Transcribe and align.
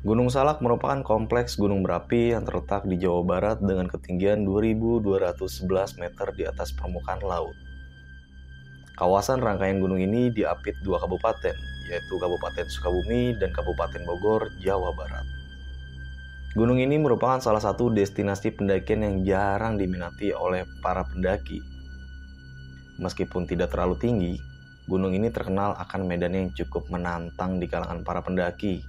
Gunung 0.00 0.32
Salak 0.32 0.64
merupakan 0.64 1.04
kompleks 1.04 1.60
gunung 1.60 1.84
berapi 1.84 2.32
yang 2.32 2.48
terletak 2.48 2.88
di 2.88 2.96
Jawa 2.96 3.20
Barat 3.20 3.60
dengan 3.60 3.84
ketinggian 3.84 4.48
2211 4.48 6.00
meter 6.00 6.32
di 6.32 6.48
atas 6.48 6.72
permukaan 6.72 7.20
laut. 7.20 7.52
Kawasan 8.96 9.44
rangkaian 9.44 9.76
gunung 9.76 10.00
ini 10.00 10.32
diapit 10.32 10.72
dua 10.80 10.96
kabupaten, 11.04 11.52
yaitu 11.92 12.14
Kabupaten 12.16 12.64
Sukabumi 12.72 13.36
dan 13.36 13.52
Kabupaten 13.52 14.00
Bogor, 14.08 14.48
Jawa 14.64 14.88
Barat. 14.96 15.28
Gunung 16.56 16.80
ini 16.80 16.96
merupakan 16.96 17.36
salah 17.36 17.60
satu 17.60 17.92
destinasi 17.92 18.56
pendakian 18.56 19.04
yang 19.04 19.16
jarang 19.20 19.76
diminati 19.76 20.32
oleh 20.32 20.64
para 20.80 21.04
pendaki. 21.04 21.60
Meskipun 22.96 23.44
tidak 23.44 23.76
terlalu 23.76 24.00
tinggi, 24.00 24.34
gunung 24.88 25.12
ini 25.12 25.28
terkenal 25.28 25.76
akan 25.76 26.08
medan 26.08 26.32
yang 26.32 26.48
cukup 26.56 26.88
menantang 26.88 27.60
di 27.60 27.68
kalangan 27.68 28.00
para 28.00 28.24
pendaki. 28.24 28.80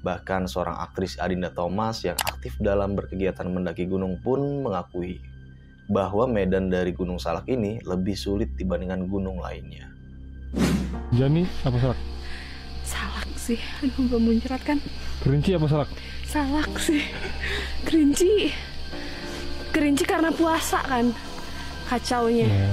Bahkan 0.00 0.48
seorang 0.48 0.80
aktris 0.80 1.20
Adinda 1.20 1.52
Thomas 1.52 2.00
yang 2.04 2.16
aktif 2.16 2.56
dalam 2.56 2.96
berkegiatan 2.96 3.44
mendaki 3.44 3.84
gunung 3.84 4.16
pun 4.24 4.64
mengakui 4.64 5.20
bahwa 5.90 6.24
medan 6.30 6.70
dari 6.70 6.94
Gunung 6.94 7.18
Salak 7.18 7.50
ini 7.50 7.82
lebih 7.82 8.14
sulit 8.14 8.54
dibandingkan 8.54 9.10
gunung 9.10 9.42
lainnya. 9.42 9.90
Jani 11.10 11.42
apa 11.66 11.76
salak? 11.82 12.00
Salak 12.86 13.30
sih, 13.34 13.58
aduh 13.82 14.06
gak 14.06 14.22
muncrat 14.22 14.62
kan? 14.62 14.78
Kerinci 15.20 15.58
apa 15.58 15.66
salak? 15.66 15.90
Salak 16.22 16.70
sih, 16.78 17.02
kerinci. 17.82 18.54
Kerinci 19.74 20.02
karena 20.06 20.30
puasa 20.30 20.78
kan, 20.86 21.10
kacaunya. 21.90 22.46
Ya. 22.46 22.70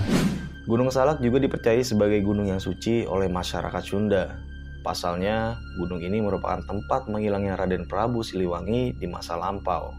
Gunung 0.67 0.91
Salak 0.91 1.23
juga 1.23 1.39
dipercayai 1.39 1.85
sebagai 1.85 2.19
gunung 2.21 2.49
yang 2.49 2.59
suci 2.59 3.07
oleh 3.07 3.31
masyarakat 3.31 3.83
Sunda. 3.85 4.46
Pasalnya, 4.85 5.57
gunung 5.77 6.01
ini 6.01 6.21
merupakan 6.21 6.61
tempat 6.65 7.09
menghilangnya 7.09 7.57
Raden 7.57 7.85
Prabu 7.85 8.21
Siliwangi 8.21 8.97
di 8.97 9.07
masa 9.09 9.37
lampau. 9.37 9.93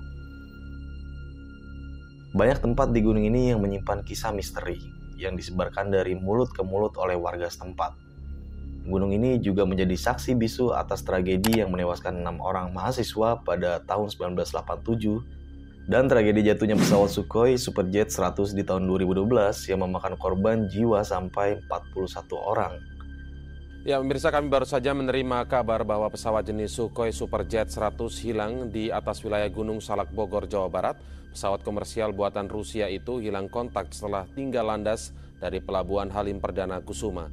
Banyak 2.37 2.61
tempat 2.61 2.93
di 2.93 3.01
gunung 3.01 3.25
ini 3.25 3.51
yang 3.51 3.65
menyimpan 3.65 4.05
kisah 4.05 4.31
misteri 4.37 4.79
yang 5.19 5.35
disebarkan 5.35 5.91
dari 5.91 6.15
mulut 6.15 6.55
ke 6.55 6.63
mulut 6.63 6.95
oleh 7.01 7.19
warga 7.19 7.51
setempat. 7.51 7.99
Gunung 8.89 9.13
ini 9.13 9.37
juga 9.43 9.69
menjadi 9.69 9.93
saksi 9.93 10.39
bisu 10.39 10.73
atas 10.73 11.05
tragedi 11.05 11.61
yang 11.61 11.69
menewaskan 11.69 12.25
enam 12.25 12.41
orang 12.41 12.73
mahasiswa 12.73 13.37
pada 13.45 13.85
tahun 13.85 14.09
1987 14.09 15.91
dan 15.93 16.05
tragedi 16.05 16.45
jatuhnya 16.45 16.77
pesawat 16.77 17.09
Sukhoi 17.13 17.57
Superjet 17.57 18.13
100 18.13 18.57
di 18.57 18.61
tahun 18.65 18.85
2012 18.89 19.25
yang 19.73 19.85
memakan 19.85 20.21
korban 20.21 20.69
jiwa 20.69 21.01
sampai 21.01 21.61
41 21.69 22.37
orang. 22.37 22.77
Ya, 23.87 24.03
pemirsa 24.03 24.35
kami 24.35 24.51
baru 24.51 24.67
saja 24.67 24.91
menerima 24.91 25.47
kabar 25.47 25.87
bahwa 25.87 26.11
pesawat 26.11 26.43
jenis 26.43 26.75
Sukhoi 26.75 27.15
Superjet 27.15 27.71
100 27.71 28.11
hilang 28.27 28.75
di 28.75 28.91
atas 28.91 29.23
wilayah 29.23 29.47
Gunung 29.47 29.79
Salak 29.79 30.11
Bogor, 30.11 30.51
Jawa 30.51 30.67
Barat. 30.67 30.99
Pesawat 31.31 31.63
komersial 31.63 32.11
buatan 32.11 32.51
Rusia 32.51 32.91
itu 32.91 33.23
hilang 33.23 33.47
kontak 33.47 33.95
setelah 33.95 34.27
tinggal 34.35 34.67
landas 34.67 35.15
dari 35.39 35.63
Pelabuhan 35.63 36.11
Halim 36.11 36.43
Perdana 36.43 36.83
Kusuma. 36.83 37.31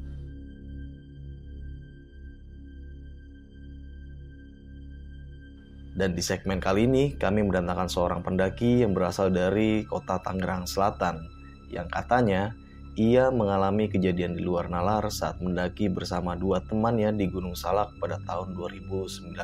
Dan 5.97 6.13
di 6.13 6.21
segmen 6.21 6.61
kali 6.61 6.85
ini 6.85 7.17
kami 7.17 7.41
mendatangkan 7.41 7.89
seorang 7.89 8.21
pendaki 8.21 8.85
yang 8.85 8.93
berasal 8.93 9.33
dari 9.33 9.81
kota 9.89 10.21
Tangerang 10.21 10.69
Selatan 10.69 11.25
yang 11.73 11.89
katanya 11.89 12.53
ia 12.95 13.27
mengalami 13.27 13.91
kejadian 13.91 14.39
di 14.39 14.41
luar 14.47 14.71
nalar 14.71 15.03
saat 15.11 15.43
mendaki 15.43 15.91
bersama 15.91 16.31
dua 16.31 16.63
temannya 16.63 17.11
di 17.11 17.27
Gunung 17.27 17.51
Salak 17.51 17.91
pada 17.99 18.23
tahun 18.23 18.55
2019. 18.55 19.35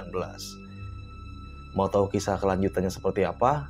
Mau 1.75 1.88
tahu 1.91 2.07
kisah 2.07 2.39
kelanjutannya 2.39 2.88
seperti 2.88 3.27
apa? 3.27 3.67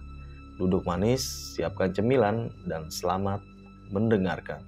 Duduk 0.62 0.86
manis, 0.86 1.58
siapkan 1.58 1.90
cemilan, 1.90 2.54
dan 2.70 2.94
selamat 2.94 3.42
mendengarkan. 3.90 4.62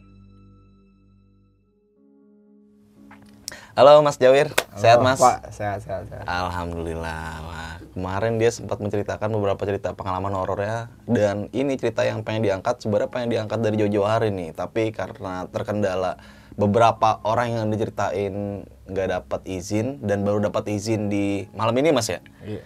Halo 3.74 4.06
Mas 4.06 4.22
Jawir, 4.22 4.54
sehat 4.78 5.02
Halo, 5.02 5.10
Mas? 5.10 5.18
Pak, 5.18 5.50
sehat, 5.50 5.82
sehat, 5.82 6.06
sehat. 6.06 6.30
Alhamdulillah. 6.30 7.26
Wah, 7.42 7.82
kemarin 7.98 8.38
dia 8.38 8.54
sempat 8.54 8.78
menceritakan 8.78 9.34
beberapa 9.34 9.66
cerita 9.66 9.98
pengalaman 9.98 10.30
horornya 10.30 10.94
dan 11.10 11.50
ini 11.50 11.74
cerita 11.74 12.06
yang 12.06 12.22
pengen 12.22 12.46
diangkat 12.46 12.86
sebenarnya 12.86 13.10
pengen 13.10 13.34
diangkat 13.34 13.66
dari 13.66 13.82
jauh-jauh 13.82 14.06
hari 14.06 14.30
nih, 14.30 14.54
tapi 14.54 14.94
karena 14.94 15.50
terkendala 15.50 16.22
beberapa 16.54 17.18
orang 17.26 17.50
yang 17.50 17.66
diceritain 17.74 18.62
nggak 18.86 19.08
dapat 19.10 19.42
izin 19.50 20.06
dan 20.06 20.22
baru 20.22 20.54
dapat 20.54 20.70
izin 20.70 21.10
di 21.10 21.50
malam 21.58 21.74
ini 21.74 21.90
Mas 21.90 22.14
ya. 22.14 22.22
Iya. 22.46 22.62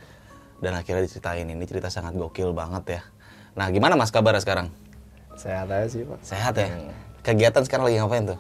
Dan 0.60 0.76
akhirnya 0.76 1.08
diceritain 1.08 1.48
ini 1.48 1.64
cerita 1.64 1.88
sangat 1.88 2.20
gokil 2.20 2.52
banget 2.52 3.00
ya. 3.00 3.02
Nah, 3.56 3.72
gimana 3.72 3.96
Mas 3.96 4.12
kabarnya 4.12 4.44
sekarang? 4.44 4.76
Sehat 5.40 5.72
aja 5.72 5.88
sih, 5.88 6.04
Pak. 6.04 6.20
Sehat 6.20 6.60
ya? 6.60 6.68
Kegiatan 7.24 7.64
sekarang 7.64 7.88
lagi 7.88 7.96
ngapain 7.96 8.28
tuh? 8.28 8.40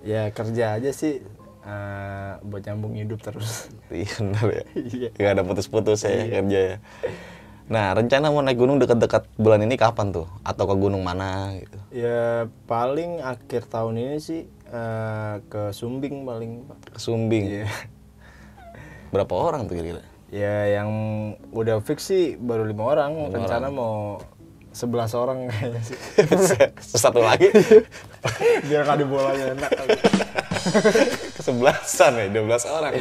Ya 0.00 0.32
kerja 0.32 0.80
aja 0.80 0.90
sih 0.96 1.20
eh, 1.66 2.32
buat 2.46 2.62
nyambung 2.62 2.94
hidup 2.94 3.20
terus. 3.20 3.66
Iya 3.90 4.14
benar 4.22 4.46
ya. 4.48 4.64
Iya. 4.78 5.08
Gak 5.14 5.32
ada 5.38 5.42
putus-putus 5.42 6.06
ya 6.06 6.40
kerja 6.40 6.60
ya. 6.74 6.76
Nah, 7.66 7.98
rencana 7.98 8.30
mau 8.30 8.46
naik 8.46 8.62
gunung 8.62 8.78
dekat-dekat 8.78 9.26
bulan 9.34 9.66
ini 9.66 9.74
kapan 9.74 10.14
tuh? 10.14 10.30
Atau 10.46 10.70
ke 10.70 10.74
gunung 10.78 11.02
mana 11.02 11.50
gitu? 11.58 11.78
Ya 11.90 12.46
paling 12.70 13.18
akhir 13.18 13.66
tahun 13.66 13.98
ini 13.98 14.18
sih 14.22 14.46
eh, 14.70 15.34
ke 15.50 15.74
Sumbing 15.74 16.22
paling. 16.22 16.62
Ke 16.94 16.98
Sumbing. 17.02 17.44
Iya. 17.62 17.68
Berapa 19.14 19.34
orang 19.34 19.66
tuh 19.66 19.74
kira-kira? 19.74 20.02
Ya 20.30 20.78
yang 20.78 20.90
udah 21.54 21.82
fix 21.82 22.06
sih 22.06 22.38
baru 22.38 22.66
lima 22.66 22.86
orang. 22.86 23.34
Rencana 23.34 23.70
mau 23.70 24.22
11 24.76 25.16
orang 25.16 25.38
kayaknya 25.48 25.82
sih. 25.82 25.98
Satu 27.00 27.24
lagi 27.24 27.48
Biar 28.68 28.84
kado 28.84 29.08
bolanya 29.08 29.56
enak. 29.56 29.72
Kesebelasan 31.46 32.12
ya, 32.18 32.26
12 32.42 32.66
orang. 32.66 32.92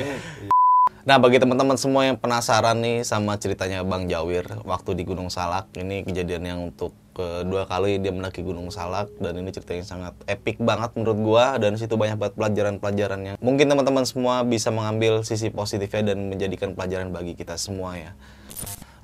Nah, 1.06 1.18
bagi 1.18 1.38
teman-teman 1.42 1.78
semua 1.78 2.06
yang 2.06 2.18
penasaran 2.18 2.78
nih 2.78 3.02
sama 3.02 3.38
ceritanya 3.42 3.82
Bang 3.82 4.06
Jawir 4.06 4.46
waktu 4.66 4.94
di 4.94 5.06
Gunung 5.06 5.34
Salak, 5.34 5.74
ini 5.78 6.06
kejadian 6.06 6.44
yang 6.46 6.60
untuk 6.70 6.94
kedua 7.14 7.66
kali 7.66 7.98
dia 8.02 8.10
mendaki 8.14 8.42
Gunung 8.42 8.74
Salak 8.74 9.14
dan 9.22 9.38
ini 9.38 9.50
cerita 9.54 9.78
yang 9.78 9.86
sangat 9.86 10.14
epic 10.26 10.58
banget 10.58 10.94
menurut 10.98 11.20
gua 11.22 11.46
dan 11.62 11.78
situ 11.78 11.94
banyak 11.94 12.18
banget 12.18 12.34
pelajaran-pelajarannya. 12.38 13.38
Mungkin 13.38 13.66
teman-teman 13.70 14.06
semua 14.06 14.42
bisa 14.42 14.74
mengambil 14.74 15.22
sisi 15.22 15.54
positifnya 15.54 16.14
dan 16.14 16.30
menjadikan 16.30 16.74
pelajaran 16.74 17.14
bagi 17.14 17.38
kita 17.38 17.54
semua 17.58 17.98
ya. 17.98 18.14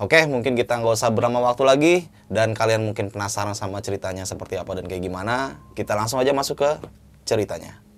Oke, 0.02 0.26
mungkin 0.26 0.58
kita 0.58 0.82
nggak 0.82 0.98
usah 0.98 1.14
berlama 1.14 1.54
waktu 1.54 1.64
lagi 1.70 1.96
dan 2.34 2.58
kalian 2.58 2.82
mungkin 2.82 3.14
penasaran 3.14 3.54
sama 3.54 3.78
ceritanya 3.86 4.26
seperti 4.26 4.58
apa 4.58 4.74
dan 4.74 4.90
kayak 4.90 5.06
gimana. 5.06 5.62
Kita 5.78 5.94
langsung 5.94 6.18
aja 6.18 6.34
masuk 6.34 6.66
ke 6.66 6.70
ceritanya. 7.30 7.91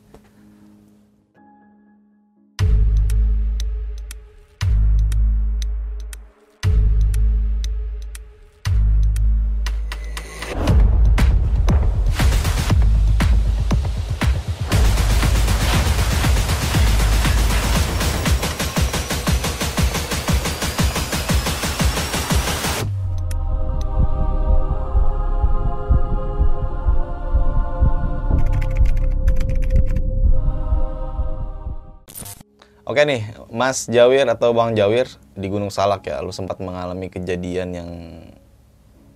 Nih, 33.04 33.24
Mas 33.52 33.86
Jawir 33.92 34.26
atau 34.32 34.56
Bang 34.56 34.74
Jawir 34.74 35.08
di 35.36 35.48
Gunung 35.52 35.70
Salak 35.70 36.08
ya, 36.08 36.24
lu 36.24 36.32
sempat 36.32 36.60
mengalami 36.64 37.12
kejadian 37.12 37.70
yang 37.76 37.90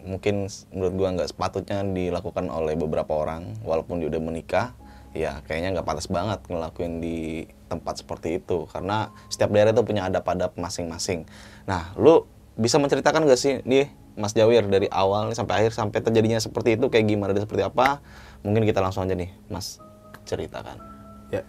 mungkin 0.03 0.47
menurut 0.71 0.93
gua 0.95 1.09
nggak 1.15 1.29
sepatutnya 1.35 1.83
dilakukan 1.83 2.47
oleh 2.47 2.75
beberapa 2.79 3.11
orang, 3.15 3.59
walaupun 3.63 3.99
dia 3.99 4.07
udah 4.07 4.23
menikah, 4.23 4.67
ya 5.11 5.43
kayaknya 5.47 5.79
nggak 5.79 5.87
pantas 5.87 6.07
banget 6.07 6.39
ngelakuin 6.47 7.03
di 7.03 7.47
tempat 7.67 8.03
seperti 8.03 8.39
itu, 8.39 8.67
karena 8.71 9.11
setiap 9.27 9.51
daerah 9.51 9.75
itu 9.75 9.83
punya 9.83 10.07
adab-adab 10.07 10.55
masing-masing. 10.55 11.27
Nah, 11.67 11.91
lu 11.99 12.23
bisa 12.55 12.79
menceritakan 12.79 13.27
gak 13.27 13.37
sih 13.37 13.61
nih 13.67 13.91
Mas 14.17 14.33
Jawir 14.33 14.65
dari 14.65 14.89
awal 14.89 15.35
sampai 15.37 15.61
akhir 15.61 15.77
sampai 15.77 16.01
terjadinya 16.01 16.41
seperti 16.41 16.73
itu 16.73 16.89
kayak 16.89 17.05
gimana 17.05 17.31
dan 17.35 17.45
seperti 17.45 17.67
apa? 17.67 18.01
Mungkin 18.41 18.65
kita 18.65 18.81
langsung 18.81 19.05
aja 19.05 19.13
nih, 19.13 19.29
Mas 19.51 19.77
ceritakan. 20.25 20.81
Ya. 21.29 21.45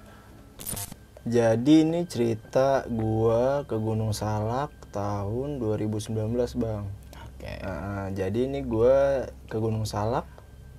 Jadi 1.28 1.84
ini 1.84 2.08
cerita 2.08 2.88
gua 2.88 3.60
ke 3.68 3.76
Gunung 3.76 4.16
Salak 4.16 4.72
tahun 4.96 5.60
2019, 5.60 6.16
Bang. 6.56 6.88
Oke. 7.12 7.52
Nah, 7.60 8.08
jadi 8.16 8.48
ini 8.48 8.64
gua 8.64 9.28
ke 9.44 9.60
Gunung 9.60 9.84
Salak 9.84 10.24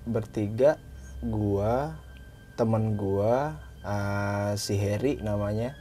bertiga, 0.09 0.81
gua, 1.21 2.01
temen 2.57 2.97
gua, 2.97 3.61
eh, 3.85 4.57
si 4.57 4.73
Heri 4.73 5.21
namanya. 5.21 5.77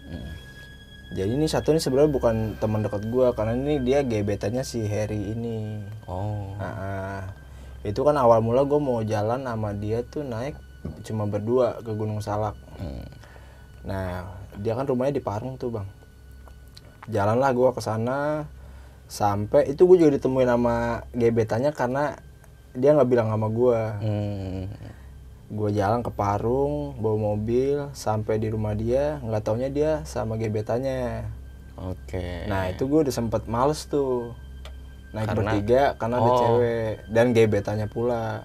jadi 1.16 1.32
ini 1.32 1.48
satu 1.48 1.72
ini 1.72 1.80
sebenarnya 1.80 2.12
bukan 2.12 2.36
teman 2.60 2.84
dekat 2.84 3.08
gua 3.08 3.32
karena 3.32 3.56
ini 3.56 3.80
dia 3.80 4.04
gebetannya 4.04 4.60
si 4.60 4.84
Harry 4.84 5.32
ini 5.32 5.80
Oh. 6.04 6.52
Ah. 6.60 7.32
itu 7.80 8.04
kan 8.04 8.20
awal 8.20 8.44
mula 8.44 8.68
gue 8.68 8.76
mau 8.76 9.00
jalan 9.00 9.48
sama 9.48 9.72
dia 9.72 10.04
tuh 10.04 10.20
naik 10.20 10.60
cuma 11.08 11.24
berdua 11.24 11.80
ke 11.80 11.96
Gunung 11.96 12.20
Salak. 12.20 12.52
Hmm. 12.76 13.08
Nah, 13.88 14.38
dia 14.58 14.75
kan 14.75 14.84
rumahnya 14.84 15.16
di 15.16 15.22
Parung 15.22 15.55
tuh 15.55 15.70
bang. 15.72 15.88
Jalanlah 17.08 17.50
gue 17.50 17.70
ke 17.72 17.81
sana 17.81 18.44
sampai 19.08 19.72
itu 19.72 19.88
gue 19.88 19.96
juga 19.96 20.12
ditemuin 20.14 20.50
sama 20.50 20.76
gebetannya 21.16 21.72
karena 21.72 22.20
dia 22.76 22.93
nggak 22.93 23.08
bilang 23.08 23.28
sama 23.32 23.49
gue. 23.49 23.81
Hmm. 24.05 24.62
Gue 25.49 25.70
jalan 25.72 26.05
ke 26.05 26.12
Parung 26.12 26.93
bawa 27.00 27.32
mobil 27.32 27.88
sampai 27.96 28.37
di 28.37 28.52
rumah 28.52 28.76
dia 28.76 29.16
nggak 29.25 29.43
taunya 29.43 29.72
dia 29.72 29.93
sama 30.05 30.37
gebetannya. 30.37 31.25
Oke. 31.78 32.44
Nah 32.44 32.69
itu 32.69 32.84
gue 32.84 33.08
udah 33.08 33.14
sempet 33.14 33.49
males 33.49 33.88
tuh 33.88 34.37
naik 35.08 35.32
Karena- 35.32 35.40
bertiga 35.40 35.82
karena 35.96 36.16
ada 36.20 36.28
Oh. 36.28 36.38
cewek 36.44 36.94
dan 37.08 37.26
gebetannya 37.32 37.88
pula. 37.88 38.44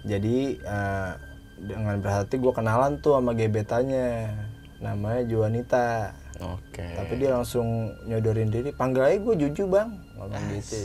Jadi 0.00 0.56
eh, 0.56 1.12
dengan 1.60 2.00
berarti 2.00 2.40
gue 2.40 2.52
kenalan 2.56 3.04
tuh 3.04 3.20
sama 3.20 3.36
gebetannya, 3.36 4.32
namanya 4.80 5.22
Juanita. 5.24 6.16
Oke. 6.40 6.84
Tapi 6.96 7.12
dia 7.16 7.36
langsung 7.36 7.92
nyodorin 8.04 8.48
diri, 8.48 8.72
panggil 8.72 9.04
aja 9.04 9.16
gue 9.16 9.34
Juju 9.36 9.68
bang, 9.68 9.92
ngomong 10.16 10.44
gitu. 10.56 10.76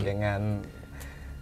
Dengan 0.00 0.62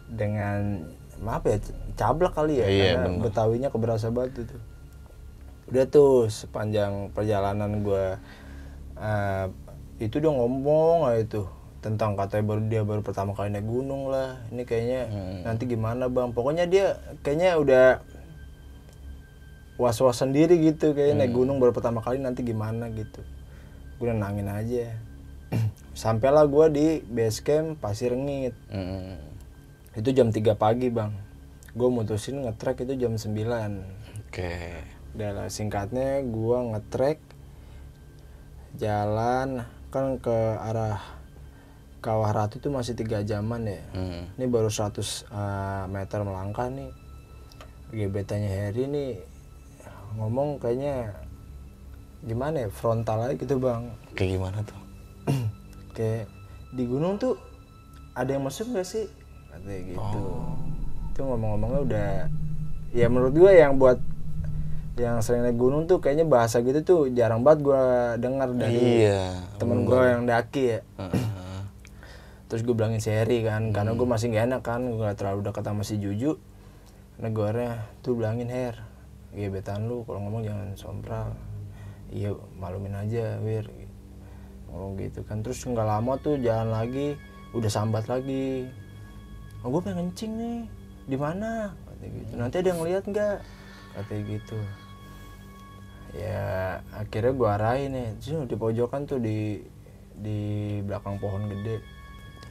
dengan 0.08 0.88
maaf 1.20 1.44
ya 1.44 1.60
cablak 1.94 2.32
kali 2.32 2.58
ya, 2.58 2.66
Iya, 2.66 2.84
karena 2.96 3.08
bener. 3.08 3.22
Betawinya 3.28 3.68
keberasa 3.68 4.08
banget 4.08 4.48
tuh. 4.48 4.62
Udah 5.64 5.84
tuh 5.86 6.14
sepanjang 6.26 7.12
perjalanan 7.12 7.80
gue 7.80 8.04
eh, 8.94 9.44
itu 9.98 10.16
dia 10.18 10.28
ngomong 10.28 11.06
aja 11.06 11.22
tuh 11.40 11.48
tentang 11.80 12.16
katanya 12.16 12.44
baru 12.48 12.62
dia 12.64 12.82
baru 12.82 13.00
pertama 13.00 13.36
kali 13.36 13.52
naik 13.52 13.68
gunung 13.68 14.08
lah 14.08 14.40
ini 14.48 14.64
kayaknya 14.64 15.04
Hmm. 15.04 15.40
nanti 15.44 15.68
gimana 15.68 16.08
bang 16.08 16.32
pokoknya 16.32 16.64
dia 16.64 16.96
kayaknya 17.20 17.60
udah 17.60 17.86
was 19.80 19.98
was 19.98 20.18
sendiri 20.18 20.58
gitu 20.62 20.94
kayaknya 20.94 21.26
naik 21.26 21.32
gunung 21.34 21.58
baru 21.58 21.74
pertama 21.74 21.98
kali 22.00 22.22
nanti 22.22 22.46
gimana 22.46 22.90
gitu 22.94 23.22
gue 23.98 24.06
nenangin 24.10 24.50
aja 24.50 24.94
sampailah 25.96 26.46
gue 26.46 26.66
di 26.70 26.86
base 27.06 27.42
camp 27.42 27.78
pasir 27.82 28.14
rengit 28.14 28.54
Hmm. 28.70 29.18
itu 29.94 30.10
jam 30.10 30.30
3 30.30 30.54
pagi 30.54 30.90
bang 30.90 31.10
gue 31.74 31.88
mutusin 31.90 32.42
ngetrek 32.46 32.86
itu 32.86 32.94
jam 32.98 33.18
9 33.18 34.04
Oke. 34.34 34.74
Udah 35.14 35.30
lah, 35.30 35.46
singkatnya 35.46 36.18
gua 36.26 36.58
ngetrek 36.74 37.22
jalan 38.74 39.62
kan 39.94 40.18
ke 40.18 40.38
arah 40.58 40.98
Kawah 42.02 42.34
Ratu 42.34 42.58
itu 42.58 42.66
masih 42.66 42.98
tiga 42.98 43.22
jaman 43.22 43.62
ya. 43.64 43.78
Hmm. 43.94 44.26
Ini 44.34 44.50
baru 44.50 44.68
100 44.68 44.90
eh, 45.30 45.84
meter 45.86 46.20
melangkah 46.26 46.66
nih. 46.66 46.90
Gebetannya 47.94 48.50
Harry 48.50 48.90
nih 48.90 49.22
ngomong 50.14 50.58
kayaknya 50.58 51.12
gimana 52.24 52.64
ya 52.64 52.68
frontal 52.68 53.20
aja 53.20 53.34
gitu 53.34 53.60
bang. 53.60 53.90
Kayak 54.14 54.30
gimana 54.38 54.58
tuh? 54.64 54.80
Kayak 55.96 56.26
di 56.72 56.84
gunung 56.84 57.18
tuh 57.18 57.36
ada 58.12 58.30
yang 58.30 58.42
masuk 58.42 58.72
gak 58.72 58.86
sih? 58.86 59.06
Katanya 59.50 59.80
gitu. 59.84 60.20
Itu 61.12 61.20
ngomong-ngomongnya 61.22 61.80
udah 61.84 62.10
ya 62.94 63.06
menurut 63.10 63.34
gue 63.34 63.52
yang 63.52 63.76
buat 63.76 63.98
yang 64.94 65.18
sering 65.18 65.42
naik 65.42 65.58
gunung 65.58 65.90
tuh 65.90 65.98
kayaknya 65.98 66.22
bahasa 66.22 66.62
gitu 66.62 66.78
tuh 66.86 67.00
jarang 67.10 67.42
banget 67.42 67.66
gue 67.66 67.82
dengar 68.22 68.46
dari 68.54 69.02
Iya. 69.02 69.42
temen 69.58 69.82
gue 69.82 69.98
yang 69.98 70.22
daki 70.24 70.64
ya. 70.70 70.80
Terus 72.48 72.62
gue 72.62 72.74
bilangin 72.76 73.02
Harry 73.10 73.42
kan, 73.42 73.74
karena 73.74 73.98
gue 73.98 74.06
masih 74.06 74.30
gak 74.30 74.46
enak 74.46 74.62
kan, 74.62 74.80
gue 74.86 75.02
gak 75.02 75.18
terlalu 75.18 75.42
dekat 75.42 75.64
sama 75.66 75.82
si 75.82 75.98
Juju. 75.98 76.38
Negara 77.18 77.90
tuh 78.02 78.14
bilangin 78.14 78.46
Her, 78.46 78.78
gebetan 79.34 79.90
lu 79.90 80.06
kalau 80.06 80.22
ngomong 80.22 80.46
jangan 80.46 80.68
sompral. 80.78 81.34
Iya 82.14 82.32
malumin 82.56 82.94
aja 82.94 83.42
Wir. 83.42 83.66
Ngomong 84.70 84.98
gitu 84.98 85.22
kan, 85.26 85.42
terus 85.42 85.62
nggak 85.62 85.86
lama 85.86 86.18
tuh 86.18 86.38
jalan 86.38 86.70
lagi, 86.70 87.18
udah 87.54 87.70
sambat 87.70 88.10
lagi. 88.10 88.66
Oh, 89.62 89.70
gue 89.70 89.80
pengen 89.86 90.10
kencing 90.10 90.32
nih, 90.34 90.60
di 91.06 91.16
mana? 91.18 91.72
Katanya 91.86 92.10
gitu. 92.18 92.32
Nanti 92.34 92.54
ada 92.58 92.68
yang 92.68 92.80
ngeliat 92.82 93.04
nggak? 93.06 93.38
Katanya 93.94 94.22
gitu. 94.34 94.58
Ya 96.14 96.42
akhirnya 96.94 97.32
gue 97.34 97.48
arahin 97.48 97.90
nih, 97.94 98.08
Terus 98.18 98.46
di 98.50 98.56
pojokan 98.58 99.02
tuh 99.06 99.18
di 99.22 99.62
di 100.14 100.38
belakang 100.82 101.18
pohon 101.18 101.50
gede. 101.50 101.82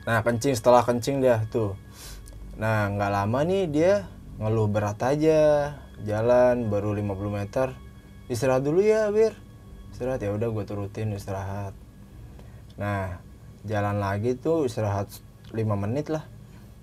Nah 0.04 0.20
kencing 0.20 0.56
setelah 0.56 0.84
kencing 0.84 1.24
dah 1.24 1.44
tuh. 1.48 1.76
Nah 2.60 2.92
nggak 2.92 3.12
lama 3.12 3.40
nih 3.48 3.64
dia 3.72 3.94
ngeluh 4.40 4.68
berat 4.68 5.00
aja 5.00 5.40
jalan 6.02 6.74
baru 6.74 6.98
50 6.98 7.14
meter 7.30 7.68
istirahat 8.32 8.66
dulu 8.66 8.82
ya 8.82 9.14
Bir. 9.14 9.38
Istirahat 9.94 10.26
ya 10.26 10.34
udah 10.34 10.50
gue 10.50 10.66
turutin 10.66 11.14
istirahat. 11.14 11.78
Nah 12.82 13.22
jalan 13.62 14.02
lagi 14.02 14.34
tuh 14.34 14.66
istirahat 14.66 15.14
5 15.54 15.62
menit 15.78 16.10
lah. 16.10 16.26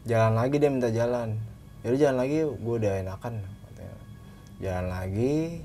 Jalan 0.06 0.38
lagi 0.38 0.62
dia 0.62 0.70
minta 0.70 0.94
jalan. 0.94 1.42
Jadi 1.82 1.96
jalan 1.98 2.16
lagi 2.22 2.38
gue 2.46 2.74
udah 2.78 2.92
enakan 3.02 3.34
katanya. 3.42 3.96
jalan 4.60 4.86
lagi 4.92 5.64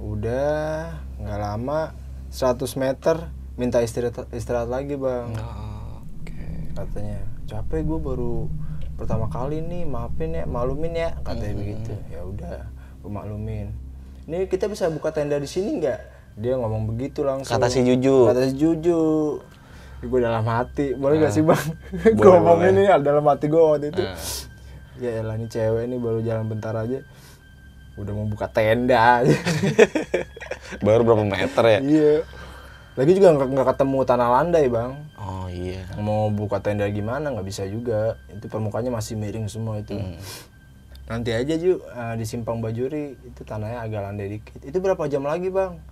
udah 0.00 0.96
nggak 1.20 1.40
lama 1.40 1.92
100 2.32 2.64
meter 2.80 3.16
minta 3.54 3.78
istirahat 3.84 4.26
istirahat 4.34 4.72
lagi 4.72 4.96
bang. 4.96 5.30
Oke. 5.36 6.74
katanya 6.74 7.20
capek 7.44 7.84
gue 7.84 7.98
baru 8.00 8.48
pertama 8.96 9.28
kali 9.28 9.60
nih 9.60 9.84
maafin 9.84 10.32
ya 10.36 10.44
maklumin 10.48 10.96
ya 10.96 11.10
katanya 11.24 11.54
begitu. 11.56 11.92
Ya 12.08 12.20
udah 12.24 12.79
gue 13.00 13.10
maklumin. 13.10 13.72
Ini 14.28 14.46
kita 14.46 14.68
bisa 14.68 14.92
buka 14.92 15.10
tenda 15.10 15.40
di 15.40 15.48
sini 15.48 15.80
nggak? 15.80 16.00
Dia 16.38 16.54
ngomong 16.60 16.94
begitu 16.94 17.24
langsung. 17.24 17.50
Kata 17.50 17.72
si 17.72 17.82
Juju. 17.82 18.30
kata 18.30 18.52
si 18.52 18.54
Juju. 18.54 19.00
Gue 20.00 20.20
dalam 20.20 20.44
hati. 20.44 20.96
Boleh 20.96 21.20
gak 21.20 21.32
sih 21.32 21.44
bang? 21.44 21.60
Gue 22.16 22.28
ngomong 22.28 22.60
ini 22.72 22.88
dalam 23.00 23.24
hati 23.28 23.48
gue 23.48 23.60
waktu 23.60 23.92
itu. 23.92 24.02
Nah. 24.04 24.16
ya 25.00 25.24
elah 25.24 25.36
ini 25.40 25.48
cewek 25.48 25.88
ini 25.88 25.96
baru 25.96 26.20
jalan 26.20 26.44
bentar 26.48 26.76
aja. 26.76 27.00
Udah 27.96 28.12
mau 28.16 28.28
buka 28.28 28.48
tenda 28.48 29.24
aja. 29.24 29.36
Baru 30.86 31.02
berapa 31.02 31.24
meter 31.26 31.64
ya? 31.66 31.78
iya. 31.82 32.16
Lagi 32.94 33.12
juga 33.16 33.32
nggak 33.34 33.66
ketemu 33.74 33.98
tanah 34.06 34.28
landai 34.28 34.66
bang. 34.70 34.92
Oh 35.18 35.48
iya. 35.50 35.84
mau 35.98 36.28
buka 36.30 36.62
tenda 36.62 36.86
gimana? 36.88 37.32
Nggak 37.32 37.48
bisa 37.48 37.64
juga. 37.66 38.20
Itu 38.30 38.46
permukaannya 38.48 38.92
masih 38.92 39.18
miring 39.20 39.48
semua 39.50 39.80
itu 39.82 39.98
nanti 41.10 41.34
aja 41.34 41.58
ju. 41.58 41.82
Eh, 41.82 42.14
di 42.14 42.22
simpang 42.22 42.62
bajuri 42.62 43.18
itu 43.18 43.42
tanahnya 43.42 43.82
agak 43.82 44.00
landai 44.06 44.38
dikit. 44.38 44.62
Itu 44.62 44.78
berapa 44.78 45.10
jam 45.10 45.26
lagi 45.26 45.50
bang? 45.50 45.82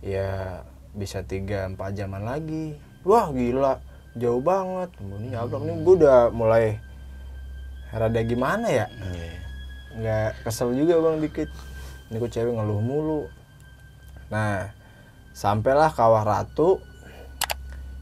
Ya 0.00 0.64
bisa 0.96 1.20
tiga 1.20 1.68
empat 1.68 1.92
jaman 1.92 2.24
lagi. 2.24 2.80
Wah 3.04 3.28
gila. 3.28 3.84
Jauh 4.16 4.40
banget. 4.40 4.90
Ini 4.98 5.36
nyablak 5.36 5.62
nih? 5.68 5.76
Gue 5.84 5.94
udah 6.00 6.32
mulai 6.32 6.80
rada 7.92 8.20
gimana 8.24 8.66
ya? 8.72 8.86
Nggak 10.00 10.48
kesel 10.48 10.72
juga 10.72 10.96
bang 11.04 11.20
dikit. 11.20 11.50
Ini 12.08 12.16
kok 12.16 12.32
cewek 12.32 12.56
ngeluh 12.56 12.80
mulu. 12.80 13.22
Nah 14.32 14.72
sampailah 15.36 15.92
kawah 15.92 16.24
ratu. 16.24 16.80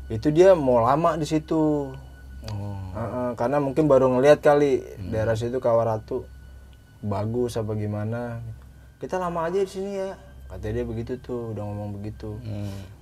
Itu 0.08 0.32
dia 0.32 0.56
mau 0.56 0.80
lama 0.80 1.20
di 1.20 1.28
situ 1.28 1.92
Oh. 2.50 2.76
Heeh, 2.94 3.28
karena 3.36 3.58
mungkin 3.58 3.86
baru 3.86 4.08
ngelihat 4.10 4.40
kali 4.40 4.80
daerah 5.08 5.34
situ 5.34 5.58
kawah 5.58 5.84
ratu 5.86 6.24
bagus 6.98 7.54
apa 7.54 7.72
gimana 7.72 8.42
kita 8.98 9.16
lama 9.16 9.46
aja 9.46 9.62
di 9.62 9.70
sini 9.70 9.92
ya. 9.94 10.18
Katanya 10.48 10.82
dia 10.82 10.86
begitu 10.88 11.12
tuh 11.20 11.52
udah 11.54 11.62
ngomong 11.62 11.90
begitu. 11.94 12.34
Hmm. 12.42 12.96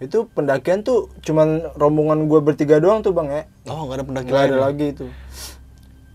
itu 0.00 0.24
pendakian 0.32 0.80
tuh 0.80 1.12
cuman 1.20 1.76
rombongan 1.76 2.24
gue 2.24 2.40
bertiga 2.40 2.80
doang 2.80 3.04
tuh 3.04 3.12
bang 3.12 3.28
ya. 3.28 3.42
Oh 3.68 3.84
nggak 3.84 4.00
ada 4.00 4.04
pendaki 4.08 4.28
Nggak 4.32 4.40
lain. 4.40 4.48
ada 4.48 4.58
lagi. 4.64 4.86
itu. 4.96 5.06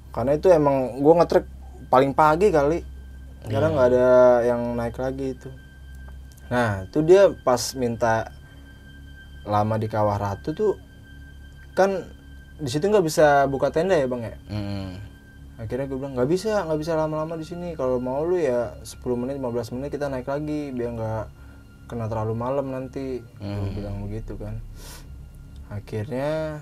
Karena 0.09 0.31
itu 0.33 0.47
emang 0.49 0.75
gue 0.97 1.13
ngetrek 1.13 1.45
paling 1.85 2.11
pagi 2.17 2.47
kali. 2.49 2.79
Karena 3.45 3.67
nggak 3.69 3.87
ada 3.93 4.07
yang 4.41 4.61
naik 4.73 4.97
lagi 4.97 5.37
itu. 5.37 5.49
Nah 6.49 6.81
itu 6.81 6.97
dia 7.05 7.29
pas 7.45 7.61
minta 7.77 8.33
lama 9.45 9.75
di 9.77 9.85
kawah 9.85 10.17
ratu 10.17 10.49
tuh 10.57 10.73
kan 11.77 12.09
di 12.55 12.69
situ 12.71 12.87
nggak 12.87 13.05
bisa 13.05 13.47
buka 13.51 13.67
tenda 13.71 13.95
ya 13.99 14.07
bang 14.07 14.21
ya? 14.31 14.37
Hmm. 14.51 14.91
akhirnya 15.55 15.87
gue 15.87 15.95
bilang 15.95 16.19
nggak 16.19 16.27
bisa 16.27 16.67
nggak 16.67 16.79
bisa 16.83 16.99
lama-lama 16.99 17.39
di 17.39 17.47
sini. 17.47 17.79
Kalau 17.79 18.03
mau 18.03 18.27
lu 18.27 18.35
ya 18.35 18.75
10 18.83 18.99
menit 19.15 19.39
15 19.39 19.75
menit 19.79 19.89
kita 19.95 20.11
naik 20.11 20.27
lagi 20.27 20.75
biar 20.75 20.91
nggak 20.99 21.25
kena 21.87 22.11
terlalu 22.11 22.35
malam 22.35 22.75
nanti. 22.75 23.23
Gue 23.39 23.71
bilang 23.71 24.03
begitu 24.03 24.35
kan. 24.35 24.59
Akhirnya 25.71 26.59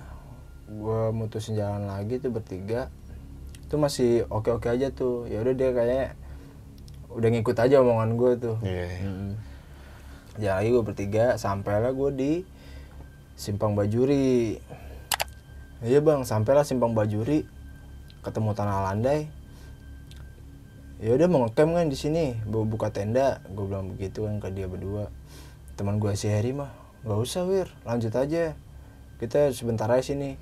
gue 0.70 1.02
mutusin 1.10 1.58
jalan 1.58 1.90
lagi 1.90 2.22
tuh 2.22 2.30
bertiga. 2.30 2.86
Itu 3.66 3.82
masih 3.82 4.30
oke 4.30 4.54
oke 4.54 4.70
aja 4.70 4.94
tuh. 4.94 5.26
Ya 5.26 5.42
udah 5.42 5.54
dia 5.58 5.74
kayaknya 5.74 6.14
udah 7.10 7.28
ngikut 7.34 7.56
aja 7.58 7.82
omongan 7.82 8.10
gue 8.14 8.32
tuh. 8.38 8.56
Iya. 8.62 8.86
jalan 10.38 10.54
lagi 10.62 10.68
gue 10.70 10.84
bertiga 10.86 11.24
sampailah 11.34 11.90
gue 11.90 12.10
di 12.14 12.32
simpang 13.34 13.74
bajuri 13.74 14.62
iya 15.84 16.00
bang. 16.00 16.24
Sampailah 16.24 16.64
simpang 16.64 16.96
bajuri. 16.96 17.44
Ketemu 18.24 18.56
tanah 18.56 18.90
landai. 18.90 19.28
Ya 20.96 21.12
udah 21.12 21.28
mau 21.28 21.44
ngecamp 21.44 21.76
kan 21.76 21.92
di 21.92 21.98
sini. 22.00 22.34
Mau 22.48 22.64
buka 22.64 22.88
tenda. 22.88 23.44
Gue 23.52 23.68
bilang 23.68 23.92
begitu 23.92 24.24
kan 24.24 24.40
ke 24.40 24.48
dia 24.50 24.64
berdua. 24.64 25.12
Teman 25.76 26.00
gue 26.00 26.16
si 26.16 26.32
Heri 26.32 26.56
mah 26.56 26.72
nggak 27.04 27.20
usah 27.20 27.44
wir. 27.44 27.68
Lanjut 27.84 28.16
aja. 28.16 28.56
Kita 29.20 29.52
sebentar 29.52 29.92
aja 29.92 30.00
sini. 30.00 30.40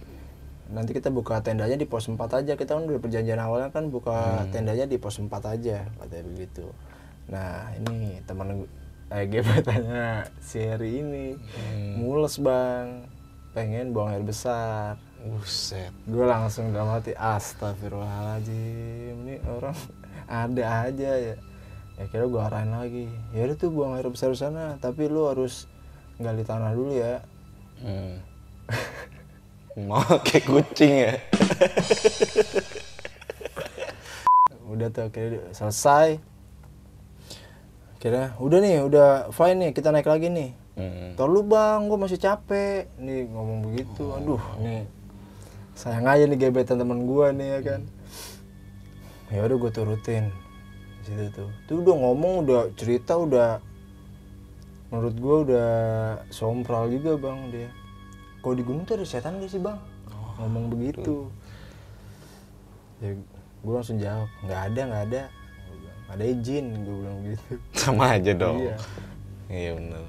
Nanti 0.70 0.94
kita 0.94 1.10
buka 1.10 1.42
tendanya 1.42 1.74
di 1.74 1.90
pos 1.90 2.06
4 2.06 2.16
aja. 2.16 2.54
Kita 2.54 2.78
kan 2.78 2.86
udah 2.86 3.02
perjanjian 3.02 3.42
awalnya 3.42 3.74
kan 3.74 3.90
buka 3.90 4.46
tendanya 4.54 4.86
di 4.86 4.96
pos 5.02 5.18
4 5.18 5.28
aja 5.28 5.90
katanya 5.98 6.24
begitu. 6.30 6.70
Nah 7.26 7.74
ini 7.76 8.22
teman 8.24 8.64
eh 9.10 9.26
gebetannya 9.26 10.30
si 10.38 10.62
Heri 10.62 11.02
ini. 11.02 11.26
Mules 11.98 12.38
bang. 12.38 13.10
Pengen 13.52 13.92
buang 13.92 14.08
air 14.08 14.24
besar 14.24 14.96
Buset. 15.22 15.90
gue 16.02 16.24
langsung 16.24 16.70
dalam 16.70 16.92
hati 16.92 17.14
astagfirullahaladzim 17.14 19.14
ini 19.22 19.34
orang 19.46 19.74
ada 20.42 20.64
aja 20.84 21.10
ya 21.14 21.34
ya 21.94 22.04
kira 22.08 22.24
gue 22.26 22.40
arahin 22.40 22.72
lagi 22.72 23.04
ya 23.30 23.46
udah 23.46 23.54
tuh 23.54 23.68
buang 23.70 23.94
air 23.94 24.04
besar 24.04 24.32
sana 24.32 24.76
tapi 24.76 25.06
lu 25.06 25.24
harus 25.24 25.64
gali 26.16 26.42
tanah 26.42 26.72
dulu 26.72 26.92
ya 26.92 27.20
Hmm. 27.78 28.18
Mau 29.90 30.04
kayak 30.22 30.44
kucing 30.44 30.92
ya. 31.02 31.12
udah 34.70 34.88
tuh 34.88 35.02
akhirnya 35.04 35.40
selesai 35.50 36.18
kira 37.98 38.34
udah 38.38 38.58
nih 38.58 38.82
udah 38.82 39.30
fine 39.30 39.58
nih 39.58 39.70
kita 39.72 39.90
naik 39.90 40.06
lagi 40.06 40.26
nih 40.26 40.50
Hmm. 40.72 41.12
Lu 41.20 41.44
bang, 41.44 41.84
gue 41.84 42.00
masih 42.00 42.16
capek 42.16 42.88
Nih 42.96 43.28
ngomong 43.28 43.60
begitu, 43.60 44.08
aduh 44.08 44.40
nih 44.56 44.88
Sayang 45.82 46.06
aja 46.06 46.24
nih 46.30 46.38
gebetan 46.38 46.78
temen 46.78 47.10
gue 47.10 47.26
nih 47.34 47.48
ya 47.58 47.60
kan 47.66 47.80
Ya 49.34 49.42
udah 49.42 49.58
gue 49.58 49.70
turutin 49.74 50.30
di 51.02 51.10
situ 51.10 51.26
tuh 51.34 51.50
Tuh 51.66 51.82
udah 51.82 51.94
ngomong, 51.98 52.46
udah 52.46 52.70
cerita, 52.78 53.18
udah 53.18 53.58
Menurut 54.94 55.16
gue 55.18 55.36
udah 55.50 55.70
sompral 56.30 56.86
juga 56.86 57.18
bang 57.18 57.50
dia 57.50 57.68
Kalau 58.38 58.54
di 58.54 58.62
gunung 58.62 58.86
tuh 58.86 58.94
ada 59.02 59.06
setan 59.08 59.42
gak 59.42 59.50
sih 59.50 59.58
bang? 59.58 59.74
ngomong 60.38 60.70
begitu 60.70 61.26
Ya 63.02 63.18
gue 63.62 63.74
langsung 63.74 63.98
jawab, 63.98 64.30
nggak 64.46 64.60
ada, 64.70 64.80
nggak 64.86 65.04
ada 65.10 65.22
Ada 66.14 66.24
izin, 66.30 66.66
gue 66.86 66.94
bilang 66.94 67.18
gitu 67.26 67.54
Sama 67.82 68.14
aja 68.14 68.30
dong. 68.30 68.62
Iya. 68.62 68.76
Iya 69.50 69.70
benar. 69.76 70.04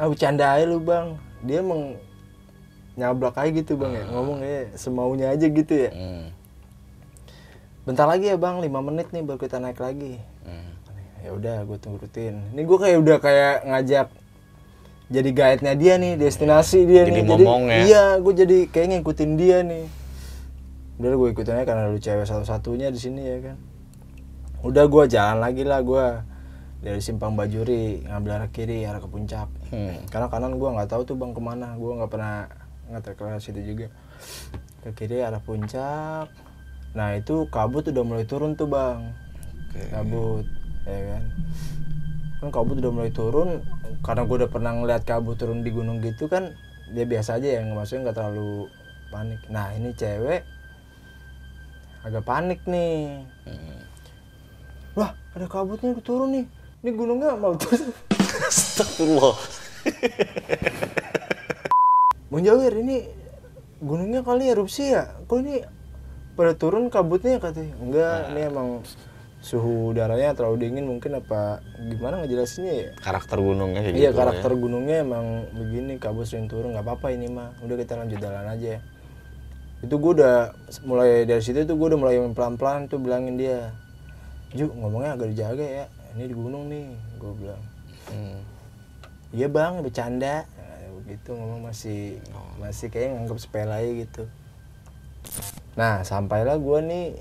ah 0.00 0.08
bercanda 0.08 0.56
aja 0.56 0.64
lu 0.64 0.80
bang 0.80 1.12
dia 1.44 1.60
emang 1.60 1.92
nyablak 3.00 3.40
aja 3.40 3.50
gitu 3.50 3.80
bang 3.80 3.96
ya. 3.96 4.04
Ngomong 4.12 4.38
ya 4.44 4.68
semaunya 4.76 5.32
aja 5.32 5.46
gitu 5.48 5.72
ya. 5.72 5.90
Hmm. 5.90 6.28
bentar 7.88 8.04
lagi 8.04 8.28
ya 8.28 8.36
bang 8.36 8.60
5 8.60 8.68
menit 8.86 9.08
nih 9.10 9.24
baru 9.24 9.40
kita 9.40 9.56
naik 9.56 9.80
lagi. 9.80 10.20
Hmm. 10.44 10.70
ya 11.20 11.32
udah 11.36 11.56
gue 11.68 11.78
turutin 11.80 12.40
ini 12.56 12.64
gue 12.64 12.78
kayak 12.80 12.96
udah 12.96 13.16
kayak 13.20 13.56
ngajak 13.68 14.08
jadi 15.10 15.30
guide 15.34 15.62
nya 15.66 15.74
dia 15.74 15.94
nih 15.98 16.14
destinasi 16.14 16.86
dia 16.86 17.02
Jadi 17.02 17.20
nih. 17.20 17.24
Momong 17.26 17.62
ya? 17.66 17.80
iya 17.82 18.04
gue 18.22 18.30
jadi 18.30 18.58
kayak 18.70 18.86
ngikutin 18.94 19.30
dia 19.34 19.58
nih. 19.66 19.84
Udah 21.02 21.18
gue 21.18 21.28
ikutin 21.34 21.54
aja 21.58 21.66
karena 21.66 21.90
lu 21.90 21.98
cewek 21.98 22.24
satu 22.30 22.46
satunya 22.46 22.94
di 22.94 23.00
sini 23.02 23.26
ya 23.26 23.38
kan. 23.42 23.56
Udah 24.62 24.86
gue 24.86 25.04
jalan 25.10 25.42
lagi 25.42 25.66
lah 25.66 25.82
gue 25.82 26.06
dari 26.80 27.02
simpang 27.02 27.34
bajuri 27.34 28.06
ngambil 28.06 28.38
arah 28.38 28.50
kiri 28.54 28.86
arah 28.86 29.02
ke 29.02 29.08
puncak. 29.10 29.50
Hmm. 29.74 29.98
karena 30.14 30.30
kanan 30.30 30.56
gue 30.62 30.68
nggak 30.78 30.88
tahu 30.88 31.02
tuh 31.02 31.18
bang 31.18 31.34
ke 31.34 31.42
mana. 31.42 31.74
Gue 31.74 31.90
nggak 31.98 32.10
pernah 32.14 32.46
ngetek 32.90 33.14
ke 33.16 33.26
situ 33.38 33.60
juga. 33.62 33.86
Ke 34.82 34.90
kiri 34.92 35.22
arah 35.22 35.40
puncak. 35.40 36.26
Nah 36.92 37.08
itu 37.14 37.46
kabut 37.48 37.86
udah 37.86 38.02
mulai 38.02 38.26
turun 38.26 38.58
tuh 38.58 38.66
bang. 38.66 39.14
Oke. 39.70 39.82
kabut 39.94 40.44
ya 40.82 41.00
kan? 41.14 41.22
Kan 42.42 42.48
kabut 42.50 42.76
udah 42.82 42.92
mulai 42.92 43.12
turun 43.14 43.62
karena 44.02 44.26
gue 44.26 44.36
udah 44.42 44.50
pernah 44.50 44.72
ngeliat 44.74 45.02
kabut 45.06 45.38
turun 45.38 45.62
di 45.62 45.70
gunung 45.70 46.02
gitu 46.02 46.26
kan 46.26 46.50
dia 46.90 47.06
biasa 47.06 47.38
aja 47.38 47.60
ya 47.60 47.62
maksudnya 47.62 48.10
nggak 48.10 48.16
terlalu 48.18 48.66
panik. 49.14 49.40
Nah 49.46 49.70
ini 49.78 49.94
cewek 49.94 50.42
agak 52.02 52.24
panik 52.26 52.60
nih. 52.66 53.22
Hmm. 53.46 53.80
wah 54.98 55.14
ada 55.38 55.46
kabutnya 55.46 55.94
turun 56.02 56.34
nih. 56.34 56.46
Ini 56.82 56.90
gunungnya 56.96 57.38
mau 57.38 57.54
turun. 57.54 57.94
Astagfirullah. 58.50 59.36
Bang 62.30 62.46
Jawir 62.46 62.72
ini 62.78 63.10
gunungnya 63.82 64.22
kali 64.22 64.54
erupsi 64.54 64.94
ya? 64.94 65.18
Kok 65.26 65.38
ini 65.42 65.66
pada 66.38 66.54
turun 66.54 66.86
kabutnya 66.86 67.42
katanya? 67.42 67.74
Enggak, 67.82 68.18
ini 68.30 68.40
emang 68.46 68.68
suhu 69.40 69.90
udaranya 69.90 70.36
terlalu 70.36 70.68
dingin 70.68 70.84
mungkin 70.86 71.16
apa 71.18 71.64
gimana 71.90 72.22
ngejelasinnya 72.22 72.74
ya? 72.76 72.88
Karakter 73.02 73.40
gunungnya 73.40 73.80
kayak 73.82 73.96
iya 73.96 74.10
gitu. 74.12 74.20
karakter 74.20 74.52
ya. 74.52 74.58
gunungnya 74.60 74.96
emang 75.00 75.26
begini 75.56 75.96
kabut 75.96 76.28
sering 76.28 76.46
turun 76.46 76.76
nggak 76.76 76.84
apa-apa 76.84 77.08
ini 77.16 77.26
mah 77.32 77.56
udah 77.64 77.76
kita 77.80 77.96
lanjut 77.96 78.20
jalan 78.20 78.46
aja 78.46 78.84
itu 79.80 79.94
gue 79.96 80.12
udah 80.20 80.52
mulai 80.84 81.24
dari 81.24 81.40
situ 81.40 81.64
tuh 81.64 81.72
gue 81.72 81.86
udah 81.88 81.98
mulai 82.04 82.20
pelan-pelan 82.36 82.84
tuh 82.84 83.00
bilangin 83.00 83.40
dia 83.40 83.72
Ju 84.52 84.68
ngomongnya 84.76 85.16
agak 85.16 85.32
dijaga 85.32 85.64
ya 85.64 85.84
ini 86.12 86.24
di 86.28 86.34
gunung 86.36 86.68
nih 86.68 86.84
gue 87.16 87.32
bilang 87.40 87.62
Hmm. 88.10 88.42
Iya 89.30 89.46
bang, 89.46 89.78
bercanda. 89.86 90.42
Begitu 91.02 91.30
ngomong 91.32 91.68
masih 91.68 92.20
masih 92.56 92.88
kayak 92.88 93.16
nganggap 93.16 93.38
sepele 93.40 93.72
aja 93.72 93.90
gitu. 94.04 94.22
Nah 95.78 96.02
sampailah 96.02 96.56
gua 96.60 96.82
nih 96.82 97.16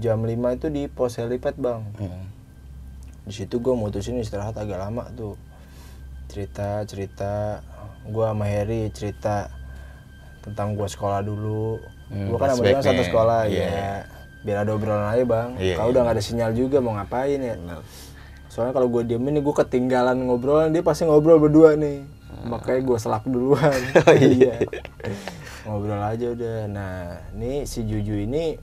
jam 0.00 0.24
5 0.24 0.30
itu 0.56 0.66
di 0.72 0.82
pos 0.88 1.16
helipad 1.20 1.54
bang. 1.56 1.82
Hmm. 2.00 2.24
Di 3.24 3.32
situ 3.32 3.60
gua 3.60 3.76
mutusin 3.76 4.18
istirahat 4.18 4.56
agak 4.56 4.80
lama 4.80 5.06
tuh. 5.14 5.36
Cerita 6.28 6.82
cerita, 6.88 7.60
gua 8.08 8.32
sama 8.32 8.48
Heri 8.48 8.90
cerita 8.90 9.52
tentang 10.42 10.74
gua 10.74 10.88
sekolah 10.88 11.20
dulu. 11.22 11.78
Hmm, 12.10 12.28
gua 12.28 12.38
kan 12.40 12.48
sama 12.56 12.64
dia 12.66 12.80
satu 12.82 13.02
sekolah 13.04 13.40
Iya. 13.48 13.66
ya. 13.68 13.92
Biar 14.44 14.58
ada 14.60 14.76
obrolan 14.76 15.08
aja 15.08 15.24
bang. 15.24 15.56
Iya, 15.56 15.74
Kalau 15.80 15.88
iya. 15.88 15.92
udah 15.96 16.00
nggak 16.04 16.16
ada 16.20 16.24
sinyal 16.24 16.52
juga 16.52 16.76
mau 16.84 16.92
ngapain 16.96 17.40
ya. 17.40 17.56
Benar. 17.56 17.80
Soalnya 18.52 18.70
kalau 18.70 18.86
gue 18.86 19.02
diemin 19.02 19.34
nih 19.34 19.42
gue 19.42 19.54
ketinggalan 19.56 20.14
ngobrol 20.30 20.70
dia 20.70 20.78
pasti 20.78 21.02
ngobrol 21.02 21.42
berdua 21.42 21.74
nih. 21.74 22.06
Makanya 22.42 22.80
gue 22.82 22.98
selak 22.98 23.24
duluan. 23.28 23.80
iya. 24.18 24.58
ngobrol 25.64 26.00
aja 26.00 26.26
udah. 26.34 26.58
Nah, 26.68 26.96
ini 27.32 27.64
si 27.64 27.86
Juju 27.88 28.20
ini 28.20 28.58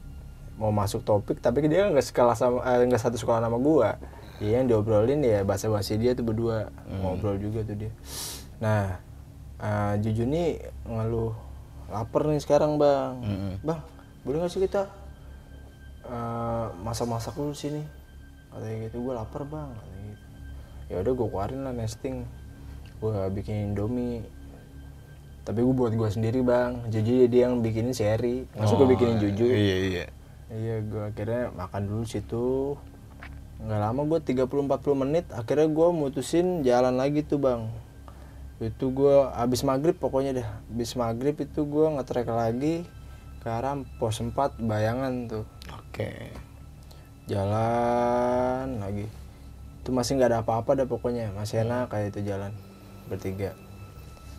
mau 0.62 0.70
masuk 0.70 1.02
topik 1.02 1.42
tapi 1.42 1.66
dia 1.66 1.90
nggak 1.90 2.06
sekolah 2.06 2.38
sama 2.38 2.62
eh, 2.62 2.86
nggak 2.86 3.02
satu 3.02 3.18
sekolah 3.18 3.42
sama 3.42 3.58
gua. 3.58 3.98
Iya 4.42 4.62
yang 4.62 4.70
diobrolin 4.70 5.22
ya 5.22 5.42
bahasa 5.46 5.70
basi 5.70 5.98
dia 5.98 6.14
tuh 6.14 6.26
berdua 6.26 6.70
ngobrol 7.02 7.38
juga 7.42 7.66
tuh 7.66 7.78
dia. 7.78 7.92
Nah, 8.62 9.02
eh, 9.58 9.94
Juju 10.02 10.30
nih 10.30 10.62
ngeluh 10.86 11.34
lapar 11.90 12.30
nih 12.30 12.42
sekarang 12.42 12.78
bang. 12.78 13.14
Mm-mm. 13.22 13.54
Bang, 13.66 13.82
boleh 14.22 14.46
nggak 14.46 14.54
sih 14.54 14.62
kita 14.62 14.86
eh, 16.06 16.66
masak-masak 16.86 17.34
dulu 17.34 17.58
sini? 17.58 17.82
Katanya 18.54 18.78
gitu, 18.90 19.02
gue 19.02 19.14
lapar 19.18 19.42
bang. 19.50 19.70
Katanya 19.74 20.02
gitu. 20.14 20.26
Ya 20.92 20.96
udah 21.02 21.14
gue 21.18 21.28
keluarin 21.28 21.62
lah 21.66 21.74
nesting. 21.74 22.26
Gue 23.02 23.18
bikin 23.34 23.74
indomie. 23.74 24.22
Tapi 25.42 25.58
gue 25.66 25.74
buat 25.74 25.90
gue 25.90 26.06
sendiri 26.06 26.46
bang. 26.46 26.86
Juju 26.94 27.26
dia 27.26 27.50
yang 27.50 27.66
bikinin 27.66 27.98
seri. 27.98 28.46
Masuk 28.54 28.86
gue 28.86 28.94
bikinin 28.94 29.18
Juju. 29.18 29.50
Iya 29.50 29.78
iya. 29.90 30.06
Iya, 30.52 30.76
gue 30.86 31.02
akhirnya 31.10 31.50
makan 31.58 31.82
dulu 31.90 32.04
situ. 32.06 32.78
Nggak 33.58 33.82
lama 33.82 34.02
gue 34.06 34.20
30-40 34.22 35.02
menit. 35.02 35.26
Akhirnya 35.34 35.66
gue 35.66 35.88
mutusin 35.90 36.62
jalan 36.62 36.94
lagi 36.94 37.26
tuh 37.26 37.42
bang. 37.42 37.74
Itu 38.62 38.94
gue 38.94 39.34
abis 39.34 39.66
maghrib 39.66 39.98
pokoknya 39.98 40.38
dah. 40.38 40.50
Abis 40.70 40.94
maghrib 40.94 41.34
itu 41.42 41.66
gue 41.66 41.86
ngetrek 41.98 42.30
lagi 42.30 42.86
ke 43.42 43.50
arah 43.50 43.82
pos 43.98 44.22
4 44.22 44.62
bayangan 44.62 45.26
tuh. 45.26 45.46
Oke. 45.74 46.30
Jalan 47.26 48.78
lagi. 48.78 49.10
Itu 49.82 49.90
masih 49.90 50.22
nggak 50.22 50.30
ada 50.30 50.40
apa-apa 50.46 50.78
dah 50.78 50.86
pokoknya. 50.86 51.34
Masih 51.34 51.66
enak 51.66 51.90
kayak 51.90 52.14
itu 52.14 52.22
jalan 52.30 52.54
bertiga. 53.12 53.52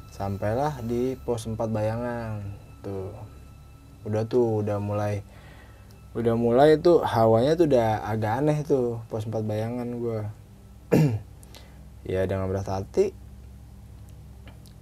Sampailah 0.09 0.81
di 0.81 1.21
pos 1.21 1.45
4 1.45 1.61
bayangan. 1.69 2.41
Tuh. 2.81 3.13
Udah 4.09 4.25
tuh 4.25 4.65
udah 4.65 4.81
mulai 4.81 5.21
udah 6.13 6.37
mulai 6.37 6.77
tuh 6.77 7.01
hawanya 7.01 7.57
tuh 7.57 7.73
udah 7.73 8.05
agak 8.05 8.45
aneh 8.45 8.59
tuh 8.65 9.05
pos 9.13 9.29
4 9.29 9.45
bayangan 9.45 9.89
gua. 10.01 10.33
Ya 12.03 12.27
dengan 12.27 12.51
berat 12.51 12.67
hati. 12.67 13.15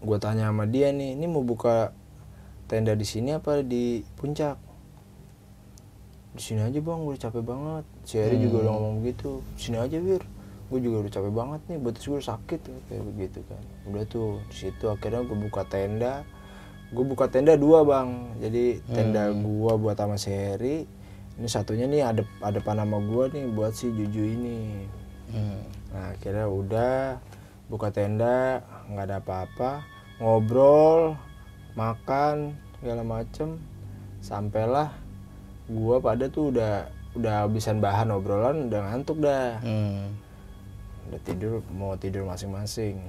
Gue 0.01 0.17
tanya 0.17 0.49
sama 0.49 0.65
dia 0.65 0.89
nih 0.89 1.13
ini 1.13 1.29
mau 1.29 1.45
buka 1.45 1.93
tenda 2.65 2.97
di 2.97 3.05
sini 3.05 3.37
apa 3.37 3.61
di 3.61 4.01
puncak? 4.17 4.57
Di 6.33 6.41
sini 6.41 6.65
aja 6.65 6.81
bang. 6.81 7.01
Udah 7.05 7.21
capek 7.21 7.45
banget. 7.45 7.85
Si 8.09 8.17
Eri 8.17 8.41
juga 8.41 8.65
udah 8.65 8.73
ngomong 8.73 9.05
begitu. 9.05 9.45
Sini 9.61 9.77
aja 9.77 10.01
wir 10.01 10.25
gue 10.71 10.79
juga 10.79 11.03
udah 11.03 11.13
capek 11.13 11.33
banget 11.35 11.61
nih 11.67 11.79
betis 11.83 12.07
gue 12.07 12.23
sakit 12.23 12.61
kayak 12.87 13.05
begitu 13.11 13.39
kan. 13.51 13.63
Udah 13.91 14.07
tuh 14.07 14.39
di 14.49 14.57
situ 14.57 14.87
akhirnya 14.87 15.27
gue 15.27 15.39
buka 15.39 15.67
tenda. 15.67 16.23
Gue 16.91 17.07
buka 17.07 17.31
tenda 17.31 17.55
dua 17.55 17.87
bang. 17.87 18.35
Jadi 18.43 18.83
tenda 18.91 19.31
gua 19.31 19.79
buat 19.79 19.95
sama 19.95 20.19
si 20.19 20.35
Heri 20.35 20.83
ini 21.39 21.49
satunya 21.49 21.87
nih 21.89 22.03
ada 22.05 22.23
ada 22.45 22.61
panama 22.61 23.01
gua 23.01 23.31
nih 23.33 23.49
buat 23.49 23.73
si 23.73 23.89
Juju 23.89 24.23
ini. 24.27 24.85
Nah 25.95 26.13
akhirnya 26.13 26.51
udah 26.51 27.23
buka 27.71 27.95
tenda 27.95 28.61
nggak 28.91 29.07
ada 29.07 29.17
apa-apa. 29.23 29.87
Ngobrol 30.19 31.17
makan 31.79 32.59
segala 32.83 33.07
macem. 33.07 33.57
Sampailah 34.21 34.93
gua 35.71 36.03
pada 36.03 36.29
tuh 36.29 36.53
udah 36.53 36.91
udah 37.17 37.47
habisan 37.47 37.81
bahan 37.81 38.13
obrolan 38.13 38.67
udah 38.69 38.81
ngantuk 38.91 39.23
dah. 39.23 39.63
Hmm. 39.65 40.13
Udah 41.11 41.21
tidur 41.27 41.53
mau 41.75 41.99
tidur 41.99 42.25
masing-masing. 42.25 43.03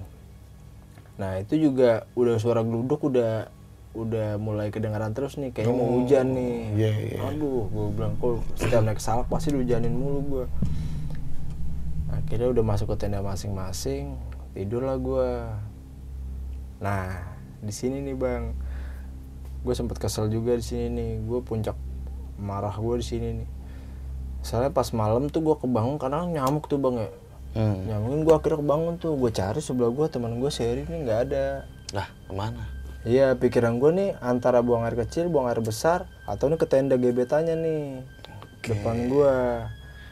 Nah 1.21 1.37
itu 1.37 1.55
juga 1.61 2.09
udah 2.17 2.35
suara 2.41 2.65
geluduk 2.65 3.05
udah 3.05 3.47
udah 3.91 4.39
mulai 4.39 4.71
kedengaran 4.71 5.11
terus 5.11 5.35
nih 5.35 5.51
kayaknya 5.51 5.75
mau 5.75 5.99
hujan 5.99 6.31
nih. 6.31 6.55
iya, 6.79 6.91
iya. 7.11 7.19
aduh 7.27 7.67
gue 7.67 7.85
bilang 7.91 8.15
kok 8.23 8.39
setiap 8.55 8.87
naik 8.87 9.03
salak 9.03 9.27
pasti 9.27 9.51
dihujanin 9.51 9.91
mulu 9.91 10.19
gue 10.31 10.45
akhirnya 12.07 12.55
udah 12.55 12.63
masuk 12.63 12.95
ke 12.95 13.03
tenda 13.03 13.19
masing-masing 13.19 14.15
tidurlah 14.55 14.95
gue 14.95 15.31
nah 16.79 17.31
di 17.61 17.73
sini 17.73 18.01
nih 18.01 18.17
bang. 18.17 18.43
Gue 19.61 19.73
sempet 19.77 20.01
kesel 20.01 20.33
juga 20.33 20.57
di 20.57 20.65
sini 20.65 20.89
nih. 20.89 21.11
Gue 21.21 21.39
puncak 21.45 21.77
marah 22.41 22.73
gue 22.73 22.95
di 22.97 23.05
sini 23.05 23.27
nih. 23.41 23.49
Soalnya 24.41 24.73
pas 24.73 24.89
malam 24.97 25.29
tuh 25.29 25.45
gue 25.45 25.55
kebangun 25.61 26.01
karena 26.01 26.25
nyamuk 26.25 26.65
tuh 26.65 26.81
bang 26.81 27.05
ya 27.05 27.09
Hmm. 27.51 27.83
nyamuk 27.83 28.23
gue 28.23 28.35
akhirnya 28.39 28.63
kebangun 28.63 28.95
tuh 28.95 29.19
gue 29.19 29.27
cari 29.27 29.59
sebelah 29.59 29.91
gue 29.91 30.07
teman 30.07 30.39
gue 30.39 30.47
seri 30.47 30.87
nih 30.87 30.99
nggak 31.03 31.19
ada 31.27 31.67
Lah, 31.91 32.07
ke 32.07 32.31
mana? 32.31 32.63
Iya 33.03 33.35
pikiran 33.35 33.81
gue 33.81 33.91
nih 33.91 34.09
antara 34.23 34.63
buang 34.63 34.87
air 34.87 34.95
kecil, 34.95 35.27
buang 35.27 35.51
air 35.51 35.59
besar, 35.59 36.07
atau 36.23 36.47
nih 36.47 36.55
ke 36.55 36.63
tenda 36.69 36.95
gebetannya 36.95 37.59
nih 37.59 37.83
depan 38.63 39.11
gue. 39.11 39.35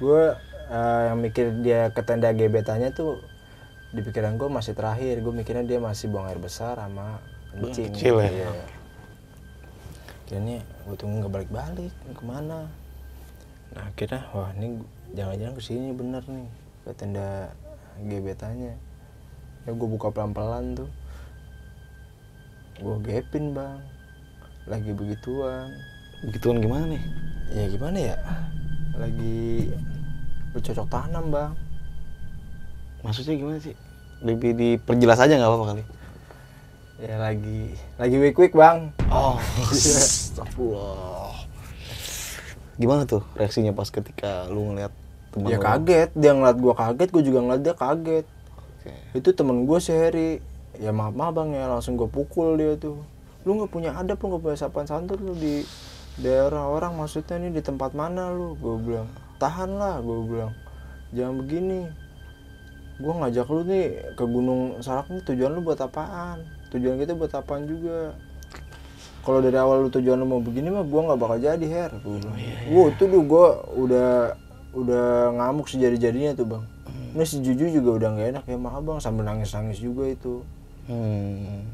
Gue 0.04 0.24
eh, 0.68 1.02
yang 1.08 1.22
mikir 1.22 1.64
dia 1.64 1.94
ke 1.96 2.02
tenda 2.04 2.34
gebetannya 2.36 2.92
tuh 2.92 3.24
di 3.96 4.04
pikiran 4.04 4.36
gue 4.36 4.50
masih 4.52 4.76
terakhir. 4.76 5.22
Gue 5.24 5.32
mikirnya 5.32 5.64
dia 5.64 5.80
masih 5.80 6.12
buang 6.12 6.28
air 6.28 6.42
besar 6.42 6.76
sama 6.76 7.24
kencing. 7.56 7.94
kecil 7.94 8.20
ya? 8.20 8.28
Iya. 8.28 8.52
Akhirnya 10.28 10.58
gue 10.66 10.96
tunggu 10.98 11.16
nggak 11.24 11.32
balik-balik 11.32 11.94
ke 11.94 12.24
mana. 12.26 12.68
Nah 13.72 13.84
akhirnya 13.86 14.28
wah 14.34 14.50
ini 14.58 14.82
jangan-jangan 15.14 15.54
ke 15.56 15.64
sini 15.64 15.90
bener 15.94 16.26
nih 16.26 16.50
ke 16.84 16.92
tenda 16.94 17.52
gebetannya. 18.00 18.76
Ya 19.68 19.72
gue 19.72 19.88
buka 19.88 20.10
pelan-pelan 20.10 20.74
tuh 20.76 20.90
gue 22.80 22.96
gapin 23.04 23.52
bang 23.52 23.84
lagi 24.64 24.96
begituan 24.96 25.68
Begituan 26.24 26.64
gimana 26.64 26.88
nih? 26.88 27.04
ya 27.52 27.64
gimana 27.68 27.98
ya 28.00 28.16
lagi 28.96 29.68
bercocok 30.56 30.88
tanam 30.88 31.28
bang 31.28 31.52
Maksudnya 33.04 33.36
gimana 33.36 33.60
sih? 33.60 33.76
Lebih 34.24 34.56
diperjelas 34.56 35.20
aja 35.20 35.36
nggak 35.36 35.44
apa-apa 35.48 35.66
kali. 35.72 35.84
ya 37.00 37.16
lagi 37.16 37.76
lagi 37.96 38.16
week 38.16 38.36
week 38.36 38.56
bang 38.56 38.96
Oh, 39.08 39.36
astagfirullah. 39.76 41.36
Gimana 42.76 43.04
tuh 43.04 43.28
reaksinya 43.36 43.76
pas 43.76 43.92
ketika 43.92 44.48
lu 44.48 44.72
ngeliat 44.72 44.92
teman 45.34 45.48
ya 45.50 45.58
lu? 45.58 45.64
kaget 45.64 46.10
dia 46.18 46.32
ngeliat 46.34 46.58
gue 46.58 46.74
kaget 46.74 47.10
gue 47.10 47.24
juga 47.24 47.40
ngeliat 47.46 47.62
dia 47.62 47.76
kaget. 47.76 48.26
Oke. 48.80 48.92
itu 49.20 49.30
temen 49.36 49.68
gue 49.68 49.80
sehari 49.84 50.40
ya 50.80 50.96
maaf 50.96 51.12
maaf 51.12 51.36
bang 51.36 51.52
ya 51.52 51.66
langsung 51.68 52.00
gue 52.00 52.10
pukul 52.10 52.56
dia 52.56 52.80
tuh. 52.80 53.00
Lu 53.44 53.60
nggak 53.60 53.72
punya 53.72 53.92
adab 53.96 54.20
lu 54.20 54.36
nggak 54.36 54.44
punya 54.44 54.58
sopan 54.58 54.86
santun 54.88 55.20
lu 55.22 55.34
di 55.36 55.64
daerah 56.20 56.68
orang 56.68 56.96
maksudnya 57.00 57.40
nih 57.40 57.60
di 57.60 57.62
tempat 57.64 57.92
mana 57.96 58.32
lu? 58.32 58.56
Gue 58.60 58.76
bilang 58.80 59.08
tahan 59.40 59.80
lah 59.80 60.00
gue 60.02 60.18
bilang. 60.28 60.54
Jangan 61.12 61.36
begini. 61.44 61.82
Gue 63.00 63.14
ngajak 63.16 63.48
lu 63.48 63.62
nih 63.64 63.86
ke 64.20 64.24
gunung 64.28 64.84
salak 64.84 65.08
nih 65.08 65.24
tujuan 65.24 65.56
lu 65.56 65.64
buat 65.64 65.80
apaan? 65.80 66.44
Tujuan 66.76 67.00
kita 67.00 67.16
buat 67.16 67.32
apaan 67.32 67.64
juga? 67.66 68.14
Kalau 69.20 69.40
dari 69.44 69.58
awal 69.60 69.84
lu 69.84 69.90
tujuan 69.92 70.20
lu 70.20 70.28
mau 70.28 70.40
begini 70.44 70.72
mah 70.72 70.84
gue 70.84 71.02
nggak 71.04 71.20
bakal 71.20 71.38
jadi 71.40 71.66
her. 71.68 71.92
Gue 72.04 72.20
bilang 72.24 72.36
Wah, 72.72 72.88
itu 72.92 73.04
tuh 73.04 73.24
gue 73.24 73.48
udah 73.80 74.10
udah 74.74 75.34
ngamuk 75.34 75.66
sejadi 75.66 75.98
jadinya 75.98 76.32
tuh 76.38 76.46
bang. 76.46 76.64
Ini 77.10 77.26
si 77.26 77.42
Juju 77.42 77.74
juga 77.74 77.90
udah 77.98 78.10
nggak 78.14 78.28
enak 78.38 78.44
ya 78.46 78.58
maaf 78.62 78.86
bang 78.86 79.00
sambil 79.02 79.26
nangis 79.26 79.54
nangis 79.54 79.82
juga 79.82 80.06
itu. 80.10 80.46
Hmm. 80.90 81.70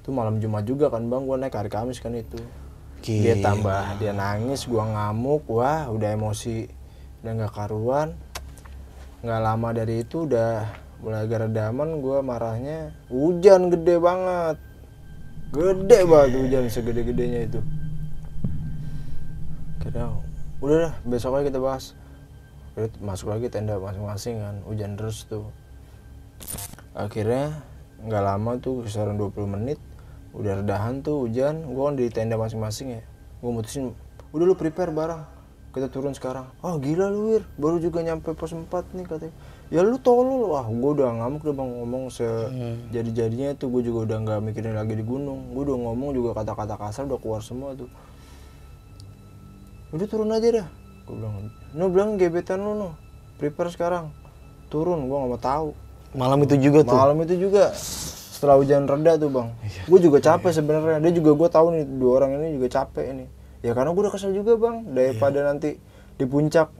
itu 0.00 0.08
malam 0.16 0.40
Jumat 0.40 0.64
juga 0.64 0.88
kan 0.88 1.12
bang 1.12 1.28
gue 1.28 1.36
naik 1.36 1.52
hari 1.52 1.68
Kamis 1.68 2.00
kan 2.00 2.16
itu. 2.16 2.40
Gila. 3.00 3.24
dia 3.24 3.34
tambah 3.40 3.84
dia 3.96 4.12
nangis 4.12 4.68
gua 4.68 4.84
ngamuk 4.84 5.48
wah 5.48 5.88
udah 5.88 6.12
emosi 6.12 6.68
udah 7.24 7.32
nggak 7.32 7.52
karuan. 7.56 8.12
Nggak 9.24 9.40
lama 9.40 9.68
dari 9.72 10.04
itu 10.04 10.28
udah 10.28 10.68
mulai 11.00 11.24
agak 11.24 11.48
redaman 11.48 12.04
gua 12.04 12.20
marahnya 12.20 12.92
hujan 13.08 13.72
gede 13.72 13.96
banget. 13.96 14.56
Gede 15.52 15.98
banget 16.04 16.30
hujan 16.36 16.64
segede-gedenya 16.68 17.40
itu. 17.48 17.60
Kira 19.80 20.12
udah 20.60 20.76
dah 20.76 20.94
besok 21.08 21.40
aja 21.40 21.48
kita 21.48 21.56
bahas 21.56 21.96
Masuk 23.02 23.34
lagi 23.34 23.50
tenda 23.50 23.82
masing-masing 23.82 24.38
kan 24.38 24.56
hujan 24.62 24.94
terus 24.94 25.26
tuh. 25.26 25.50
Akhirnya 26.94 27.66
nggak 28.06 28.22
lama 28.22 28.56
tuh 28.62 28.86
kisaran 28.86 29.18
20 29.18 29.44
menit 29.44 29.78
udah 30.30 30.62
redahan 30.62 31.02
tuh 31.02 31.26
hujan. 31.26 31.66
Gua 31.66 31.90
kan 31.90 31.98
di 31.98 32.06
tenda 32.08 32.38
masing-masing 32.38 32.96
ya. 32.96 33.02
Gua 33.42 33.58
mutusin 33.58 33.90
udah 34.30 34.44
lu 34.46 34.54
prepare 34.54 34.94
barang 34.94 35.42
kita 35.74 35.90
turun 35.90 36.14
sekarang. 36.14 36.46
Ah 36.62 36.78
gila 36.78 37.10
lu 37.10 37.34
wir. 37.34 37.42
Baru 37.58 37.82
juga 37.82 38.06
nyampe 38.06 38.32
pos 38.38 38.54
4 38.54 38.70
nih 38.70 39.04
katanya. 39.04 39.34
Ya 39.74 39.82
lu 39.82 39.98
tolol. 39.98 40.54
Wah 40.54 40.64
gua 40.70 40.90
udah 40.94 41.10
ngamuk 41.20 41.42
udah 41.42 41.54
bang 41.58 41.70
ngomong 41.74 42.02
sejadi 42.08 43.10
jadinya 43.10 43.50
tuh 43.58 43.66
gua 43.66 43.82
juga 43.82 44.06
udah 44.06 44.18
nggak 44.24 44.38
mikirin 44.46 44.78
lagi 44.78 44.94
di 44.94 45.02
gunung. 45.02 45.50
Gua 45.52 45.74
udah 45.74 45.76
ngomong 45.90 46.14
juga 46.14 46.38
kata-kata 46.38 46.78
kasar 46.78 47.10
udah 47.10 47.18
keluar 47.18 47.42
semua 47.42 47.74
tuh. 47.74 47.90
Udah 49.90 50.06
turun 50.06 50.30
aja 50.30 50.62
dah 50.62 50.68
gua 51.10 51.18
bilang 51.18 51.34
no 51.74 51.84
bilang 51.90 52.10
gebetan 52.14 52.62
lu 52.62 52.78
no 52.78 52.88
prepare 53.42 53.74
sekarang. 53.74 54.14
Turun 54.70 55.10
gua 55.10 55.26
nggak 55.26 55.32
mau 55.34 55.42
tahu. 55.42 55.68
Malam 56.14 56.38
itu 56.46 56.54
juga 56.58 56.86
tuh. 56.86 56.94
malam 56.94 57.18
itu 57.22 57.34
juga. 57.38 57.74
Setelah 58.40 58.56
hujan 58.56 58.88
reda 58.88 59.20
tuh 59.20 59.28
bang. 59.28 59.48
Gue 59.84 60.00
juga 60.00 60.16
capek 60.16 60.48
sebenarnya. 60.56 60.98
Dia 61.04 61.12
juga 61.12 61.36
gue 61.36 61.48
tahu 61.52 61.66
nih 61.76 61.84
dua 61.84 62.12
orang 62.24 62.40
ini 62.40 62.56
juga 62.56 62.68
capek 62.72 63.04
ini. 63.12 63.26
Ya 63.60 63.76
karena 63.76 63.92
gue 63.92 64.00
udah 64.00 64.12
kesel 64.16 64.32
juga 64.32 64.56
bang. 64.56 64.88
Daripada 64.96 65.44
nanti 65.44 65.76
di 66.16 66.24
puncak 66.24 66.72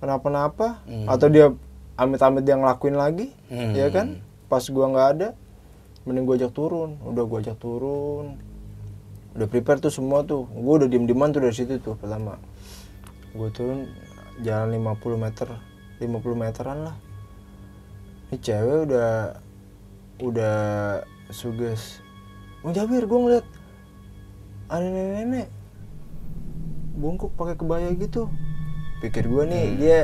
kenapa-napa 0.00 0.80
atau 1.04 1.28
dia 1.28 1.52
amit-amit 1.92 2.40
dia 2.40 2.56
ngelakuin 2.56 2.96
lagi 2.96 3.28
ya 3.52 3.92
kan? 3.92 4.16
Pas 4.48 4.64
gua 4.72 4.88
nggak 4.88 5.08
ada 5.12 5.28
mending 6.08 6.24
gue 6.24 6.34
ajak 6.40 6.52
turun. 6.56 6.96
Udah 7.04 7.24
gue 7.28 7.38
ajak 7.44 7.60
turun. 7.60 8.40
Udah 9.36 9.44
prepare 9.44 9.84
tuh 9.84 9.92
semua 9.92 10.24
tuh. 10.24 10.48
Gue 10.48 10.82
udah 10.82 10.88
diem 10.88 11.04
dieman 11.04 11.36
tuh 11.36 11.44
dari 11.44 11.52
situ 11.52 11.76
tuh 11.84 12.00
pertama 12.00 12.40
gue 13.34 13.48
turun 13.52 13.88
jalan 14.40 14.78
50 14.78 15.18
meter 15.18 15.48
50 15.98 16.38
meteran 16.38 16.78
lah. 16.86 16.96
Ini 18.30 18.36
cewek 18.38 18.78
udah 18.88 19.10
udah 20.22 20.56
suges. 21.30 22.02
Bang 22.62 22.74
Jabir 22.74 23.06
gue 23.06 23.18
ngeliat 23.18 23.46
ada 24.68 24.84
nenek-nenek 24.84 25.48
bungkuk 26.98 27.32
pakai 27.38 27.56
kebaya 27.56 27.90
gitu. 27.94 28.30
Pikir 28.98 29.30
gue 29.30 29.44
nih 29.46 29.66
dia 29.78 30.00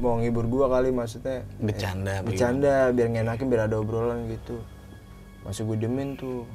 mau 0.00 0.16
ngibur 0.16 0.48
gue 0.48 0.64
kali 0.64 0.88
maksudnya 0.96 1.44
Bercanda, 1.60 2.22
Eh, 2.22 2.24
bercanda 2.24 2.88
biar 2.88 3.08
ngenakin 3.12 3.46
biar 3.50 3.68
ada 3.68 3.76
obrolan 3.82 4.30
gitu. 4.32 4.62
Masih 5.44 5.68
gue 5.68 5.76
demin 5.76 6.16
tuh 6.16 6.46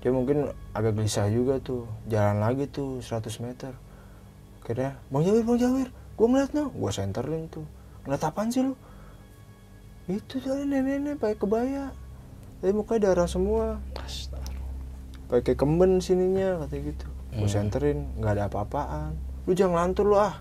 dia 0.00 0.10
mungkin 0.10 0.48
agak 0.72 0.96
gelisah 0.96 1.28
juga 1.28 1.60
tuh. 1.60 1.84
Jalan 2.08 2.40
lagi 2.40 2.64
tuh 2.72 3.04
100 3.04 3.44
meter. 3.44 3.72
Akhirnya 4.64 4.96
bang 5.12 5.22
Jawir 5.28 5.44
bang 5.44 5.58
Jawir 5.60 5.88
gue 5.92 6.26
ngeliat 6.28 6.52
no 6.56 6.72
gue 6.72 6.90
senterin 6.92 7.48
tuh. 7.52 7.64
Ngeliat 8.04 8.22
apaan 8.24 8.48
sih 8.48 8.64
lu? 8.64 8.72
Itu 10.08 10.40
tadi 10.40 10.64
nenek-nenek 10.64 11.20
pakai 11.20 11.36
kebaya. 11.36 11.92
Tapi 12.60 12.72
mukanya 12.72 13.12
darah 13.12 13.28
semua. 13.28 13.80
Pakai 15.28 15.52
kemben 15.52 16.00
sininya 16.00 16.64
katanya 16.64 16.96
gitu. 16.96 17.06
Gue 17.36 17.48
senterin 17.48 18.08
nggak 18.16 18.32
ada 18.40 18.44
apa-apaan. 18.48 19.12
Lu 19.44 19.52
jangan 19.52 19.92
ngantur 19.92 20.08
lu 20.08 20.16
ah. 20.16 20.40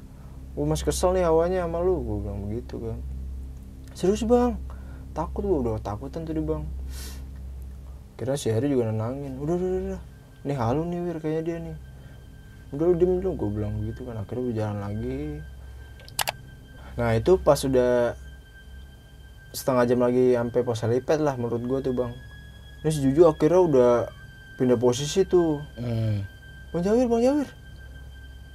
Gue 0.56 0.65
masih 0.67 0.88
kesel 0.88 1.19
nih 1.19 1.28
awalnya 1.28 1.67
sama 1.67 1.84
lu 1.84 2.00
gue 2.00 2.17
bilang 2.24 2.48
begitu 2.48 2.80
kan. 2.80 3.00
Serius 3.91 4.24
bang? 4.24 4.56
Takut 5.12 5.43
gue 5.43 5.60
udah 5.67 5.84
takutan 5.84 6.24
tadi 6.24 6.39
bang 6.39 6.79
kira 8.19 8.36
si 8.36 8.51
Heri 8.51 8.67
juga 8.67 8.91
nenangin 8.91 9.39
udah 9.39 9.55
udah 9.55 9.69
udah, 9.71 9.82
udah. 9.95 10.01
nih 10.43 10.58
halu 10.60 10.82
nih 10.91 10.99
wir 11.08 11.17
kayaknya 11.23 11.41
dia 11.47 11.58
nih 11.63 11.75
udah 12.75 12.86
lu 12.91 12.93
diem 12.99 13.13
dulu 13.23 13.29
gue 13.39 13.49
bilang 13.55 13.73
begitu 13.79 14.01
kan 14.03 14.15
akhirnya 14.19 14.43
gue 14.43 14.55
jalan 14.60 14.77
lagi 14.84 15.21
nah 16.99 17.10
itu 17.15 17.32
pas 17.39 17.60
udah 17.63 18.19
setengah 19.55 19.84
jam 19.88 19.99
lagi 20.03 20.36
sampai 20.36 20.62
pos 20.67 20.84
helipad 20.84 21.23
lah 21.23 21.34
menurut 21.39 21.63
gua 21.63 21.79
tuh 21.79 21.95
bang 21.95 22.12
ini 22.84 22.89
si 22.91 22.99
Juju 23.01 23.25
akhirnya 23.32 23.62
udah 23.63 23.91
pindah 24.60 24.75
posisi 24.75 25.23
tuh 25.23 25.63
Hmm. 25.79 26.27
Bang 26.69 26.86
Jawir, 26.86 27.10
Bang 27.10 27.25
Jawir. 27.25 27.49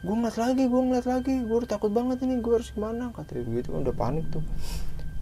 Gue 0.07 0.15
ngeliat 0.15 0.39
lagi, 0.39 0.71
gue 0.71 0.81
ngeliat 0.87 1.07
lagi. 1.09 1.35
Gue 1.43 1.67
takut 1.67 1.91
banget 1.91 2.23
ini, 2.23 2.39
gue 2.39 2.53
harus 2.55 2.71
gimana? 2.71 3.11
Katanya 3.11 3.43
begitu 3.51 3.75
kan 3.75 3.83
udah 3.83 3.97
panik 3.97 4.27
tuh. 4.31 4.45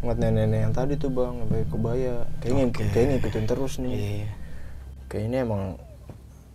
Ngeliat 0.03 0.19
nenek-nenek 0.19 0.61
yang 0.67 0.75
tadi 0.75 0.95
tuh 0.99 1.09
bang, 1.09 1.35
sampai 1.39 1.63
kebaya. 1.71 2.15
Kayaknya, 2.43 2.65
Oke. 2.69 2.85
kayaknya 2.91 3.13
ngikutin 3.17 3.45
terus 3.47 3.73
nih. 3.79 3.95
Iya. 3.95 4.29
Kayak 5.07 5.25
ini 5.31 5.37
emang 5.39 5.63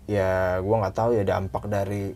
ya 0.07 0.31
gue 0.59 0.75
nggak 0.75 0.95
tahu 0.95 1.09
ya 1.15 1.23
dampak 1.23 1.63
dari 1.67 2.11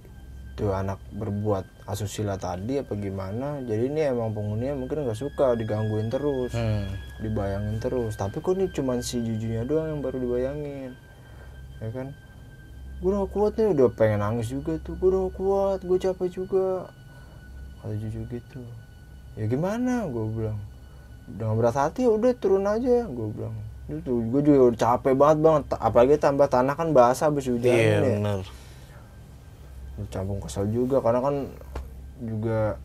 tuh 0.52 0.76
anak 0.76 1.00
berbuat 1.15 1.63
asusila 1.88 2.36
tadi 2.36 2.84
apa 2.84 2.91
gimana. 2.94 3.63
Jadi 3.63 3.88
ini 3.88 4.02
emang 4.04 4.36
penghuninya 4.36 4.76
mungkin 4.76 5.08
nggak 5.08 5.15
suka 5.15 5.56
digangguin 5.56 6.12
terus, 6.12 6.52
Hmm. 6.52 6.91
dibayangin 7.20 7.80
terus. 7.80 8.20
Tapi 8.20 8.38
kok 8.38 8.52
ini 8.54 8.67
cuman 8.67 9.00
si 9.00 9.24
jujunya 9.24 9.63
doang 9.63 9.88
yang 9.88 10.02
baru 10.04 10.20
dibayangin, 10.20 10.91
ya 11.80 11.89
kan? 11.89 12.12
gue 13.02 13.10
udah 13.10 13.26
kuat 13.34 13.58
nih 13.58 13.74
udah 13.74 13.89
pengen 13.89 14.22
nangis 14.22 14.54
juga 14.54 14.78
tuh 14.78 14.94
gue 14.94 15.10
udah 15.10 15.34
kuat 15.34 15.82
gue 15.82 15.98
capek 15.98 16.30
juga 16.30 16.86
kata 17.82 17.98
jujur 17.98 18.30
gitu 18.30 18.62
ya 19.34 19.50
gimana 19.50 20.06
gue 20.06 20.22
bilang 20.30 20.62
dengan 21.36 21.56
berat 21.56 21.76
hati 21.76 22.04
ya 22.04 22.12
udah 22.12 22.32
turun 22.36 22.65
aja 22.65 23.06
gue 23.06 23.28
bilang. 23.32 23.56
Itu 23.88 24.24
gue 24.32 24.41
juga 24.41 24.60
udah 24.72 24.80
capek 24.80 25.13
banget 25.15 25.38
banget 25.39 25.63
apalagi 25.76 26.15
tambah 26.15 26.48
tanah 26.48 26.76
kan 26.76 26.91
basah 26.91 27.28
habis 27.28 27.48
hujan 27.48 27.72
Iya 27.72 27.91
ya. 27.91 28.00
benar. 28.04 28.39
campur 30.10 30.41
kesel 30.41 30.65
juga 30.65 30.98
karena 30.98 31.22
kan 31.22 31.36
juga 32.17 32.82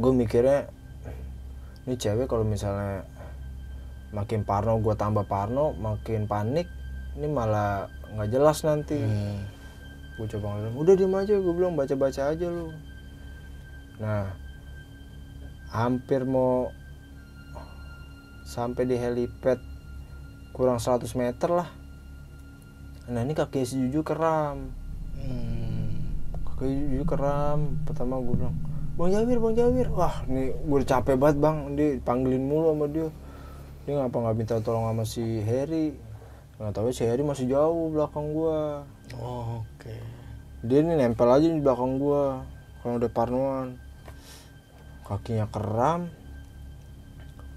gue 0.00 0.12
mikirnya 0.14 0.70
ini 1.84 1.96
cewek 1.96 2.24
kalau 2.24 2.48
misalnya 2.48 3.04
makin 4.08 4.40
parno 4.40 4.80
gue 4.80 4.96
tambah 4.96 5.28
parno 5.28 5.76
makin 5.76 6.24
panik 6.24 6.64
ini 7.12 7.28
malah 7.28 7.92
nggak 8.14 8.28
jelas 8.30 8.64
nanti. 8.64 8.96
Hmm. 8.96 9.42
gue 10.16 10.26
coba 10.34 10.56
ngomong 10.56 10.80
udah 10.80 10.94
diem 10.96 11.14
aja 11.14 11.34
gue 11.36 11.52
bilang 11.54 11.76
baca 11.76 11.94
baca 11.94 12.22
aja 12.32 12.46
lu. 12.48 12.72
Nah 14.00 14.32
hampir 15.68 16.24
mau 16.24 16.72
sampai 18.48 18.88
di 18.88 18.96
helipad 18.96 19.60
kurang 20.56 20.80
100 20.80 21.04
meter 21.20 21.52
lah 21.52 21.68
nah 23.12 23.20
ini 23.20 23.36
kaki 23.36 23.68
si 23.68 23.76
Juju 23.76 24.00
keram 24.00 24.72
Hmm. 25.18 26.16
kaki 26.46 26.64
Juju 26.64 27.04
keram 27.04 27.76
pertama 27.84 28.16
gue 28.22 28.38
bilang 28.38 28.56
Bang 28.98 29.14
Jawir, 29.14 29.38
Bang 29.38 29.54
Jawir, 29.54 29.86
wah 29.94 30.26
ini 30.26 30.50
gue 30.50 30.78
capek 30.82 31.14
banget 31.14 31.38
bang, 31.38 31.56
dia 31.78 32.02
panggilin 32.02 32.42
mulu 32.42 32.74
sama 32.74 32.90
dia. 32.90 33.06
Dia 33.86 33.94
ngapa 33.94 34.10
nggak 34.18 34.34
minta 34.34 34.54
tolong 34.58 34.90
sama 34.90 35.06
si 35.06 35.22
Harry? 35.46 35.94
Nggak 36.58 36.74
tahu 36.74 36.90
si 36.90 37.06
Harry 37.06 37.22
masih 37.22 37.46
jauh 37.46 37.94
belakang 37.94 38.34
gua. 38.34 38.82
Oh, 39.14 39.62
Oke. 39.62 39.94
dia 40.66 40.82
ini 40.82 40.98
nempel 40.98 41.30
aja 41.30 41.46
di 41.46 41.62
belakang 41.62 42.02
gua 42.02 42.42
kalau 42.82 42.98
udah 42.98 43.10
parnoan 43.14 43.78
kakinya 45.06 45.46
keram 45.46 46.10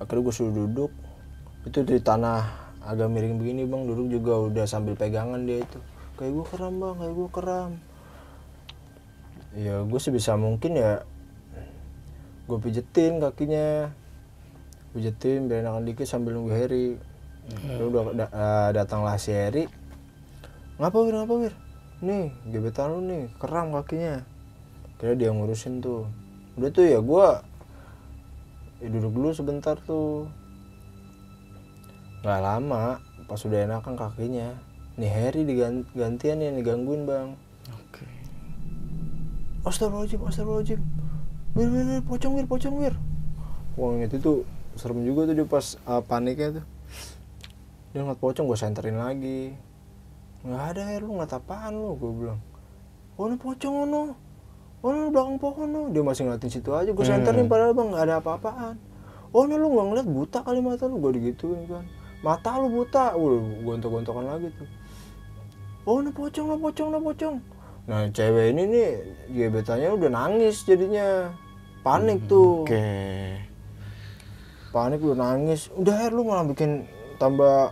akhirnya 0.01 0.25
gue 0.25 0.33
suruh 0.33 0.53
duduk. 0.65 0.91
Itu 1.63 1.85
di 1.85 2.01
tanah 2.01 2.73
agak 2.81 3.07
miring 3.13 3.37
begini 3.37 3.69
bang. 3.69 3.85
Duduk 3.85 4.09
juga 4.09 4.41
udah 4.41 4.65
sambil 4.65 4.97
pegangan 4.97 5.45
dia 5.45 5.61
itu. 5.61 5.79
Kayak 6.17 6.31
gue 6.41 6.45
keram 6.49 6.73
bang. 6.81 6.95
Kayak 6.97 7.13
gue 7.13 7.29
keram. 7.29 7.71
Ya 9.51 9.75
gue 9.85 9.99
sebisa 10.01 10.33
mungkin 10.39 10.79
ya 10.79 11.05
gue 12.49 12.57
pijetin 12.57 13.21
kakinya. 13.21 13.93
Pijetin 14.91 15.47
biar 15.47 15.63
enakan 15.63 15.87
dikit 15.87 16.09
sambil 16.09 16.35
nunggu 16.35 16.51
Harry. 16.51 16.97
Lalu 17.67 17.85
udah 17.93 18.03
da- 18.17 18.33
eh, 18.33 18.69
datanglah 18.75 19.15
si 19.21 19.31
Harry. 19.31 19.69
Ngapa 20.81 20.97
wir? 21.05 21.13
Ngapa 21.13 21.35
wir? 21.37 21.53
Nih 22.01 22.33
gebetan 22.49 22.89
lu 22.97 22.99
nih. 23.05 23.29
Keram 23.37 23.71
kakinya. 23.77 24.25
Kira 24.97 25.13
dia 25.13 25.29
ngurusin 25.29 25.79
tuh. 25.79 26.09
Udah 26.57 26.69
tuh 26.73 26.85
ya 26.89 26.99
gua 26.99 27.45
ya 28.81 28.87
duduk 28.89 29.13
dulu 29.13 29.29
sebentar 29.31 29.77
tuh. 29.85 30.25
Nggak 32.25 32.41
lama 32.41 32.97
pas 33.29 33.41
udah 33.45 33.59
enakan 33.63 33.95
kakinya. 33.95 34.57
Nih 34.97 35.07
Harry 35.07 35.47
digan- 35.47 35.87
gantian 35.95 36.43
yang 36.43 36.59
digangguin 36.59 37.07
bang. 37.07 37.37
Oke. 37.71 38.05
Astagfirullahaladzim, 39.63 40.19
astagfirullahaladzim. 40.25 40.81
Wir, 41.51 41.67
wir, 41.69 41.83
wir, 41.85 42.01
pocong 42.03 42.33
wir, 42.39 42.47
pocong 42.47 42.75
wir 42.79 42.95
Wah 43.75 43.91
itu 43.99 44.19
tuh 44.19 44.47
serem 44.79 45.03
juga 45.03 45.27
tuh 45.27 45.35
dia 45.35 45.47
pas 45.47 45.75
uh, 45.83 45.99
paniknya 46.03 46.59
tuh. 46.59 46.65
Dia 47.91 48.03
ngeliat 48.03 48.19
pocong 48.19 48.47
gue 48.47 48.59
senterin 48.59 48.99
lagi. 48.99 49.55
Nggak 50.43 50.63
ada 50.75 50.83
ya 50.95 50.99
lu 51.03 51.15
ngeliat 51.15 51.35
apaan 51.35 51.75
lu? 51.75 51.95
Gue 51.99 52.11
bilang 52.11 52.39
Oh 53.19 53.27
ini 53.27 53.37
pocong 53.37 53.75
ono 53.85 54.30
Oh 54.81 54.89
ini 54.89 55.13
belakang 55.13 55.37
pohon 55.37 55.69
no. 55.69 55.81
Dia 55.93 56.01
masih 56.01 56.25
ngeliatin 56.25 56.49
situ 56.49 56.73
aja. 56.73 56.89
Gue 56.89 57.05
senterin 57.05 57.45
padahal 57.45 57.77
bang 57.77 57.87
nggak 57.93 58.03
ada 58.09 58.15
apa-apaan. 58.17 58.75
Oh 59.29 59.45
lu 59.45 59.53
nggak 59.61 59.85
ngeliat 59.93 60.07
buta 60.09 60.39
kali 60.41 60.57
mata 60.57 60.89
lu? 60.89 60.97
Gue 60.97 61.21
digituin 61.21 61.69
kan. 61.69 61.85
Mata 62.25 62.57
lu 62.57 62.73
buta. 62.73 63.13
Udah 63.13 63.41
gontok-gontokan 63.61 64.25
lagi 64.25 64.49
tuh. 64.57 64.69
Oh 65.85 66.01
ini 66.01 66.09
pocong 66.09 66.45
no 66.49 66.55
pocong 66.57 66.87
no 66.89 66.97
pocong. 66.97 67.37
Nah 67.85 68.09
cewek 68.09 68.53
ini 68.53 68.63
nih 68.69 68.89
gebetannya 69.29 69.89
udah 69.93 70.09
nangis 70.09 70.65
jadinya. 70.65 71.29
Panik 71.85 72.25
tuh. 72.25 72.65
Oke. 72.65 72.85
panik 74.73 75.03
udah 75.05 75.17
nangis. 75.17 75.69
Udah 75.77 75.93
Her 75.93 76.11
lu 76.13 76.25
malah 76.25 76.49
bikin 76.49 76.89
tambah 77.21 77.69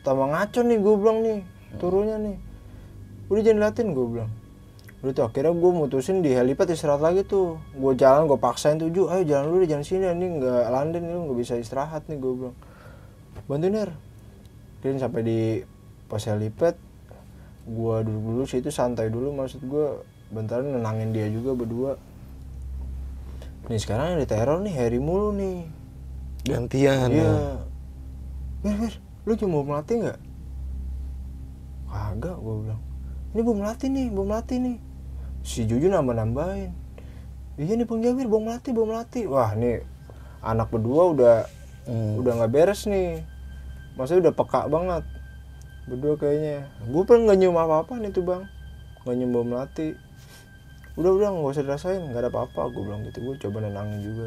tambah 0.00 0.24
ngaco 0.24 0.60
nih 0.64 0.78
gue 0.80 0.94
bilang 0.96 1.18
nih. 1.20 1.38
Turunnya 1.76 2.16
nih. 2.16 2.36
Udah 3.28 3.42
jangan 3.44 3.60
liatin 3.60 3.92
gue 3.92 4.06
bilang 4.08 4.32
udah 5.00 5.12
tuh 5.16 5.24
akhirnya 5.24 5.56
gue 5.56 5.70
mutusin 5.72 6.20
di 6.20 6.36
helipad 6.36 6.68
istirahat 6.68 7.00
lagi 7.00 7.24
tuh 7.24 7.56
gue 7.72 7.92
jalan 7.96 8.28
gue 8.28 8.36
paksain 8.36 8.76
tuh 8.76 8.92
Ju 8.92 9.08
ayo 9.08 9.24
jalan 9.24 9.48
dulu 9.48 9.56
deh 9.64 9.68
jangan 9.72 9.86
sini 9.86 10.04
ini 10.12 10.26
nggak 10.36 10.64
landin 10.68 11.08
lu 11.08 11.18
nggak 11.24 11.38
bisa 11.40 11.56
istirahat 11.56 12.04
nih 12.12 12.20
gue 12.20 12.32
bilang 12.36 12.56
bantuin 13.48 13.74
Her 13.80 13.90
dan 14.84 15.00
sampai 15.00 15.20
di 15.24 15.40
pos 16.04 16.28
helipad 16.28 16.76
gue 17.64 17.96
duduk 18.04 18.24
dulu 18.28 18.42
situ 18.44 18.68
santai 18.68 19.08
dulu 19.08 19.32
maksud 19.32 19.64
gue 19.64 20.04
bentar 20.28 20.60
nenangin 20.60 21.16
dia 21.16 21.32
juga 21.32 21.56
berdua 21.56 21.92
nih 23.72 23.80
sekarang 23.80 24.16
yang 24.16 24.20
diteror 24.20 24.60
nih 24.60 24.74
Harry 24.76 25.00
mulu 25.00 25.32
nih 25.32 25.80
Gantian. 26.44 27.08
Iya. 27.12 27.20
ya. 27.20 27.32
Wir, 28.64 28.74
wir, 28.76 28.94
lu 29.28 29.32
cuma 29.36 29.60
mau 29.60 29.64
melatih 29.64 29.96
nggak? 30.04 30.18
Kagak, 31.90 32.36
gue 32.40 32.54
bilang. 32.64 32.82
Ini 33.30 33.40
bom 33.44 33.56
melati 33.60 33.86
nih, 33.92 34.06
bom 34.10 34.26
melati 34.26 34.56
nih. 34.56 34.76
Si 35.40 35.64
Juju 35.64 35.88
nambah 35.88 36.14
nambahin. 36.14 36.72
Iya 37.60 37.76
nih 37.76 37.84
Bang 37.84 38.00
Jawir, 38.00 38.24
bom 38.28 38.44
melati, 38.44 38.72
bom 38.72 38.88
melati. 38.88 39.28
Wah 39.28 39.52
nih 39.52 39.84
anak 40.40 40.72
berdua 40.72 41.12
udah 41.12 41.36
Hmm. 41.88 42.20
udah 42.20 42.32
nggak 42.38 42.52
beres 42.52 42.84
nih. 42.86 43.24
Maksudnya 43.96 44.30
udah 44.30 44.34
peka 44.36 44.68
banget. 44.68 45.04
Berdua 45.88 46.14
kayaknya. 46.16 46.68
Gue 46.86 47.02
pengen 47.08 47.26
nggak 47.26 47.38
nyium 47.40 47.56
apa-apa 47.56 47.98
nih 47.98 48.12
tuh 48.12 48.24
bang. 48.24 48.44
Nggak 49.02 49.14
nyium 49.16 49.30
bom 49.32 49.46
melati. 49.48 49.96
Udah 50.94 51.10
udah 51.16 51.28
nggak 51.32 51.52
usah 51.56 51.64
dirasain, 51.64 52.00
nggak 52.04 52.20
ada 52.20 52.30
apa-apa. 52.30 52.68
Gue 52.70 52.82
bilang 52.84 53.02
gitu. 53.08 53.18
Gue 53.24 53.34
coba 53.40 53.64
nenangin 53.64 54.00
juga. 54.04 54.26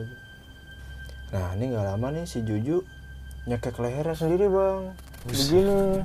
Nah 1.33 1.55
ini 1.55 1.71
nggak 1.71 1.85
lama 1.93 2.07
nih 2.13 2.25
si 2.27 2.41
Juju 2.41 2.81
nyekek 3.47 3.77
lehernya 3.79 4.17
sendiri 4.17 4.45
bang. 4.49 4.81
Begini. 5.29 6.03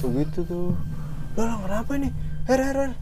Begitu 0.00 0.38
tuh. 0.48 0.72
Lah 1.36 1.58
kenapa 1.60 1.92
nih? 1.98 2.12
Her 2.48 2.60
her 2.62 2.76
her. 2.78 2.92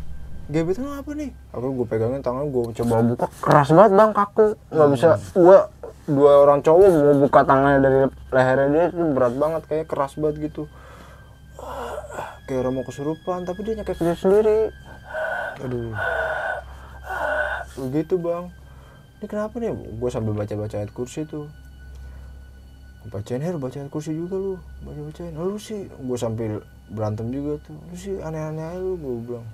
Gebet 0.47 0.79
lu 0.79 0.87
apa 0.95 1.11
nih? 1.11 1.35
Aku 1.51 1.75
gue 1.75 1.87
pegangin 1.91 2.23
tangan 2.23 2.47
gue 2.55 2.71
coba 2.71 3.03
buka. 3.03 3.27
keras 3.43 3.75
banget 3.75 3.93
bang 3.99 4.13
kaku. 4.15 4.47
Nggak 4.71 4.89
bisa. 4.95 5.09
Gue 5.35 5.59
dua 6.07 6.33
orang 6.47 6.63
cowok 6.63 6.87
mau 6.87 7.15
buka 7.27 7.41
tangannya 7.43 7.81
dari 7.83 7.99
lehernya 8.31 8.67
dia 8.71 8.85
itu 8.95 9.03
berat 9.11 9.35
banget 9.35 9.63
kayak 9.67 9.87
keras 9.91 10.15
banget 10.15 10.47
gitu. 10.47 10.71
Kayak 12.47 12.59
orang 12.63 12.75
mau 12.79 12.87
kesurupan 12.87 13.43
tapi 13.43 13.67
dia 13.67 13.75
nyekek 13.75 13.99
dia 13.99 14.15
sendiri. 14.15 14.71
Aduh. 15.67 15.91
Begitu 17.91 18.15
bang. 18.15 18.47
Ini 19.19 19.27
kenapa 19.27 19.59
nih? 19.59 19.75
Gue 19.75 20.11
sambil 20.15 20.31
baca 20.31 20.55
baca 20.55 20.77
ayat 20.79 20.95
kursi 20.95 21.27
tuh. 21.27 21.51
Bacain 23.11 23.43
her 23.43 23.59
baca 23.59 23.83
ayat 23.83 23.91
kursi 23.91 24.15
juga 24.15 24.39
lu. 24.39 24.55
Baca 24.87 25.01
bacain 25.11 25.35
lu 25.35 25.59
sih 25.59 25.91
gue 25.91 26.19
sambil 26.23 26.63
berantem 26.87 27.35
juga 27.35 27.59
tuh. 27.67 27.75
Lu 27.91 27.97
sih 27.99 28.15
aneh-aneh 28.23 28.63
aja 28.63 28.79
lu 28.79 28.95
gue 28.95 29.15
bilang 29.27 29.47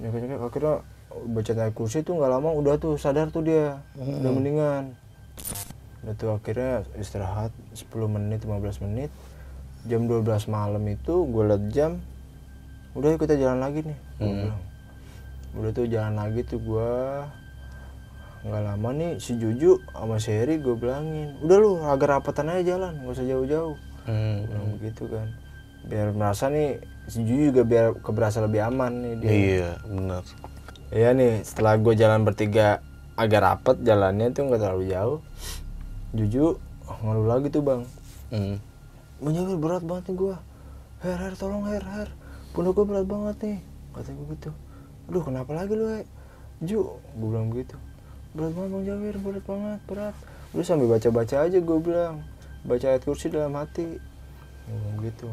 nyekek 0.00 0.40
akhirnya 0.40 0.74
baca 1.10 1.52
ayat 1.52 1.74
kursi 1.76 2.00
tuh 2.00 2.16
nggak 2.16 2.32
lama 2.32 2.50
udah 2.56 2.74
tuh 2.80 2.96
sadar 2.96 3.28
tuh 3.28 3.44
dia. 3.44 3.84
Udah 3.96 4.30
mendingan. 4.32 4.96
Udah 6.00 6.14
tuh 6.16 6.32
akhirnya 6.32 6.88
istirahat 6.96 7.52
10 7.76 7.86
menit 8.08 8.40
15 8.42 8.84
menit. 8.88 9.10
Jam 9.84 10.08
12 10.08 10.24
malam 10.48 10.84
itu 10.88 11.24
gue 11.28 11.44
liat 11.44 11.64
jam 11.72 12.00
udah 12.92 13.16
kita 13.16 13.38
jalan 13.38 13.60
lagi 13.62 13.86
nih. 13.86 13.98
Hmm. 14.20 14.52
udah 15.50 15.70
tuh 15.74 15.86
jalan 15.90 16.14
lagi 16.14 16.46
tuh 16.46 16.62
gue 16.62 16.90
nggak 18.46 18.62
lama 18.70 18.88
nih 18.94 19.12
si 19.18 19.34
Juju 19.34 19.82
sama 19.92 20.16
si 20.22 20.30
Heri 20.30 20.62
gue 20.62 20.78
bilangin 20.78 21.34
udah 21.42 21.56
lu 21.58 21.70
agak 21.82 22.08
rapatan 22.08 22.54
aja 22.54 22.76
jalan 22.76 22.92
nggak 23.02 23.14
usah 23.14 23.26
jauh-jauh. 23.26 23.76
Hmm. 24.04 24.46
Bilang 24.46 24.68
begitu 24.78 25.04
kan 25.10 25.28
biar 25.86 26.12
merasa 26.12 26.52
nih 26.52 26.80
si 27.08 27.24
Juju 27.24 27.50
juga 27.54 27.62
biar 27.64 27.86
keberasa 28.04 28.44
lebih 28.44 28.60
aman 28.62 28.92
nih 29.02 29.14
dia. 29.18 29.30
Iya, 29.30 29.70
benar. 29.88 30.22
Iya 30.90 31.08
nih 31.14 31.32
setelah 31.46 31.74
gue 31.78 31.94
jalan 31.96 32.26
bertiga 32.26 32.82
agak 33.14 33.40
rapet 33.42 33.76
jalannya 33.86 34.34
tuh 34.34 34.50
nggak 34.50 34.60
terlalu 34.60 34.84
jauh. 34.90 35.18
Juju 36.14 36.58
ngeluh 37.02 37.26
lagi 37.26 37.48
tuh 37.48 37.62
bang. 37.62 37.82
Hmm. 38.30 38.56
Berat 39.60 39.84
banget 39.84 40.10
nih 40.10 40.16
gue 40.16 40.36
Her, 41.00 41.16
her, 41.16 41.32
tolong 41.32 41.64
her, 41.64 41.80
her. 41.80 42.08
Pundak 42.52 42.76
gue 42.76 42.84
berat 42.84 43.06
banget 43.08 43.36
nih. 43.40 43.58
Kata 43.96 44.10
gue 44.12 44.26
gitu. 44.36 44.50
Aduh 45.08 45.22
kenapa 45.24 45.50
lagi 45.56 45.72
lu, 45.72 45.88
He? 45.90 46.04
Ju 46.60 47.00
Gue 47.16 47.28
bilang 47.32 47.48
gitu 47.56 47.74
Berat 48.36 48.52
banget 48.52 48.70
Bang 48.70 48.84
Jawir, 48.84 49.16
berat 49.16 49.44
banget, 49.48 49.80
berat. 49.88 50.16
Udah 50.52 50.66
sambil 50.66 50.92
baca-baca 50.92 51.36
aja 51.48 51.58
gue 51.58 51.78
bilang. 51.80 52.20
Baca 52.68 52.84
ayat 52.84 53.02
kursi 53.02 53.32
dalam 53.32 53.56
hati. 53.56 53.96
Gue 54.68 54.76
bilang 54.76 54.98
gitu 55.08 55.30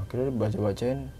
Akhirnya 0.00 0.30
baca-bacain 0.34 1.10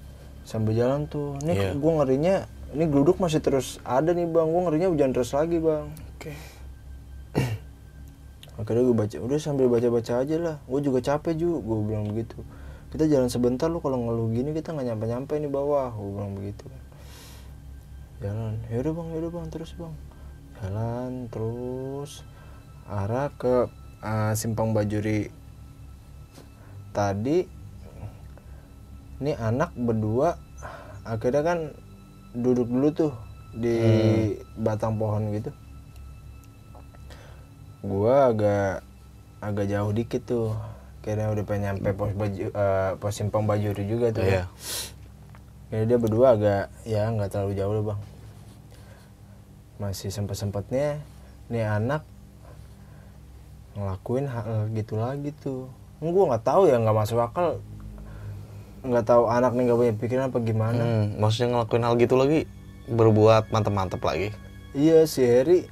Sambil 0.49 0.81
jalan 0.81 1.05
tuh. 1.13 1.37
Ini 1.45 1.53
Iya. 1.53 1.71
gue 1.77 1.93
ngerinya 1.93 2.37
Ini 2.69 2.85
geluduk 2.85 3.17
masih 3.17 3.41
terus 3.41 3.81
ada 3.81 4.13
nih 4.13 4.29
bang. 4.29 4.45
Gue 4.45 4.61
ngerinya 4.69 4.89
hujan 4.93 5.13
terus 5.17 5.33
lagi 5.33 5.57
bang. 5.57 5.89
Oke. 5.89 6.33
akhirnya 8.61 8.83
gue 8.85 8.97
baca 8.97 9.17
udah 9.25 9.39
sambil 9.41 9.73
baca 9.73 9.89
baca 9.89 10.13
aja 10.21 10.37
lah. 10.37 10.57
Gue 10.69 10.85
juga 10.85 11.01
capek 11.01 11.33
juga 11.33 11.65
gue 11.65 11.77
bilang 11.89 12.05
begitu. 12.13 12.37
Kita 12.93 13.09
jalan 13.09 13.33
sebentar 13.33 13.73
lu 13.73 13.81
kalau 13.81 13.97
ngeluh 13.97 14.29
gini 14.33 14.53
kita 14.53 14.77
nggak 14.77 14.85
nyampe 14.85 15.05
nyampe 15.09 15.33
nih 15.41 15.49
bawah 15.49 15.97
gue 15.97 16.11
bilang 16.13 16.33
begitu. 16.37 16.69
Jalan. 18.21 18.61
Yaudah 18.69 18.93
bang 18.93 19.09
yaudah 19.17 19.31
bang. 19.33 19.47
Terus 19.49 19.71
bang. 19.73 19.95
Jalan 20.61 21.13
terus 21.33 22.21
arah 22.85 23.33
ke 23.33 23.65
eh, 24.05 24.33
simpang 24.37 24.77
bajuri. 24.77 25.33
Tadi 26.93 27.58
ini 29.19 29.35
anak 29.35 29.75
berdua 29.75 30.39
akhirnya 31.03 31.43
kan 31.43 31.59
duduk 32.37 32.69
dulu 32.71 32.89
tuh 32.95 33.13
di 33.57 33.79
batang 34.55 35.01
pohon 35.01 35.33
gitu. 35.35 35.51
Gua 37.83 38.31
agak 38.31 38.85
agak 39.41 39.67
jauh 39.71 39.93
dikit 39.95 40.23
tuh. 40.27 40.55
Kayaknya 41.03 41.27
udah 41.33 41.45
pengen 41.47 41.63
nyampe 41.73 41.91
pos 41.97 42.13
baju 42.13 42.47
eh, 42.53 42.91
pos 43.01 43.15
simpang 43.15 43.49
bajuri 43.49 43.87
juga 43.89 44.13
tuh 44.13 44.27
Iya. 44.27 44.45
ya 45.69 45.85
dia 45.85 45.99
berdua 46.01 46.37
agak 46.37 46.65
ya 46.85 47.09
nggak 47.09 47.31
terlalu 47.33 47.53
jauh 47.57 47.73
loh 47.73 47.85
bang. 47.95 48.01
Masih 49.79 50.11
sempet 50.13 50.37
sempetnya 50.37 51.01
nih 51.49 51.65
anak 51.65 52.05
ngelakuin 53.79 54.27
hal 54.29 54.69
gitu 54.75 55.01
lagi 55.01 55.31
tuh. 55.39 55.71
Gua 56.03 56.35
nggak 56.35 56.45
tahu 56.45 56.69
ya 56.69 56.77
nggak 56.77 56.99
masuk 56.99 57.19
akal 57.25 57.63
nggak 58.89 59.07
tahu 59.07 59.29
anak 59.29 59.53
nih 59.53 59.63
nggak 59.69 59.79
punya 59.79 59.95
pikiran 59.95 60.25
apa 60.33 60.39
gimana. 60.41 60.83
Hmm, 60.83 61.07
maksudnya 61.21 61.49
ngelakuin 61.55 61.85
hal 61.85 61.95
gitu 62.01 62.15
lagi 62.17 62.41
berbuat 62.89 63.53
mantep-mantep 63.53 64.01
lagi. 64.01 64.33
Iya 64.73 65.05
si 65.05 65.21
Heri 65.25 65.69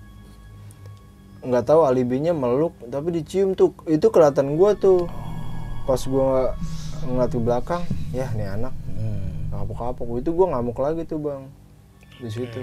nggak 1.47 1.65
tahu 1.65 1.87
alibinya 1.87 2.37
meluk 2.37 2.77
tapi 2.93 3.17
dicium 3.17 3.57
tuh. 3.57 3.73
Itu 3.89 4.13
kelihatan 4.13 4.55
gua 4.61 4.77
tuh. 4.77 5.09
Pas 5.89 6.03
gua 6.05 6.53
ngeliat 7.07 7.31
ke 7.33 7.41
belakang 7.41 7.83
ya 8.13 8.29
nih 8.37 8.49
anak. 8.53 8.75
Hmm. 8.93 9.49
kapok-kapok. 9.53 10.21
Itu 10.21 10.31
gua 10.37 10.47
ngamuk 10.57 10.77
lagi 10.77 11.09
tuh 11.09 11.19
bang. 11.23 11.49
Di 12.21 12.29
situ. 12.29 12.61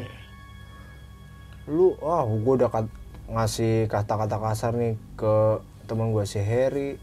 Lu 1.65 1.97
wah 1.97 2.21
gua 2.27 2.53
udah 2.59 2.69
kat- 2.69 2.97
ngasih 3.23 3.87
kata-kata 3.87 4.35
kasar 4.37 4.75
nih 4.75 4.99
ke 5.15 5.63
teman 5.87 6.11
gua 6.11 6.27
si 6.27 6.37
Heri 6.43 6.99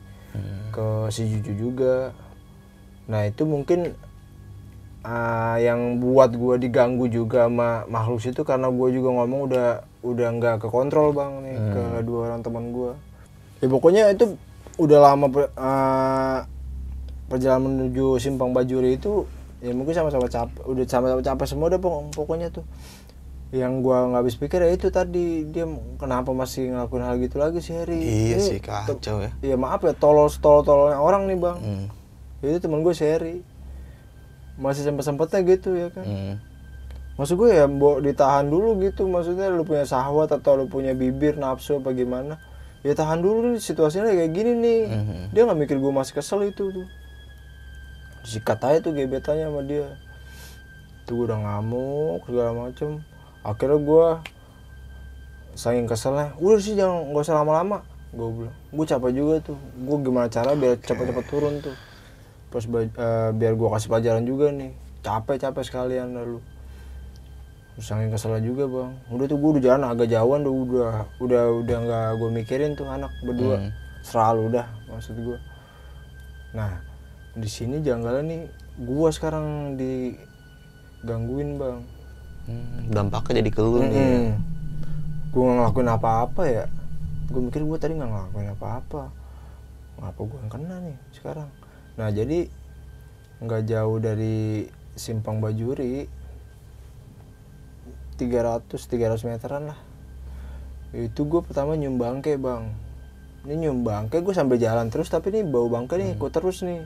ke 0.71 1.11
si 1.11 1.27
Juju 1.27 1.53
juga 1.59 2.15
nah 3.11 3.27
itu 3.27 3.43
mungkin 3.43 3.99
ah, 5.03 5.57
yang 5.59 5.99
buat 5.99 6.31
gua 6.33 6.55
diganggu 6.57 7.09
juga 7.09 7.49
sama 7.49 7.83
makhluk 7.89 8.21
itu 8.23 8.43
karena 8.45 8.69
gua 8.69 8.89
juga 8.89 9.09
ngomong 9.11 9.41
udah 9.51 9.69
udah 10.01 10.29
nggak 10.39 10.55
ke 10.63 10.69
kontrol 10.69 11.11
bang 11.11 11.33
nih 11.43 11.57
ke 11.59 11.83
dua 12.05 12.31
orang 12.31 12.41
teman 12.41 12.71
gua. 12.71 12.93
Ya 13.61 13.67
pokoknya 13.69 14.03
itu 14.13 14.37
udah 14.79 14.99
lama 15.03 15.27
per- 15.29 15.53
ah, 15.59 16.47
perjalanan 17.29 17.91
menuju 17.91 18.17
simpang 18.17 18.51
bajuri 18.51 18.97
itu 18.97 19.29
ya 19.61 19.77
mungkin 19.77 19.93
sama-sama 19.93 20.25
capek 20.25 20.65
udah 20.65 20.85
sama-sama 20.89 21.21
capek 21.21 21.47
semua 21.49 21.69
pok- 21.75 22.15
pokoknya 22.15 22.49
tuh. 22.49 22.65
Yang 23.51 23.73
gua 23.83 24.07
nggak 24.07 24.21
habis 24.23 24.37
pikir 24.39 24.63
ya 24.63 24.71
itu 24.71 24.95
tadi 24.95 25.43
dia 25.43 25.67
kenapa 25.99 26.31
masih 26.31 26.71
ngelakuin 26.71 27.03
hal 27.03 27.19
gitu 27.19 27.37
lagi 27.43 27.59
sih 27.59 27.75
Heri 27.75 27.99
Iya 27.99 28.37
Ini 28.39 28.47
sih 28.47 28.59
kacau 28.63 29.19
ya. 29.27 29.35
ya 29.43 29.57
maaf 29.59 29.83
ya 29.83 29.91
tolol 29.91 30.31
tolol 30.39 30.63
tololnya 30.63 31.03
orang 31.03 31.27
nih 31.27 31.35
bang. 31.35 31.59
Hmm. 31.59 31.87
Itu 32.41 32.57
temen 32.57 32.81
gue 32.81 32.97
seri 32.97 33.45
masih 34.61 34.85
sempet 34.85 35.05
sempetnya 35.09 35.41
gitu 35.45 35.73
ya 35.73 35.89
kan? 35.89 36.05
Hmm. 36.05 36.35
maksud 37.17 37.37
gue 37.37 37.53
ya 37.53 37.69
mbok 37.69 38.01
ditahan 38.01 38.49
dulu 38.49 38.81
gitu. 38.81 39.05
Maksudnya 39.05 39.53
lu 39.53 39.65
punya 39.65 39.85
sahwat 39.85 40.33
atau 40.33 40.57
lu 40.57 40.73
punya 40.73 40.97
bibir 40.97 41.37
nafsu 41.37 41.77
apa 41.77 41.93
gimana 41.93 42.41
ya 42.81 42.97
tahan 42.97 43.21
dulu 43.21 43.53
nih 43.53 43.61
situasinya 43.61 44.09
kayak 44.09 44.33
gini 44.33 44.53
nih. 44.57 44.81
Mhm. 44.89 45.23
dia 45.37 45.43
nggak 45.45 45.59
mikir 45.61 45.77
gue 45.77 45.93
masih 45.93 46.17
kesel 46.17 46.49
itu 46.49 46.73
tuh. 46.73 46.89
Sikat 48.25 48.61
aja 48.65 48.79
tuh 48.81 48.97
gebetannya 48.97 49.53
sama 49.53 49.61
dia. 49.65 49.85
Tuh 51.05 51.13
gue 51.21 51.25
udah 51.29 51.41
ngamuk 51.45 52.25
segala 52.25 52.53
macem. 52.57 53.05
Akhirnya 53.45 53.81
gue 53.81 54.07
saking 55.61 55.89
keselnya 55.89 56.33
udah 56.41 56.61
sih 56.61 56.73
jangan 56.73 57.05
nggak 57.13 57.21
usah 57.21 57.37
lama-lama 57.37 57.85
gue 58.17 58.29
bilang. 58.33 58.57
Gue 58.73 58.85
capek 58.89 59.13
juga 59.13 59.35
tuh. 59.45 59.61
Gue 59.77 59.97
gimana 60.01 60.33
cara 60.33 60.57
biar 60.57 60.81
cepet-cepet 60.81 61.25
turun 61.29 61.61
tuh 61.61 61.77
terus 62.51 62.67
ba- 62.67 62.83
eh, 62.85 63.31
biar 63.33 63.55
gue 63.55 63.69
kasih 63.71 63.89
pelajaran 63.89 64.23
juga 64.23 64.51
nih. 64.51 64.71
Capek-capek 65.01 65.65
sekalian 65.65 66.13
lalu. 66.13 66.39
Terus 67.79 67.87
saking 67.87 68.11
keselnya 68.11 68.43
juga 68.43 68.65
bang. 68.67 68.91
Udah 69.09 69.25
tuh 69.25 69.39
gue 69.39 69.51
udah 69.57 69.63
jalan 69.63 69.83
agak 69.87 70.09
jauhan 70.09 70.41
tuh 70.43 70.53
udah 70.53 70.91
udah 71.19 71.43
udah 71.65 71.77
nggak 71.81 72.09
gue 72.19 72.31
mikirin 72.35 72.73
tuh 72.75 72.85
anak 72.87 73.09
berdua. 73.23 73.57
Hmm. 73.57 73.73
selalu 74.01 74.49
udah 74.49 74.65
maksud 74.89 75.13
gue 75.13 75.37
nah 76.51 76.81
di 77.37 77.45
sini 77.45 77.85
janggalnya 77.85 78.25
nih 78.25 78.43
gue 78.81 79.09
sekarang 79.13 79.77
digangguin 79.77 81.61
bang. 81.61 81.79
Hmm, 82.49 82.89
Dampaknya 82.89 83.45
jadi 83.45 83.51
ke 83.53 83.61
lu 83.61 83.79
nih. 83.79 83.93
Mm-mm. 83.93 84.27
gue 85.31 85.41
nggak 85.41 85.57
ngelakuin 85.61 85.91
apa-apa 85.93 86.43
ya. 86.49 86.65
Gue 87.29 87.41
mikir 87.45 87.63
gue 87.63 87.79
tadi 87.79 87.93
nggak 87.95 88.09
ngelakuin 88.09 88.49
apa-apa. 88.51 89.03
Ngapa 90.01 90.21
gue 90.21 90.39
yang 90.41 90.51
kena 90.51 90.77
nih 90.81 90.97
sekarang 91.13 91.49
nah 91.99 92.09
jadi 92.11 92.47
nggak 93.41 93.63
jauh 93.67 93.97
dari 93.99 94.69
simpang 94.95 95.41
bajuri 95.41 96.07
300 98.21 98.69
300 98.69 99.25
meteran 99.25 99.73
lah. 99.73 99.79
Itu 100.93 101.25
gue 101.25 101.41
pertama 101.41 101.73
nyium 101.73 101.97
bangke 101.97 102.37
bang. 102.37 102.69
Ini 103.49 103.55
nyium 103.65 103.81
bangke 103.81 104.21
gue 104.21 104.35
sambil 104.37 104.61
jalan 104.61 104.93
terus 104.93 105.09
tapi 105.09 105.33
nih 105.33 105.41
bau 105.49 105.73
bangke 105.73 105.97
nih 105.97 106.21
ikut 106.21 106.29
terus 106.29 106.61
nih. 106.61 106.85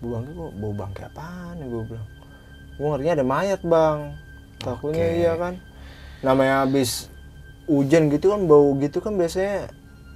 Bau 0.00 0.16
bangke 0.16 0.30
kok 0.32 0.52
bau 0.56 0.72
bangke 0.72 1.00
apaan 1.04 1.60
nih 1.60 1.68
gue 1.68 1.82
bilang. 1.92 2.08
Gue 2.80 2.86
ngerinya 2.88 3.12
ada 3.20 3.24
mayat 3.28 3.60
bang. 3.60 3.98
Takutnya 4.64 5.04
Oke. 5.04 5.18
iya 5.20 5.32
kan. 5.36 5.54
Namanya 6.24 6.64
habis 6.64 7.12
hujan 7.68 8.08
gitu 8.08 8.32
kan 8.32 8.48
bau 8.48 8.72
gitu 8.80 9.04
kan 9.04 9.16
biasanya 9.20 9.68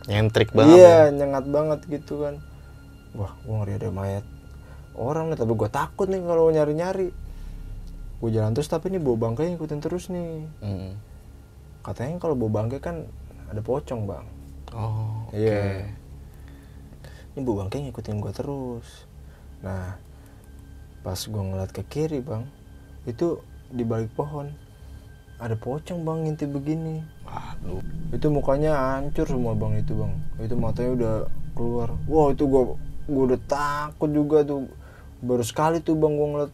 Nyentrik 0.08 0.52
banget. 0.56 0.80
iya 0.80 1.12
nyengat 1.12 1.44
banget 1.48 1.80
gitu 1.84 2.24
kan 2.24 2.40
wah 3.16 3.32
gue 3.44 3.54
ngeri 3.54 3.72
ada 3.78 3.88
mayat 3.88 4.24
orang 4.98 5.30
nih 5.30 5.38
tapi 5.38 5.52
gue 5.54 5.70
takut 5.70 6.06
nih 6.10 6.20
kalau 6.20 6.50
nyari 6.50 6.74
nyari 6.74 7.08
gue 8.18 8.30
jalan 8.34 8.50
terus 8.52 8.66
tapi 8.66 8.90
nih 8.90 8.98
bau 8.98 9.14
bangke 9.14 9.46
ngikutin 9.46 9.80
terus 9.80 10.10
nih 10.10 10.44
Hmm. 10.58 10.98
katanya 11.86 12.18
kalau 12.18 12.34
bau 12.34 12.50
bangke 12.50 12.82
kan 12.82 13.06
ada 13.48 13.62
pocong 13.62 14.04
bang 14.04 14.26
Oh, 14.68 15.24
oke. 15.32 15.32
Iya. 15.32 15.88
Ini 17.32 17.40
bu 17.40 17.56
bangke 17.56 17.80
ngikutin 17.80 18.20
gue 18.20 18.32
terus. 18.36 19.08
Nah, 19.64 19.96
pas 21.00 21.16
gue 21.16 21.40
ngeliat 21.40 21.72
ke 21.72 21.80
kiri 21.88 22.20
bang, 22.20 22.44
itu 23.08 23.40
di 23.72 23.80
balik 23.80 24.12
pohon 24.12 24.52
ada 25.40 25.56
pocong 25.56 26.04
bang 26.04 26.18
ngintip 26.28 26.52
begini. 26.52 27.00
Waduh. 27.24 27.80
Itu 28.12 28.28
mukanya 28.28 28.76
hancur 28.76 29.24
semua 29.24 29.56
bang 29.56 29.80
itu 29.80 29.96
bang. 29.96 30.12
Itu 30.36 30.54
matanya 30.60 30.90
udah 30.92 31.14
keluar. 31.56 31.88
Wah 32.04 32.28
itu 32.34 32.44
gue 32.44 32.62
gue 33.08 33.22
udah 33.34 33.40
takut 33.48 34.12
juga 34.12 34.44
tuh. 34.44 34.68
Baru 35.24 35.42
sekali 35.42 35.80
tuh 35.80 35.96
bang 35.96 36.14
gue 36.14 36.28
ngeliat. 36.28 36.52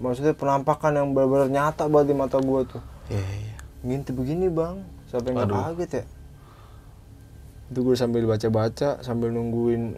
Maksudnya 0.00 0.32
penampakan 0.32 0.96
yang 0.96 1.08
benar-benar 1.12 1.52
nyata 1.52 1.84
banget 1.86 2.10
di 2.10 2.16
mata 2.16 2.40
gue 2.40 2.60
tuh. 2.64 2.82
Iya, 3.12 3.20
iya. 3.20 3.56
Ngintip 3.84 4.16
begini 4.16 4.48
bang. 4.48 4.80
Sampai 5.12 5.36
nggak 5.36 5.52
kaget 5.52 5.90
ya. 6.00 6.04
Itu 7.70 7.78
gue 7.86 7.94
sambil 7.94 8.26
baca-baca 8.26 9.04
sambil 9.04 9.30
nungguin 9.30 9.94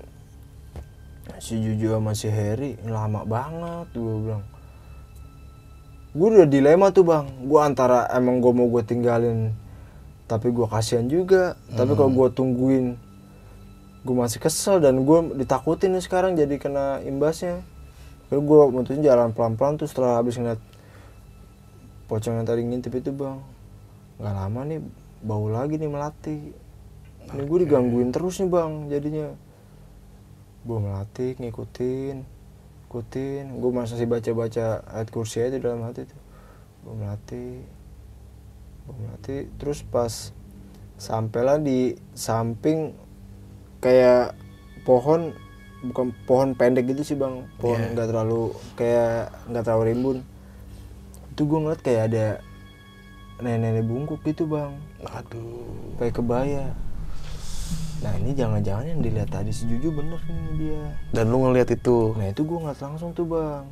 si 1.39 1.57
Juju 1.57 1.97
sama 1.97 2.13
si 2.13 2.29
Harry 2.29 2.77
lama 2.85 3.23
banget 3.23 3.89
gue 3.95 4.17
bilang. 4.27 4.45
Gue 6.13 6.29
udah 6.29 6.51
dilema 6.51 6.91
tuh 6.91 7.07
bang. 7.07 7.25
Gue 7.47 7.61
antara 7.63 8.11
emang 8.13 8.43
gue 8.43 8.53
mau 8.53 8.69
gue 8.69 8.83
tinggalin 8.85 9.55
tapi 10.33 10.49
gue 10.49 10.65
kasihan 10.65 11.05
juga 11.13 11.61
tapi 11.77 11.93
kalau 11.93 12.09
gue 12.09 12.29
tungguin 12.33 12.97
gue 14.03 14.17
masih 14.19 14.43
kesel 14.43 14.83
dan 14.83 15.07
gue 15.07 15.19
ditakutin 15.39 15.95
nih 15.95 16.03
sekarang 16.03 16.35
jadi 16.35 16.59
kena 16.59 16.99
imbasnya. 17.07 17.63
Lalu 18.31 18.41
gue 18.49 18.61
mutusin 18.75 19.03
jalan 19.05 19.31
pelan-pelan 19.31 19.79
tuh 19.79 19.87
setelah 19.87 20.19
habis 20.19 20.41
ngeliat 20.41 20.59
pocong 22.11 22.43
yang 22.43 22.47
tadi 22.49 22.67
ngintip 22.67 22.93
itu 22.99 23.15
bang. 23.15 23.39
Nggak 24.19 24.35
lama 24.35 24.61
nih 24.67 24.81
bau 25.23 25.47
lagi 25.47 25.79
nih 25.79 25.91
melati 25.91 26.39
ini 27.31 27.43
gue 27.47 27.59
digangguin 27.63 28.11
terus 28.11 28.43
nih 28.43 28.51
bang 28.51 28.73
jadinya. 28.91 29.29
Gue 30.67 30.79
melatih 30.79 31.39
ngikutin 31.39 32.43
ikutin 32.93 33.57
gue 33.57 33.71
masih 33.73 34.05
baca-baca 34.05 34.85
ayat 34.85 35.09
kursi 35.09 35.41
aja 35.41 35.57
dalam 35.57 35.81
hati 35.87 36.05
tuh. 36.05 36.21
Gue 36.85 36.95
melatih 36.99 37.63
gue 38.85 38.97
melatih. 38.99 39.41
Terus 39.57 39.81
pas 39.87 40.35
sampailah 40.99 41.63
di 41.63 41.97
samping 42.13 42.93
kayak 43.83 44.39
pohon 44.87 45.35
bukan 45.83 46.15
pohon 46.25 46.55
pendek 46.55 46.95
gitu 46.95 47.03
sih 47.03 47.19
bang. 47.19 47.43
Pohon 47.59 47.93
nggak 47.93 48.09
terlalu 48.09 48.55
kayak 48.79 49.35
nggak 49.51 49.63
terlalu 49.67 49.85
rimbun. 49.93 50.19
Itu 51.35 51.51
gue 51.51 51.59
ngeliat 51.59 51.83
kayak 51.83 52.03
ada 52.15 52.27
nenek-nenek 53.43 53.85
bungkuk 53.85 54.23
gitu 54.23 54.47
bang. 54.47 54.79
Aduh. 55.03 55.99
pakai 55.99 56.15
kebaya. 56.15 56.65
Nah 58.03 58.13
ini 58.19 58.35
jangan-jangan 58.35 58.87
yang 58.87 59.01
dilihat 59.03 59.31
tadi 59.31 59.51
si 59.51 59.67
Juju 59.67 59.91
bener 59.91 60.19
nih 60.27 60.55
dia. 60.59 60.83
Dan 61.11 61.35
lu 61.35 61.43
ngeliat 61.43 61.71
itu. 61.75 62.15
nah 62.15 62.31
itu 62.31 62.47
gue 62.47 62.59
ngeliat 62.63 62.79
langsung 62.79 63.11
tuh 63.11 63.27
bang. 63.27 63.67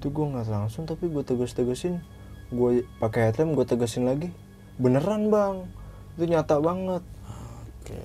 Itu 0.00 0.08
gue 0.08 0.24
ngeliat 0.24 0.48
langsung 0.48 0.88
tapi 0.88 1.12
gue 1.12 1.20
tegas-tegasin. 1.20 2.00
Gue 2.48 2.88
pakai 3.00 3.28
headlamp 3.28 3.60
gue 3.60 3.66
tegasin 3.68 4.08
lagi. 4.08 4.32
Beneran 4.80 5.28
bang. 5.28 5.68
Itu 6.16 6.24
nyata 6.28 6.60
banget 6.60 7.04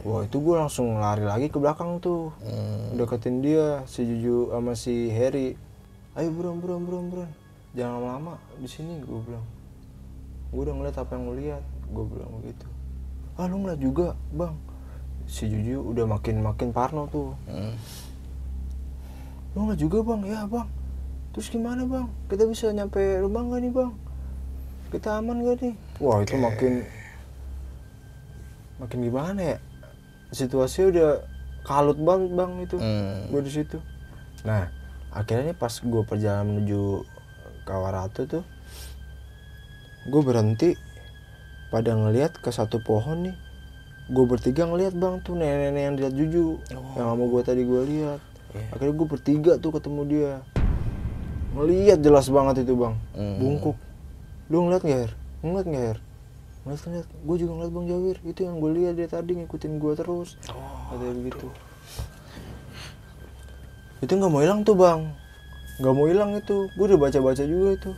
wah 0.03 0.21
itu 0.27 0.37
gue 0.39 0.55
langsung 0.55 0.99
lari 0.99 1.23
lagi 1.23 1.47
ke 1.47 1.57
belakang 1.59 1.99
tuh. 2.03 2.35
Hmm. 2.43 2.99
deketin 2.99 3.39
dia 3.39 3.83
si 3.87 4.03
Juju 4.03 4.51
sama 4.51 4.73
si 4.75 5.07
Harry. 5.13 5.55
Ayo 6.17 6.35
buruan 6.35 6.59
buruan 6.59 6.81
buruan 6.83 7.05
buruan. 7.07 7.31
Jangan 7.77 8.01
lama-lama 8.01 8.33
di 8.59 8.67
sini 8.67 8.99
gue 8.99 9.19
bilang. 9.23 9.45
Gue 10.51 10.61
udah 10.67 10.75
ngeliat 10.75 10.95
apa 10.99 11.11
yang 11.15 11.23
gue 11.31 11.37
lihat 11.47 11.63
gue 11.87 12.05
bilang 12.09 12.31
begitu. 12.41 12.67
Ah 13.39 13.47
lu 13.47 13.63
ngeliat 13.63 13.79
juga 13.79 14.07
bang. 14.35 14.55
Si 15.29 15.45
Juju 15.47 15.85
udah 15.95 16.05
makin 16.09 16.43
makin 16.43 16.69
parno 16.75 17.07
tuh. 17.07 17.31
Hmm. 17.47 17.75
lu 19.55 19.69
ngeliat 19.69 19.79
juga 19.79 20.03
bang? 20.03 20.21
Ya 20.27 20.43
bang. 20.43 20.67
Terus 21.31 21.47
gimana 21.47 21.87
bang? 21.87 22.07
Kita 22.27 22.43
bisa 22.49 22.73
nyampe 22.73 22.99
rumah 23.21 23.47
nggak 23.47 23.61
nih 23.63 23.71
bang? 23.71 23.91
Kita 24.89 25.21
aman 25.21 25.45
gak 25.45 25.61
nih? 25.61 25.75
Wah 26.01 26.17
itu 26.25 26.33
makin 26.33 26.81
makin 28.79 28.99
gimana 29.05 29.41
ya 29.43 29.57
situasinya 30.29 30.87
udah 30.93 31.11
kalut 31.65 31.99
banget 32.01 32.29
bang 32.33 32.51
itu. 32.63 32.77
Hmm. 32.77 33.29
gue 33.29 33.41
di 33.45 33.51
situ. 33.51 33.77
Nah 34.45 34.69
akhirnya 35.09 35.53
nih 35.53 35.57
pas 35.57 35.73
gue 35.73 36.01
perjalanan 36.05 36.45
menuju 36.45 37.05
Kawaratu 37.65 38.25
tuh 38.25 38.43
gue 40.09 40.21
berhenti 40.25 40.73
pada 41.69 41.93
ngelihat 41.93 42.41
ke 42.41 42.49
satu 42.49 42.81
pohon 42.81 43.29
nih. 43.29 43.35
Gue 44.09 44.25
bertiga 44.25 44.65
ngelihat 44.65 44.97
bang 44.97 45.21
tuh 45.21 45.37
nenek-nenek 45.37 45.81
yang 45.85 45.93
dilihat 45.93 46.15
Juju 46.17 46.45
yang 46.97 47.13
sama 47.13 47.23
gue 47.29 47.41
tadi 47.45 47.61
gue 47.61 47.81
lihat 47.85 48.19
akhirnya 48.73 48.93
gue 48.97 49.07
bertiga 49.07 49.53
tuh 49.61 49.71
ketemu 49.77 50.01
dia. 50.09 50.33
Ngelihat 51.53 51.99
jelas 52.01 52.29
banget 52.29 52.65
itu 52.65 52.73
bang. 52.73 52.95
Hmm. 53.13 53.37
bungkuk. 53.37 53.77
Lu 54.49 54.65
ngeliat 54.65 54.81
nggak 54.81 55.01
Her? 55.05 55.13
ngeliat 55.45 55.67
nggak 55.69 55.85
Her? 55.93 55.99
Ngeliat 56.69 56.85
ngeliat 56.85 57.07
gue 57.09 57.35
juga 57.41 57.51
ngeliat 57.57 57.73
bang 57.73 57.87
Jawir 57.89 58.17
itu 58.29 58.39
yang 58.45 58.55
gue 58.61 58.71
lihat 58.77 58.93
dia 58.93 59.09
tadi 59.09 59.33
ngikutin 59.33 59.73
gue 59.81 59.93
terus. 59.97 60.37
Katanya 60.45 61.13
begitu. 61.17 61.47
Itu 64.05 64.11
nggak 64.13 64.29
mau 64.29 64.45
hilang 64.45 64.61
tuh 64.61 64.77
bang. 64.77 65.09
Nggak 65.81 65.93
mau 65.97 66.05
hilang 66.05 66.31
itu. 66.37 66.69
Gue 66.77 66.85
udah 66.93 66.99
baca 67.01 67.17
baca 67.17 67.41
juga 67.41 67.69
itu. 67.73 67.91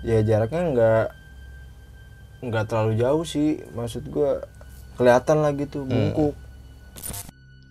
Ya 0.00 0.24
jaraknya 0.24 0.62
nggak 0.72 1.06
nggak 2.48 2.64
terlalu 2.64 2.96
jauh 2.96 3.24
sih. 3.28 3.60
Maksud 3.76 4.08
gue 4.08 4.40
kelihatan 4.96 5.44
lah 5.44 5.52
gitu 5.52 5.84
bungkuk 5.84 6.32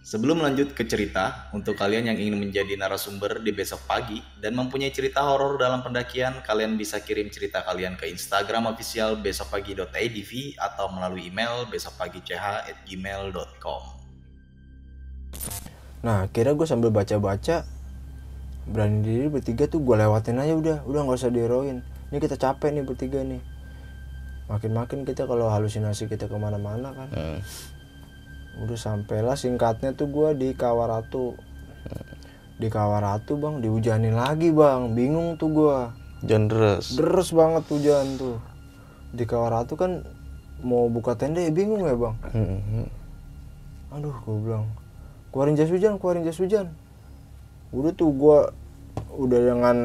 Sebelum 0.10 0.42
lanjut 0.42 0.74
ke 0.74 0.90
cerita, 0.90 1.54
untuk 1.54 1.78
kalian 1.78 2.10
yang 2.10 2.18
ingin 2.18 2.42
menjadi 2.42 2.74
narasumber 2.74 3.46
di 3.46 3.54
besok 3.54 3.86
pagi 3.86 4.18
dan 4.42 4.58
mempunyai 4.58 4.90
cerita 4.90 5.22
horor 5.22 5.62
dalam 5.62 5.86
pendakian, 5.86 6.42
kalian 6.42 6.82
bisa 6.82 7.06
kirim 7.06 7.30
cerita 7.30 7.62
kalian 7.62 7.94
ke 7.94 8.10
Instagram 8.10 8.74
official 8.74 9.22
besokpagi.idv 9.22 10.58
atau 10.58 10.90
melalui 10.90 11.30
email 11.30 11.70
besokpagi.ch@gmail.com. 11.70 13.84
Nah, 16.02 16.26
akhirnya 16.26 16.58
gue 16.58 16.66
sambil 16.66 16.90
baca-baca 16.90 17.70
berani 18.66 19.06
diri 19.06 19.30
bertiga 19.30 19.70
tuh 19.70 19.86
gue 19.86 19.94
lewatin 19.94 20.42
aja 20.42 20.58
udah, 20.58 20.90
udah 20.90 21.06
nggak 21.06 21.22
usah 21.22 21.30
diheroin. 21.30 21.86
Ini 22.10 22.18
kita 22.18 22.34
capek 22.34 22.74
nih 22.74 22.82
bertiga 22.82 23.22
nih. 23.22 23.46
Makin-makin 24.50 25.06
kita 25.06 25.30
kalau 25.30 25.54
halusinasi 25.54 26.10
kita 26.10 26.26
ke 26.26 26.34
mana-mana 26.34 26.98
kan. 26.98 27.14
Hmm. 27.14 27.46
Udah 28.60 28.78
sampailah 28.78 29.40
singkatnya 29.40 29.96
tuh 29.96 30.12
gue 30.12 30.36
di 30.36 30.50
Kawaratu. 30.54 31.36
Di 32.60 32.68
Kawaratu 32.68 33.40
bang, 33.40 33.64
dihujanin 33.64 34.16
lagi 34.20 34.52
bang, 34.52 34.92
bingung 34.92 35.40
tuh 35.40 35.50
gue. 35.52 35.80
Jangan 36.28 36.46
deres. 36.52 37.00
Deres 37.00 37.30
banget 37.32 37.64
hujan 37.72 38.20
tuh. 38.20 38.38
Di 39.16 39.24
Kawaratu 39.24 39.80
kan 39.80 40.04
mau 40.60 40.92
buka 40.92 41.16
tenda 41.16 41.40
ya 41.40 41.52
bingung 41.52 41.88
ya 41.88 41.96
bang. 41.96 42.16
Hmm. 42.36 42.88
aduh 43.90 44.14
gue 44.14 44.38
bilang 44.46 44.70
keluarin 45.34 45.58
jas 45.58 45.70
hujan 45.70 45.98
keluarin 45.98 46.22
jas 46.22 46.38
hujan 46.38 46.70
udah 47.74 47.90
tuh 47.94 48.14
gue 48.14 48.40
udah 49.18 49.40
dengan 49.42 49.78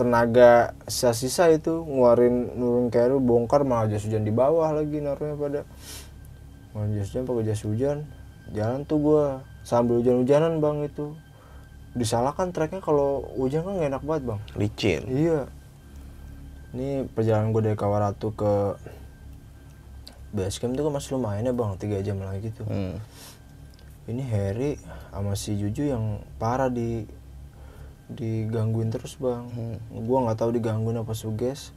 tenaga 0.00 0.72
sisa-sisa 0.88 1.52
itu 1.52 1.84
ngeluarin 1.84 2.56
nurun 2.56 2.88
keru 2.88 3.20
bongkar 3.20 3.68
malah 3.68 3.90
jas 3.92 4.08
hujan 4.08 4.24
di 4.24 4.32
bawah 4.32 4.72
lagi 4.72 5.04
naruhnya 5.04 5.36
pada 5.36 5.60
ngeluarin 6.78 7.02
jas 7.02 7.10
hujan 7.10 7.24
pakai 7.26 7.44
jas 7.50 7.62
hujan 7.66 7.98
jalan 8.54 8.80
tuh 8.86 8.98
gue 9.02 9.24
sambil 9.66 10.00
hujan-hujanan 10.00 10.62
bang 10.62 10.86
itu 10.86 11.12
disalahkan 11.98 12.54
treknya 12.54 12.78
kalau 12.78 13.26
hujan 13.34 13.66
kan 13.66 13.76
gak 13.76 13.90
enak 13.90 14.02
banget 14.06 14.22
bang 14.30 14.40
Licin. 14.54 15.02
Iya. 15.10 15.40
Ini 16.72 17.10
perjalanan 17.10 17.50
gue 17.50 17.62
dari 17.66 17.76
Kawaratu 17.76 18.30
ke 18.38 18.54
base 20.28 20.60
camp 20.60 20.76
itu 20.76 20.84
kan 20.84 20.92
masih 20.92 21.10
lumayan 21.16 21.48
ya 21.48 21.54
bang, 21.56 21.70
tiga 21.80 21.98
jam 22.04 22.20
lagi 22.20 22.52
tuh. 22.52 22.68
Hmm. 22.68 23.00
Ini 24.08 24.22
Harry 24.24 24.80
sama 25.12 25.36
si 25.36 25.56
Juju 25.56 25.88
yang 25.88 26.24
parah 26.40 26.72
di 26.72 27.04
digangguin 28.08 28.88
terus 28.88 29.20
bang. 29.20 29.48
Gua 30.04 30.24
nggak 30.24 30.40
tahu 30.40 30.56
digangguin 30.56 30.96
apa 30.96 31.12
suges. 31.12 31.76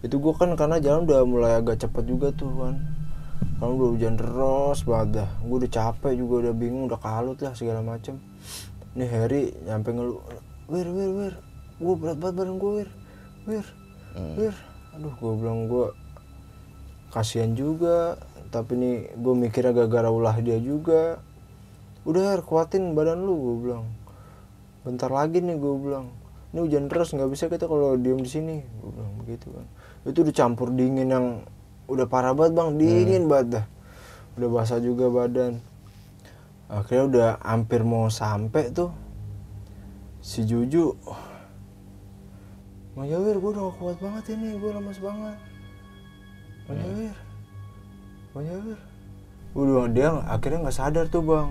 Itu 0.00 0.20
gua 0.20 0.32
kan 0.36 0.52
karena 0.56 0.80
jalan 0.80 1.04
udah 1.04 1.20
mulai 1.28 1.52
agak 1.60 1.84
cepet 1.84 2.04
juga 2.08 2.32
tuh 2.32 2.48
kan. 2.56 2.80
Kalau 3.56 3.72
udah 3.80 3.88
hujan 3.96 4.14
deras 4.20 4.84
banget 4.84 5.24
dah. 5.24 5.30
Gue 5.40 5.56
udah 5.64 5.72
capek 5.72 6.12
juga 6.12 6.34
udah 6.48 6.54
bingung 6.54 6.84
udah 6.92 7.00
kalut 7.00 7.40
lah 7.40 7.56
segala 7.56 7.80
macem. 7.80 8.20
Ini 8.92 9.04
Harry 9.08 9.52
nyampe 9.64 9.92
ngeluh, 9.92 10.20
wir 10.68 10.88
wir 10.88 11.10
wir, 11.12 11.34
gue 11.80 11.94
berat 12.00 12.16
banget 12.16 12.34
badan 12.40 12.56
gue 12.56 12.70
wir, 12.80 12.90
wir, 13.44 13.66
wir. 14.36 14.54
Aduh 14.96 15.12
gue 15.12 15.32
bilang 15.40 15.68
gue 15.68 15.92
kasihan 17.12 17.52
juga. 17.56 18.20
Tapi 18.46 18.72
nih 18.78 18.96
gue 19.18 19.34
mikirnya 19.36 19.74
gara-gara 19.74 20.08
ulah 20.08 20.36
dia 20.40 20.56
juga. 20.56 21.20
Udah 22.06 22.32
Her, 22.32 22.40
kuatin 22.46 22.94
badan 22.94 23.24
lu 23.24 23.34
gue 23.36 23.56
bilang. 23.68 23.84
Bentar 24.86 25.10
lagi 25.10 25.42
nih 25.42 25.58
gue 25.58 25.74
bilang. 25.80 26.14
Ini 26.54 26.64
hujan 26.64 26.88
deras 26.88 27.12
nggak 27.12 27.28
bisa 27.28 27.50
kita 27.52 27.68
kalau 27.68 27.98
diem 28.00 28.22
di 28.22 28.30
sini 28.30 28.62
gue 28.62 28.90
bilang 28.96 29.12
begitu 29.20 29.48
kan. 29.52 29.66
Itu 30.08 30.24
udah 30.24 30.32
campur 30.32 30.72
dingin 30.72 31.08
yang 31.10 31.26
udah 31.86 32.06
parah 32.06 32.34
banget 32.34 32.58
bang. 32.58 32.70
Dingin 32.78 33.24
banget 33.30 33.46
dah. 33.58 33.66
Udah 34.38 34.48
basah 34.52 34.78
juga 34.82 35.10
badan. 35.10 35.58
Akhirnya 36.66 37.04
udah 37.06 37.28
hampir 37.42 37.86
mau 37.86 38.10
sampai 38.10 38.74
tuh. 38.74 38.90
Si 40.22 40.42
Juju. 40.42 40.94
Majawir 42.98 43.38
gue 43.38 43.50
udah 43.54 43.62
gak 43.70 43.76
kuat 43.78 43.96
banget 44.02 44.24
ini. 44.34 44.58
Gue 44.58 44.70
lemas 44.74 44.98
banget. 44.98 45.38
Majawir 46.66 47.14
Majawir 48.34 48.78
udah 49.56 49.88
dia 49.88 50.12
akhirnya 50.28 50.68
nggak 50.68 50.76
sadar 50.76 51.06
tuh 51.08 51.24
bang. 51.24 51.48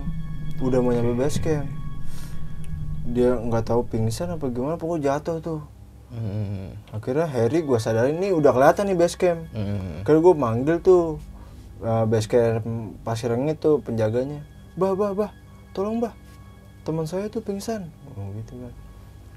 Udah 0.62 0.78
mau 0.84 0.94
nyampe 0.94 1.18
base 1.18 1.42
camp. 1.42 1.66
Dia 3.10 3.34
nggak 3.42 3.66
tahu 3.66 3.82
pingsan 3.90 4.30
apa 4.38 4.46
gimana 4.54 4.78
pokoknya 4.78 5.18
jatuh 5.18 5.38
tuh 5.42 5.62
Hmm. 6.14 6.78
akhirnya 6.94 7.26
Harry 7.28 7.66
gue 7.66 7.80
sadarin 7.82 8.22
nih 8.22 8.32
udah 8.32 8.54
kelihatan 8.54 8.88
nih 8.88 8.98
base 8.98 9.18
camp. 9.18 9.50
Hmm. 9.52 10.06
akhirnya 10.06 10.22
gue 10.22 10.36
manggil 10.38 10.76
tuh 10.80 11.18
uh, 11.82 12.06
base 12.06 12.30
camp 12.30 12.64
pasir 13.02 13.34
rengit 13.34 13.58
tuh 13.58 13.82
penjaganya. 13.82 14.46
Bah 14.78 14.94
bah 14.94 15.12
bah 15.18 15.32
tolong 15.74 16.00
bah. 16.00 16.14
Teman 16.86 17.10
saya 17.10 17.26
tuh 17.28 17.42
pingsan. 17.42 17.90
Oh, 18.14 18.30
gitu 18.38 18.62
kan. 18.62 18.74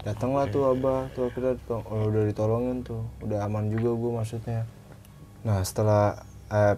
Datanglah 0.04 0.46
tuh 0.52 0.68
abah 0.68 1.08
tuh 1.16 1.32
akhirnya 1.32 1.56
ditol- 1.58 1.82
oh, 1.88 2.12
udah 2.12 2.22
ditolongin 2.28 2.84
tuh. 2.84 3.02
Udah 3.24 3.48
aman 3.48 3.72
juga 3.72 3.96
gue 3.96 4.10
maksudnya. 4.14 4.60
Nah 5.42 5.64
setelah 5.64 6.20
eh, 6.52 6.76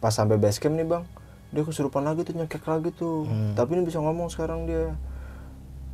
pas 0.00 0.10
sampai 0.10 0.40
base 0.40 0.58
camp 0.58 0.74
nih 0.74 0.88
bang 0.88 1.04
dia 1.50 1.66
kesurupan 1.66 2.06
lagi 2.06 2.22
tuh 2.24 2.34
nyekek 2.38 2.62
lagi 2.62 2.94
tuh. 2.94 3.26
Hmm. 3.26 3.52
tapi 3.58 3.74
ini 3.76 3.84
bisa 3.84 4.00
ngomong 4.00 4.32
sekarang 4.32 4.64
dia. 4.64 4.96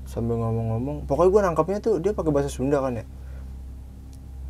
Sambil 0.07 0.39
ngomong-ngomong 0.39 1.11
pokoknya 1.11 1.31
gue 1.35 1.43
nangkapnya 1.51 1.79
tuh 1.83 1.95
dia 1.99 2.14
pakai 2.14 2.31
bahasa 2.31 2.47
Sunda 2.47 2.79
kan 2.79 2.95
ya 2.95 3.05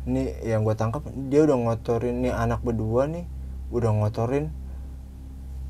ini 0.07 0.31
yang 0.47 0.63
gue 0.63 0.71
tangkap 0.73 1.03
dia 1.27 1.43
udah 1.43 1.57
ngotorin 1.59 2.23
nih 2.23 2.31
anak 2.31 2.63
berdua 2.63 3.11
nih 3.11 3.27
udah 3.75 3.91
ngotorin 3.91 4.47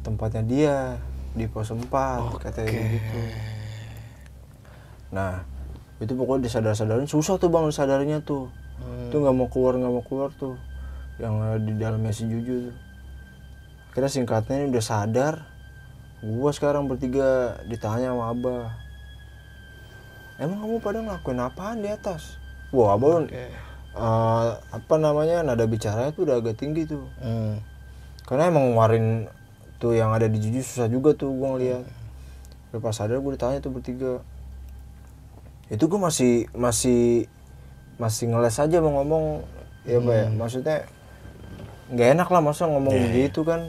tempatnya 0.06 0.44
dia 0.46 0.76
di 1.34 1.50
pos 1.50 1.74
4 1.74 1.90
katanya 2.40 2.82
gitu. 2.94 3.20
Nah 5.10 5.42
itu 5.98 6.14
pokoknya 6.14 6.46
disadar-sadarin 6.46 7.10
susah 7.10 7.42
tuh 7.42 7.50
bang 7.50 7.66
disadarinya 7.66 8.22
tuh. 8.22 8.54
Tuh 9.10 9.18
nggak 9.18 9.34
mau 9.34 9.50
keluar 9.50 9.74
nggak 9.82 9.94
mau 9.94 10.06
keluar 10.06 10.30
tuh 10.38 10.54
yang 11.18 11.42
di 11.66 11.74
dalamnya 11.74 12.14
si 12.14 12.30
Juju 12.30 12.70
tuh. 12.70 12.78
Akhirnya 13.90 14.14
singkatnya 14.14 14.62
ini 14.62 14.70
udah 14.70 14.86
sadar 14.86 15.36
gua 16.22 16.54
sekarang 16.54 16.86
bertiga 16.86 17.58
ditanya 17.66 18.14
sama 18.14 18.30
abah. 18.30 18.70
Emang 20.38 20.62
kamu 20.62 20.78
pada 20.78 21.02
ngelakuin 21.02 21.42
apaan 21.42 21.82
di 21.82 21.90
atas? 21.90 22.38
Wah 22.70 22.94
abah 22.94 23.26
eh, 23.98 24.48
apa 24.78 24.96
namanya 25.02 25.42
nada 25.42 25.66
bicaranya 25.66 26.14
tuh 26.14 26.30
udah 26.30 26.40
agak 26.40 26.62
tinggi 26.62 26.86
tuh. 26.86 27.04
Hmm. 27.22 27.60
karena 28.28 28.52
emang 28.52 28.76
ngeluarin 28.76 29.32
tuh 29.80 29.96
yang 29.96 30.12
ada 30.12 30.28
di 30.28 30.36
Juju 30.44 30.60
susah 30.60 30.92
juga 30.92 31.16
tuh 31.16 31.32
gua 31.32 31.56
ngeliat. 31.56 31.88
Udah 32.72 32.82
pas 32.84 32.92
sadar 32.92 33.24
gue 33.24 33.32
ditanya 33.32 33.64
tuh 33.64 33.72
bertiga. 33.72 34.20
Itu 35.72 35.88
gue 35.88 35.96
masih 35.96 36.52
masih 36.52 37.32
masih 37.96 38.28
ngeles 38.28 38.60
aja 38.60 38.78
mau 38.84 39.00
ngomong. 39.00 39.48
Ya 39.88 40.04
Pak 40.04 40.12
ya. 40.12 40.26
Maksudnya 40.36 40.78
nggak 41.88 42.08
enak 42.20 42.28
lah 42.28 42.42
masa 42.44 42.68
ngomong 42.68 42.92
begitu 43.08 43.48
kan. 43.48 43.64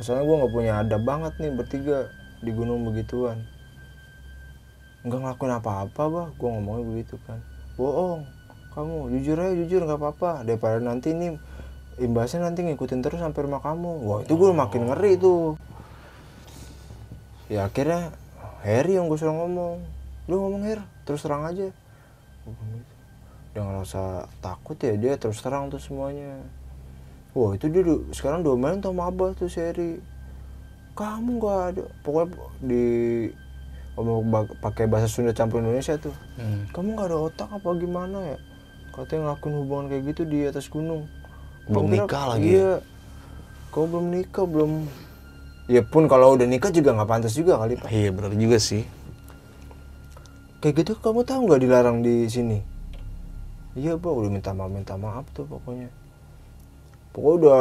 Kesannya 0.00 0.24
gue 0.24 0.36
nggak 0.40 0.52
punya 0.56 0.72
adab 0.80 1.04
banget 1.04 1.36
nih 1.36 1.52
bertiga 1.52 2.08
di 2.40 2.50
gunung 2.56 2.88
begituan. 2.88 3.44
Nggak 5.04 5.20
ngelakuin 5.20 5.54
apa-apa 5.60 6.02
bah 6.08 6.26
gue 6.32 6.48
ngomongnya 6.48 6.84
begitu 6.88 7.20
kan. 7.28 7.44
Bohong 7.76 8.39
kamu 8.70 9.10
jujur 9.18 9.36
aja 9.38 9.54
jujur 9.54 9.80
nggak 9.82 9.98
apa-apa. 9.98 10.46
Daripada 10.46 10.78
nanti 10.78 11.10
ini 11.10 11.34
imbasnya 11.98 12.46
nanti 12.46 12.62
ngikutin 12.62 13.02
terus 13.02 13.18
sampai 13.18 13.44
rumah 13.44 13.60
kamu. 13.60 14.06
Wah 14.06 14.18
itu 14.22 14.34
gue 14.38 14.50
makin 14.54 14.90
ngeri 14.90 15.18
tuh. 15.18 15.58
Ya 17.50 17.66
akhirnya 17.66 18.14
Harry 18.62 18.94
yang 18.94 19.10
gue 19.10 19.18
suruh 19.18 19.34
ngomong. 19.34 19.82
Lu 20.30 20.34
ngomong 20.38 20.62
Her 20.62 20.80
terus 21.02 21.26
terang 21.26 21.42
aja. 21.46 21.68
Gitu. 22.46 22.64
dia 23.50 23.66
ngerasa 23.66 24.30
takut 24.38 24.78
ya 24.78 24.94
dia 24.94 25.18
terus 25.18 25.42
terang 25.42 25.66
tuh 25.68 25.82
semuanya. 25.82 26.38
Wah 27.34 27.58
itu 27.58 27.66
dia 27.66 27.82
sekarang 28.14 28.46
diomelin 28.46 28.78
tuh 28.78 28.94
sama 28.94 29.10
abah 29.10 29.34
tuh 29.34 29.50
Harry. 29.58 29.98
Kamu 30.94 31.42
nggak 31.42 31.58
ada 31.74 31.84
pokoknya 32.06 32.38
di 32.62 32.84
ngomong 33.98 34.46
pakai 34.62 34.86
bahasa 34.86 35.10
Sunda 35.10 35.34
campur 35.34 35.58
Indonesia 35.58 35.98
tuh. 35.98 36.14
Hmm. 36.38 36.64
kamu 36.70 36.94
nggak 36.94 37.08
ada 37.10 37.18
otak 37.20 37.48
apa 37.50 37.68
gimana 37.76 38.18
ya 38.22 38.38
katanya 39.00 39.32
ngelakuin 39.32 39.54
hubungan 39.56 39.84
kayak 39.88 40.02
gitu 40.12 40.22
di 40.28 40.38
atas 40.44 40.66
gunung. 40.68 41.08
Belum 41.66 41.86
kira- 41.88 41.94
nikah 42.04 42.24
lagi. 42.36 42.48
iya. 42.52 42.72
kamu 43.70 43.86
belum 43.86 44.06
nikah 44.10 44.44
belum. 44.50 44.72
Ya 45.70 45.80
pun 45.86 46.10
kalau 46.10 46.34
udah 46.34 46.42
nikah 46.44 46.74
juga 46.74 46.90
nggak 46.98 47.08
pantas 47.08 47.32
juga 47.38 47.54
kali 47.56 47.78
pak. 47.78 47.88
Iya 47.88 48.10
benar 48.10 48.34
juga 48.34 48.58
sih. 48.58 48.84
kayak 50.60 50.84
gitu 50.84 50.92
kamu 51.00 51.24
tahu 51.24 51.48
nggak 51.48 51.60
dilarang 51.62 52.04
di 52.04 52.28
sini? 52.28 52.58
Iya 53.78 53.96
pak. 53.96 54.10
Udah 54.10 54.28
minta 54.28 54.50
maaf 54.50 54.70
minta 54.74 54.94
maaf 54.98 55.24
tuh 55.32 55.46
pokoknya. 55.46 55.88
Pokoknya 57.14 57.36
udah 57.38 57.58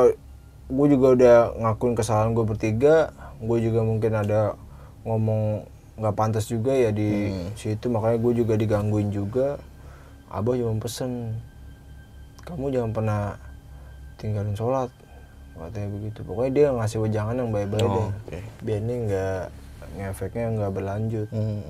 gue 0.69 0.87
juga 0.91 1.07
udah 1.15 1.35
ngakuin 1.61 1.93
kesalahan 1.93 2.33
gue 2.33 2.43
bertiga. 2.43 3.13
Gue 3.39 3.61
juga 3.61 3.85
mungkin 3.85 4.17
ada 4.17 4.57
ngomong 5.05 5.63
nggak 6.01 6.15
pantas 6.17 6.49
juga 6.49 6.73
ya 6.73 6.89
di 6.89 7.29
situ. 7.53 7.87
Makanya 7.87 8.17
gue 8.17 8.33
juga 8.43 8.53
digangguin 8.57 9.13
juga 9.13 9.61
abah 10.29 10.53
cuma 10.53 10.77
pesen 10.77 11.33
kamu 12.45 12.69
jangan 12.69 12.91
pernah 12.93 13.21
tinggalin 14.17 14.53
sholat 14.53 14.89
katanya 15.53 15.89
begitu. 15.91 16.19
Pokoknya 16.23 16.51
dia 16.55 16.67
ngasih 16.71 16.99
wejangan 17.03 17.35
yang 17.35 17.51
baik-baik 17.51 17.83
Oh, 17.83 17.93
deh. 17.99 18.09
oke. 18.31 18.39
biar 18.63 18.79
ini 18.79 18.95
nggak 19.05 19.43
ngefeknya 19.97 20.45
nggak 20.55 20.71
berlanjut. 20.71 21.27
Hmm. 21.29 21.63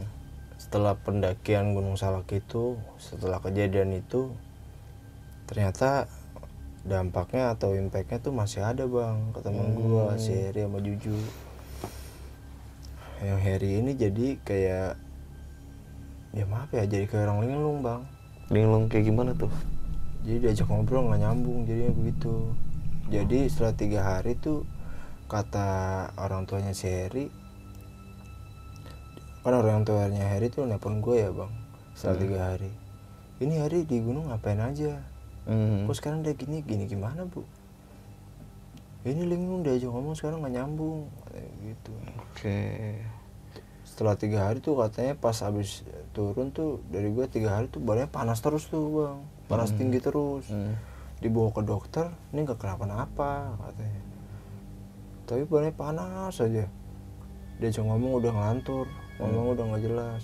setelah 0.60 0.92
pendakian 0.94 1.72
Gunung 1.72 1.96
Salak 1.96 2.28
itu 2.30 2.76
setelah 3.00 3.40
kejadian 3.40 3.96
itu 3.96 4.28
ternyata 5.48 6.04
dampaknya 6.84 7.56
atau 7.56 7.74
impactnya 7.74 8.20
tuh 8.20 8.36
masih 8.36 8.62
ada 8.62 8.84
bang 8.84 9.32
ke 9.32 9.40
teman 9.40 9.72
gua 9.72 10.20
si 10.20 10.36
Heri 10.36 10.68
sama 10.68 10.84
Juju. 10.84 11.16
Yang 13.24 13.40
Heri 13.40 13.70
ini 13.80 13.92
jadi 13.96 14.28
kayak 14.44 14.92
ya 16.30 16.46
maaf 16.46 16.70
ya 16.70 16.84
jadi 16.84 17.08
kayak 17.08 17.24
orang 17.26 17.40
linglung 17.42 17.80
bang 17.80 18.02
Linglung 18.50 18.90
kayak 18.90 19.06
gimana 19.10 19.32
tuh? 19.38 19.52
jadi 20.20 20.52
diajak 20.52 20.68
ngobrol 20.68 21.08
nggak 21.10 21.22
nyambung 21.24 21.64
jadinya 21.64 21.96
begitu 21.96 22.52
jadi 23.08 23.48
setelah 23.48 23.74
tiga 23.74 24.00
hari 24.04 24.36
tuh 24.36 24.68
kata 25.32 25.68
orang 26.20 26.44
tuanya 26.44 26.76
si 26.76 26.92
Heri 26.92 27.32
kan 29.42 29.56
orang 29.56 29.88
tuanya 29.88 30.28
Heri 30.28 30.52
tuh 30.52 30.68
nelpon 30.68 31.00
gue 31.00 31.24
ya 31.24 31.32
bang 31.32 31.50
setelah 31.96 32.18
tiga 32.20 32.40
hari 32.52 32.72
ini 33.40 33.64
hari 33.64 33.88
di 33.88 33.98
gunung 34.04 34.28
ngapain 34.28 34.60
aja 34.60 35.00
Hmm. 35.50 35.90
kok 35.90 35.98
sekarang 35.98 36.22
dia 36.22 36.38
gini 36.38 36.62
gini 36.62 36.86
gimana 36.86 37.26
bu 37.26 37.42
ini 39.02 39.26
linglung 39.26 39.66
diajak 39.66 39.90
ngomong 39.90 40.14
sekarang 40.14 40.46
nggak 40.46 40.62
nyambung 40.62 41.10
gitu 41.66 41.90
Oke. 42.22 43.02
Setelah 44.00 44.16
tiga 44.16 44.48
hari 44.48 44.64
tuh 44.64 44.80
katanya 44.80 45.12
pas 45.12 45.36
habis 45.44 45.84
turun 46.16 46.56
tuh 46.56 46.80
dari 46.88 47.12
gue 47.12 47.28
tiga 47.28 47.60
hari 47.60 47.68
tuh 47.68 47.84
badannya 47.84 48.08
panas 48.08 48.40
terus 48.40 48.72
tuh 48.72 48.88
bang. 48.96 49.20
Panas 49.52 49.76
tinggi 49.76 50.00
terus. 50.00 50.48
Hmm. 50.48 50.80
dibawa 51.20 51.52
ke 51.52 51.68
dokter 51.68 52.08
ini 52.32 52.48
nggak 52.48 52.64
kenapa-napa 52.64 53.60
katanya. 53.60 54.02
Tapi 55.28 55.44
badannya 55.44 55.76
panas 55.76 56.40
aja. 56.40 56.64
Dia 57.60 57.70
cuma 57.76 58.00
ngomong 58.00 58.24
udah 58.24 58.32
ngelantur 58.32 58.88
ngomong 59.20 59.52
udah 59.52 59.64
nggak 59.68 59.84
jelas. 59.84 60.24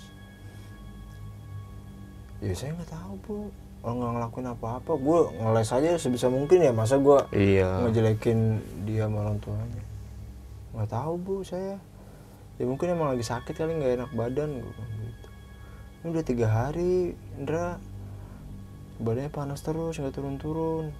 Ya 2.40 2.56
saya 2.56 2.80
nggak 2.80 2.96
tahu 2.96 3.14
bu. 3.28 3.38
Orang 3.84 3.96
nggak 4.00 4.12
ngelakuin 4.16 4.48
apa-apa. 4.56 4.92
Gue 4.96 5.20
ngeles 5.36 5.70
aja 5.76 6.00
sebisa 6.00 6.32
mungkin 6.32 6.64
ya 6.64 6.72
masa 6.72 6.96
gue 6.96 7.20
Iya. 7.36 7.84
ngejelekin 7.92 8.40
dia 8.88 9.04
sama 9.04 9.28
orang 9.28 9.38
tuanya. 9.44 9.84
Nggak 10.72 10.90
tahu 10.96 11.14
bu 11.20 11.36
saya 11.44 11.76
ya 12.56 12.64
mungkin 12.64 12.96
emang 12.96 13.12
lagi 13.12 13.26
sakit 13.28 13.52
kali 13.52 13.76
nggak 13.76 13.94
enak 14.00 14.12
badan 14.16 14.64
gue 14.64 14.72
gitu. 14.72 15.30
Ini 16.02 16.08
udah 16.14 16.26
tiga 16.26 16.48
hari 16.48 17.18
Indra. 17.36 17.82
Badannya 18.96 19.32
panas 19.34 19.60
terus 19.60 20.00
nggak 20.00 20.16
turun-turun. 20.16 20.96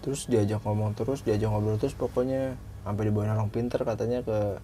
Terus 0.00 0.26
diajak 0.26 0.64
ngomong 0.64 0.96
terus 0.96 1.22
diajak 1.22 1.52
ngobrol 1.52 1.78
terus 1.78 1.94
pokoknya. 1.94 2.58
Sampai 2.82 3.12
dibawain 3.12 3.30
orang 3.30 3.52
pinter 3.52 3.78
katanya 3.84 4.24
ke 4.24 4.58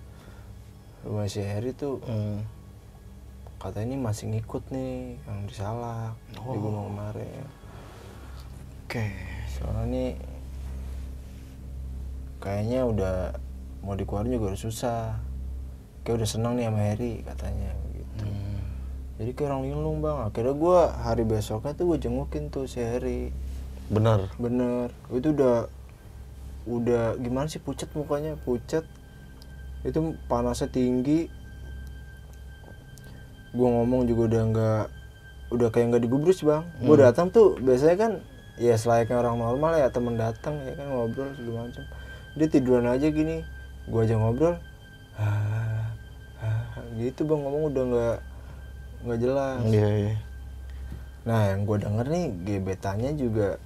rumah 1.06 1.28
si 1.30 1.44
Heri 1.44 1.70
tuh. 1.76 2.02
Hmm. 2.02 2.42
katanya 3.56 3.96
ini 3.96 3.98
masih 4.04 4.30
ngikut 4.30 4.68
nih 4.68 5.16
yang 5.26 5.48
di 5.48 5.54
Salak 5.56 6.12
di 6.28 6.58
gunung 6.60 6.92
kemarin. 6.92 7.44
Oke. 8.84 9.10
soalnya 9.48 9.84
nih 9.88 10.10
kayaknya 12.38 12.80
udah 12.84 13.16
mau 13.82 13.96
dikeluarin 13.96 14.32
juga 14.32 14.54
udah 14.54 14.60
susah. 14.60 15.02
Kayak 16.06 16.22
udah 16.22 16.28
seneng 16.28 16.52
nih 16.56 16.64
sama 16.70 16.80
Heri 16.86 17.14
katanya 17.26 17.70
gitu. 17.90 18.24
Hmm. 18.24 18.62
jadi 19.18 19.30
kayak 19.34 19.48
orang 19.50 19.62
linglung 19.66 19.98
bang. 20.04 20.18
Akhirnya 20.22 20.54
gue 20.54 20.78
hari 21.02 21.24
besoknya 21.26 21.72
tuh 21.74 21.84
gue 21.94 21.98
jengukin 21.98 22.48
tuh 22.48 22.64
si 22.70 22.78
Heri 22.78 23.34
Benar. 23.86 24.34
bener 24.42 24.90
itu 25.14 25.30
udah 25.30 25.70
udah 26.66 27.14
gimana 27.22 27.46
sih 27.46 27.62
pucat 27.62 27.86
mukanya 27.94 28.34
pucat 28.42 28.82
itu 29.86 30.18
panasnya 30.26 30.66
tinggi. 30.70 31.30
Gue 33.54 33.68
ngomong 33.70 34.10
juga 34.10 34.22
udah 34.30 34.42
nggak 34.50 34.84
udah 35.54 35.68
kayak 35.70 35.86
nggak 35.94 36.02
digubris 36.02 36.42
bang. 36.42 36.66
Gue 36.82 36.98
datang 36.98 37.30
tuh 37.30 37.58
biasanya 37.62 37.96
kan 37.98 38.12
ya 38.56 38.74
selayaknya 38.76 39.20
orang 39.20 39.36
normal 39.36 39.76
ya 39.76 39.92
temen 39.92 40.16
datang 40.16 40.56
ya 40.64 40.72
kan 40.74 40.88
ngobrol 40.88 41.28
segala 41.36 41.68
macam 41.68 41.84
dia 42.36 42.48
tiduran 42.48 42.88
aja 42.88 43.08
gini 43.12 43.44
gue 43.86 44.00
aja 44.02 44.14
ngobrol 44.18 44.58
"Ah, 45.14 45.86
ah," 46.42 46.66
gitu 46.98 47.22
bang 47.22 47.40
ngomong 47.40 47.62
udah 47.70 47.84
nggak 47.86 48.18
nggak 49.06 49.18
jelas 49.22 49.60
Iya, 49.62 49.88
iya. 49.94 50.14
Nah, 51.26 51.42
yang 51.50 51.66
gue 51.66 51.76
denger 51.82 52.06
nih 52.06 52.26
gebetannya 52.46 53.10
juga 53.18 53.58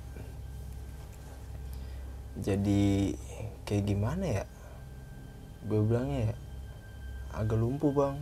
jadi 2.40 3.12
kayak 3.68 3.84
gimana 3.84 4.24
ya? 4.24 4.44
Gue 5.68 5.80
bilangnya 5.84 6.32
ya 6.32 6.34
agak 7.36 7.60
lumpuh 7.60 7.92
bang. 7.92 8.16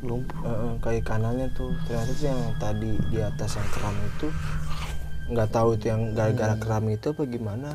Lumpuh. 0.00 0.38
Eh, 0.46 0.56
eh, 0.56 0.74
kayak 0.78 1.04
kanannya 1.04 1.46
tuh 1.58 1.74
ternyata 1.84 2.12
tuh 2.14 2.26
yang 2.30 2.40
tadi 2.62 2.90
di 3.10 3.18
atas 3.18 3.58
yang 3.58 3.68
keram 3.74 3.96
itu 3.98 4.28
nggak 5.30 5.50
tahu 5.50 5.68
itu 5.74 5.86
yang 5.90 6.02
gara-gara 6.14 6.54
keram 6.58 6.86
itu 6.90 7.06
apa 7.14 7.22
gimana? 7.26 7.70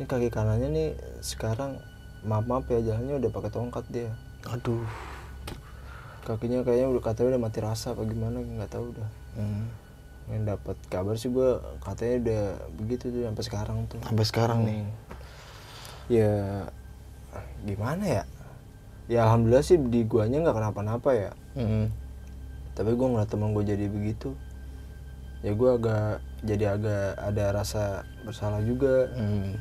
ini 0.00 0.08
kaki 0.08 0.32
kanannya 0.32 0.68
nih 0.72 0.88
sekarang 1.20 1.76
maaf 2.22 2.44
maaf 2.44 2.64
ya 2.66 2.80
jalannya 2.82 3.16
udah 3.18 3.30
pakai 3.30 3.50
tongkat 3.50 3.84
dia 3.88 4.10
Aduh. 4.46 4.84
kakinya 6.20 6.60
kayaknya 6.60 6.88
udah 6.88 7.02
katanya 7.02 7.28
udah 7.30 7.42
mati 7.42 7.58
rasa 7.58 7.90
apa 7.90 8.04
gimana 8.04 8.38
nggak 8.38 8.70
tahu 8.70 8.90
udah 8.90 9.08
Hmm. 9.30 9.70
yang 10.26 10.42
dapat 10.44 10.74
kabar 10.86 11.14
sih 11.14 11.28
gue 11.28 11.48
katanya 11.80 12.14
udah 12.20 12.42
begitu 12.76 13.08
tuh 13.08 13.22
sampai 13.24 13.44
sekarang 13.44 13.78
tuh 13.86 13.98
Sampai 14.00 14.24
sekarang 14.24 14.58
nih. 14.62 14.82
ya 16.08 16.66
gimana 17.62 18.02
ya 18.02 18.22
ya 19.06 19.20
alhamdulillah 19.24 19.62
sih 19.62 19.78
di 19.78 20.02
guanya 20.04 20.40
nggak 20.40 20.56
kenapa-napa 20.56 21.10
ya 21.12 21.30
Hmm. 21.50 21.90
tapi 22.72 22.90
gue 22.90 23.06
ngeliat 23.06 23.26
temen 23.26 23.50
gue 23.50 23.64
jadi 23.64 23.86
begitu 23.86 24.34
ya 25.40 25.50
gue 25.50 25.70
agak 25.72 26.18
jadi 26.42 26.74
agak 26.74 27.04
ada 27.16 27.44
rasa 27.52 27.84
bersalah 28.22 28.60
juga 28.60 29.08
Hmm. 29.10 29.56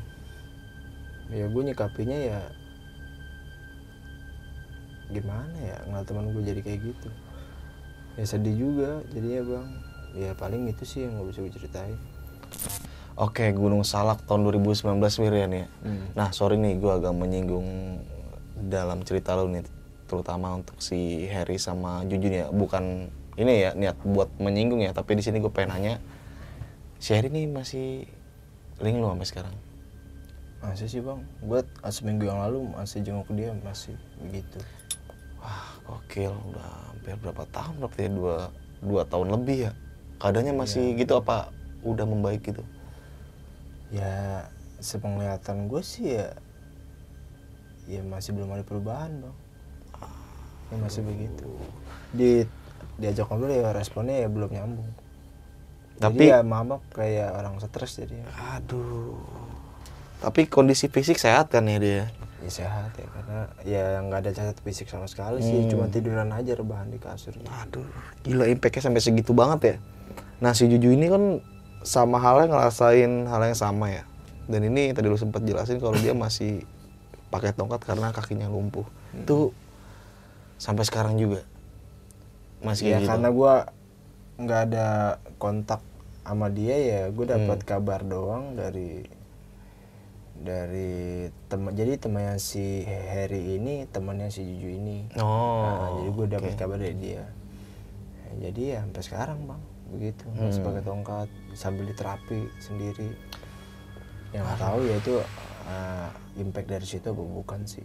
Ya 1.30 1.45
gue 1.45 1.61
nyikapinya 1.61 2.17
ya 2.17 2.41
gimana 5.09 5.57
ya 5.57 5.77
ngeliat 5.89 6.05
teman 6.05 6.30
gue 6.34 6.43
jadi 6.45 6.61
kayak 6.61 6.80
gitu 6.93 7.09
ya 8.17 8.25
sedih 8.25 8.55
juga 8.57 9.01
jadinya 9.13 9.41
bang 9.45 9.67
ya 10.17 10.32
paling 10.38 10.69
itu 10.69 10.84
sih 10.86 11.05
yang 11.05 11.21
gue 11.21 11.30
bisa 11.30 11.41
gue 11.45 11.53
ceritain 11.53 11.97
Oke, 13.19 13.51
Gunung 13.51 13.84
Salak 13.84 14.23
tahun 14.23 14.47
2019 14.47 14.95
Wirian 15.19 15.51
ya. 15.51 15.67
Hmm. 15.84 16.07
Nah, 16.15 16.32
sorry 16.32 16.55
nih 16.55 16.80
gue 16.80 16.88
agak 16.88 17.11
menyinggung 17.11 17.99
dalam 18.55 19.03
cerita 19.03 19.36
lu 19.36 19.51
nih, 19.51 19.67
terutama 20.07 20.55
untuk 20.55 20.80
si 20.80 21.27
Harry 21.27 21.59
sama 21.59 22.07
Jujun 22.07 22.32
ya. 22.32 22.47
Bukan 22.47 23.11
ini 23.36 23.67
ya 23.67 23.75
niat 23.75 23.99
buat 24.07 24.32
menyinggung 24.39 24.80
ya, 24.80 24.95
tapi 24.95 25.19
di 25.19 25.23
sini 25.27 25.43
gue 25.43 25.51
pengen 25.51 25.75
nanya, 25.75 25.93
si 26.95 27.11
Harry 27.11 27.27
nih 27.27 27.51
masih 27.51 28.07
link 28.80 28.95
lu 29.03 29.11
sampai 29.11 29.27
sekarang? 29.27 29.55
Masih 30.60 30.88
sih 30.91 30.99
bang 30.99 31.20
gue 31.39 31.60
seminggu 31.88 32.28
yang 32.28 32.39
lalu 32.39 32.68
masih 32.76 32.99
jenguk 32.99 33.30
dia 33.32 33.55
masih 33.64 33.95
begitu 34.20 34.60
Wah, 35.39 35.72
gokil. 35.88 36.36
Udah 36.51 36.68
hampir 36.91 37.16
berapa 37.16 37.47
tahun 37.47 37.80
berarti 37.80 38.01
ya? 38.03 38.12
Dua, 38.12 38.38
dua 38.84 39.01
tahun 39.07 39.39
lebih 39.39 39.57
ya. 39.66 39.74
Keadaannya 40.20 40.51
masih 40.51 40.99
gitu 40.99 41.16
apa 41.16 41.47
udah 41.80 42.03
membaik 42.03 42.43
gitu? 42.43 42.60
ya 43.89 44.45
sepenglihatan 44.78 45.66
gue 45.66 45.82
sih 45.82 46.14
ya 46.14 46.30
ya 47.89 48.05
masih 48.05 48.38
belum 48.38 48.53
ada 48.53 48.62
perubahan 48.62 49.10
bang 49.18 49.36
ya 50.70 50.76
masih 50.78 51.01
begitu 51.01 51.49
di 52.14 52.45
diajak 53.01 53.26
ngobrol 53.26 53.49
ya 53.49 53.74
responnya 53.74 54.22
ya 54.22 54.30
belum 54.30 54.53
nyambung 54.53 54.89
Tapi- 55.97 56.22
jadi 56.30 56.38
ya 56.38 56.39
mama 56.45 56.78
kayak 56.93 57.34
orang 57.34 57.57
stres 57.57 57.97
jadi 57.97 58.22
Aduh. 58.53 59.18
Tapi 60.20 60.45
kondisi 60.45 60.86
fisik 60.86 61.15
sehat 61.15 61.49
kan 61.49 61.63
ya 61.63 61.78
dia? 61.78 62.03
ya 62.39 62.47
sehat 62.47 62.95
ya 62.95 63.03
karena 63.05 63.39
ya 63.61 63.86
nggak 63.99 64.20
ada 64.22 64.32
cacat 64.32 64.57
fisik 64.61 64.88
sama 64.88 65.05
sekali 65.05 65.43
sih 65.43 65.59
Hmm. 65.59 65.70
cuma 65.70 65.86
tiduran 65.86 66.32
aja 66.32 66.55
rebahan 66.55 66.88
di 66.88 66.95
kasur 66.95 67.36
Aduh, 67.36 67.84
gila 68.22 68.47
impactnya 68.47 68.80
sampai 68.82 69.03
segitu 69.03 69.36
banget 69.36 69.59
ya. 69.61 69.76
Nah 70.39 70.55
si 70.55 70.65
Juju 70.65 70.88
ini 70.89 71.07
kan 71.07 71.43
sama 71.82 72.15
halnya 72.15 72.47
ngerasain 72.49 73.28
hal 73.28 73.41
yang 73.43 73.53
sama 73.53 73.91
ya. 73.91 74.03
Dan 74.47 74.63
ini 74.65 74.95
tadi 74.95 75.05
lu 75.05 75.20
sempat 75.20 75.43
jelasin 75.43 75.78
kalau 75.78 75.93
dia 75.93 76.15
masih 76.15 76.63
pakai 77.28 77.51
tongkat 77.51 77.84
karena 77.84 78.07
kakinya 78.09 78.47
lumpuh. 78.47 78.88
Itu 79.13 79.51
sampai 80.55 80.84
sekarang 80.84 81.15
juga 81.15 81.43
masih 82.59 82.88
ya 82.89 82.97
gitu. 82.97 83.07
karena 83.09 83.30
gue 83.30 83.53
nggak 84.39 84.61
ada 84.65 84.88
kontak 85.36 85.84
sama 86.22 86.47
dia 86.47 86.76
ya 86.76 87.01
gue 87.07 87.26
Hmm. 87.26 87.36
dapat 87.36 87.59
kabar 87.63 87.99
doang 88.01 88.55
dari 88.55 89.03
dari 90.39 90.91
teman 91.45 91.71
jadi 91.71 91.95
temannya 91.95 92.35
si 92.35 92.81
Harry 92.85 93.55
ini 93.55 93.83
temannya 93.85 94.27
si 94.27 94.41
Juju 94.41 94.69
ini. 94.71 94.97
Oh, 95.15 95.61
Nah, 95.61 95.89
jadi 95.97 96.09
gue 96.09 96.25
dapat 96.29 96.51
oke. 96.51 96.57
kabar 96.57 96.77
dari 96.77 96.95
dia. 96.95 97.23
Nah, 98.23 98.33
jadi 98.39 98.61
ya 98.63 98.77
sampai 98.81 99.03
sekarang 99.03 99.39
bang 99.43 99.61
begitu. 99.89 100.23
Masih 100.31 100.59
Hmm. 100.59 100.67
pakai 100.69 100.83
tongkat 100.83 101.27
sambil 101.53 101.83
diterapi 101.85 102.39
sendiri. 102.57 103.09
Yang 104.29 104.43
nggak 104.45 104.59
tahu 104.59 104.79
ya 104.81 104.95
itu 104.95 105.13
uh, 105.65 106.07
impact 106.35 106.67
dari 106.67 106.85
situ 106.85 107.05
apa 107.05 107.19
bukan 107.19 107.59
sih? 107.65 107.83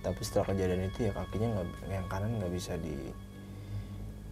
Tapi 0.00 0.20
setelah 0.20 0.46
kejadian 0.48 0.86
itu 0.86 0.98
ya 1.02 1.12
kakinya 1.12 1.48
nggak 1.52 1.66
yang 1.88 2.06
kanan 2.06 2.30
nggak 2.36 2.50
bisa 2.50 2.74
di 2.76 2.94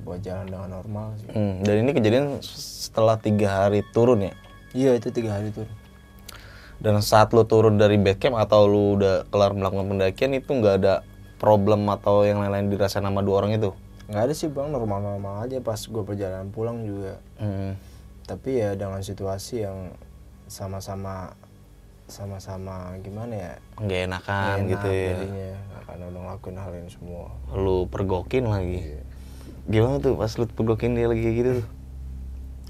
buat 0.00 0.18
jalan 0.18 0.46
dengan 0.46 0.70
normal 0.72 1.14
sih. 1.16 1.30
Hmm, 1.30 1.62
dan 1.62 1.74
ini 1.78 1.90
kejadian 1.92 2.26
setelah 2.42 3.14
tiga 3.16 3.48
hari 3.62 3.86
turun 3.88 4.18
ya. 4.20 4.34
iya 4.72 4.90
itu 4.92 5.06
tiga 5.08 5.38
hari 5.38 5.48
tuh 5.48 5.62
Dan 6.82 7.00
saat 7.00 7.30
lu 7.32 7.44
turun 7.44 7.76
dari 7.76 7.96
base 7.96 8.18
camp 8.18 8.36
atau 8.36 8.66
lu 8.66 8.98
udah 8.98 9.24
kelar 9.28 9.52
melakukan 9.52 9.86
pendakian 9.88 10.34
itu 10.34 10.50
nggak 10.50 10.74
ada 10.82 10.94
problem 11.36 11.86
atau 11.88 12.24
yang 12.24 12.40
lain-lain 12.40 12.68
dirasain 12.68 13.02
sama 13.02 13.20
dua 13.20 13.44
orang 13.44 13.54
itu? 13.54 13.70
nggak 14.04 14.20
ada 14.20 14.34
sih 14.36 14.52
bang. 14.52 14.68
Normal-normal 14.68 15.48
aja. 15.48 15.58
Pas 15.58 15.80
gue 15.80 16.02
perjalanan 16.04 16.48
pulang 16.48 16.84
juga. 16.84 17.16
Hmm. 17.40 17.76
tapi 18.24 18.56
ya 18.56 18.72
dengan 18.72 19.00
situasi 19.00 19.68
yang 19.68 19.92
sama-sama 20.46 21.36
sama-sama 22.04 22.92
gimana 23.00 23.32
ya? 23.32 23.52
Nggak 23.76 24.00
enakan 24.08 24.44
Nggak 24.44 24.68
gitu 24.68 24.88
enak 24.88 24.96
ya. 24.96 25.08
jadinya. 25.08 25.50
Karena 25.84 26.04
udah 26.08 26.20
ngelakuin 26.20 26.56
hal 26.56 26.72
ini 26.74 26.90
semua. 26.92 27.24
Lu 27.52 27.84
pergokin 27.84 28.44
lagi. 28.44 28.80
Iya. 28.80 29.02
gimana 29.64 29.96
tuh 29.96 30.12
pas 30.16 30.28
lu 30.36 30.44
pergokin 30.44 30.92
dia 30.92 31.08
lagi 31.08 31.24
kayak 31.24 31.36
gitu 31.40 31.52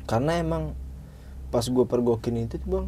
karena 0.06 0.38
emang 0.38 0.78
pas 1.50 1.66
gue 1.66 1.82
pergokin 1.82 2.46
itu 2.46 2.54
tuh 2.54 2.68
bang 2.70 2.86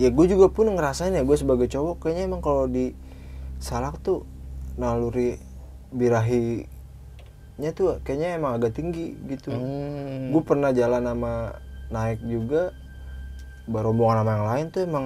ya 0.00 0.08
gue 0.08 0.26
juga 0.28 0.48
pun 0.48 0.72
ngerasain 0.72 1.12
ya 1.12 1.22
gue 1.24 1.36
sebagai 1.36 1.68
cowok 1.68 2.00
kayaknya 2.00 2.24
emang 2.28 2.40
kalau 2.40 2.64
di 2.64 2.96
salak 3.60 4.00
tuh 4.00 4.24
naluri 4.80 5.36
birahinya 5.92 7.70
tuh 7.76 8.00
kayaknya 8.00 8.40
emang 8.40 8.56
agak 8.56 8.72
tinggi 8.72 9.12
gitu. 9.28 9.52
Hmm. 9.52 10.32
gue 10.32 10.42
pernah 10.42 10.72
jalan 10.72 11.04
sama 11.04 11.60
naik 11.92 12.24
juga 12.24 12.72
berombongan 13.68 14.24
sama 14.24 14.30
yang 14.32 14.46
lain 14.48 14.66
tuh 14.72 14.80
emang 14.82 15.04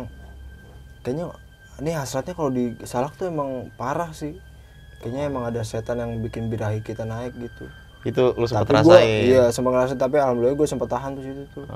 kayaknya 1.03 1.35
ini 1.83 1.91
hasratnya 1.93 2.33
kalau 2.33 2.49
di 2.49 2.73
salak 2.89 3.13
tuh 3.21 3.29
emang 3.29 3.69
parah 3.77 4.15
sih. 4.17 4.39
Kayaknya 4.97 5.23
emang 5.29 5.45
ada 5.45 5.61
setan 5.61 6.01
yang 6.01 6.25
bikin 6.25 6.49
birahi 6.49 6.81
kita 6.81 7.05
naik 7.05 7.37
gitu. 7.37 7.69
Itu 8.01 8.33
lu 8.33 8.49
sempat 8.49 8.81
rasain? 8.81 9.29
iya 9.29 9.53
sempat 9.53 9.77
ngerasain 9.77 10.01
tapi 10.01 10.17
alhamdulillah 10.17 10.57
gue 10.57 10.69
sempat 10.71 10.89
tahan 10.89 11.21
tuh 11.21 11.25
situ 11.27 11.45
tuh 11.53 11.67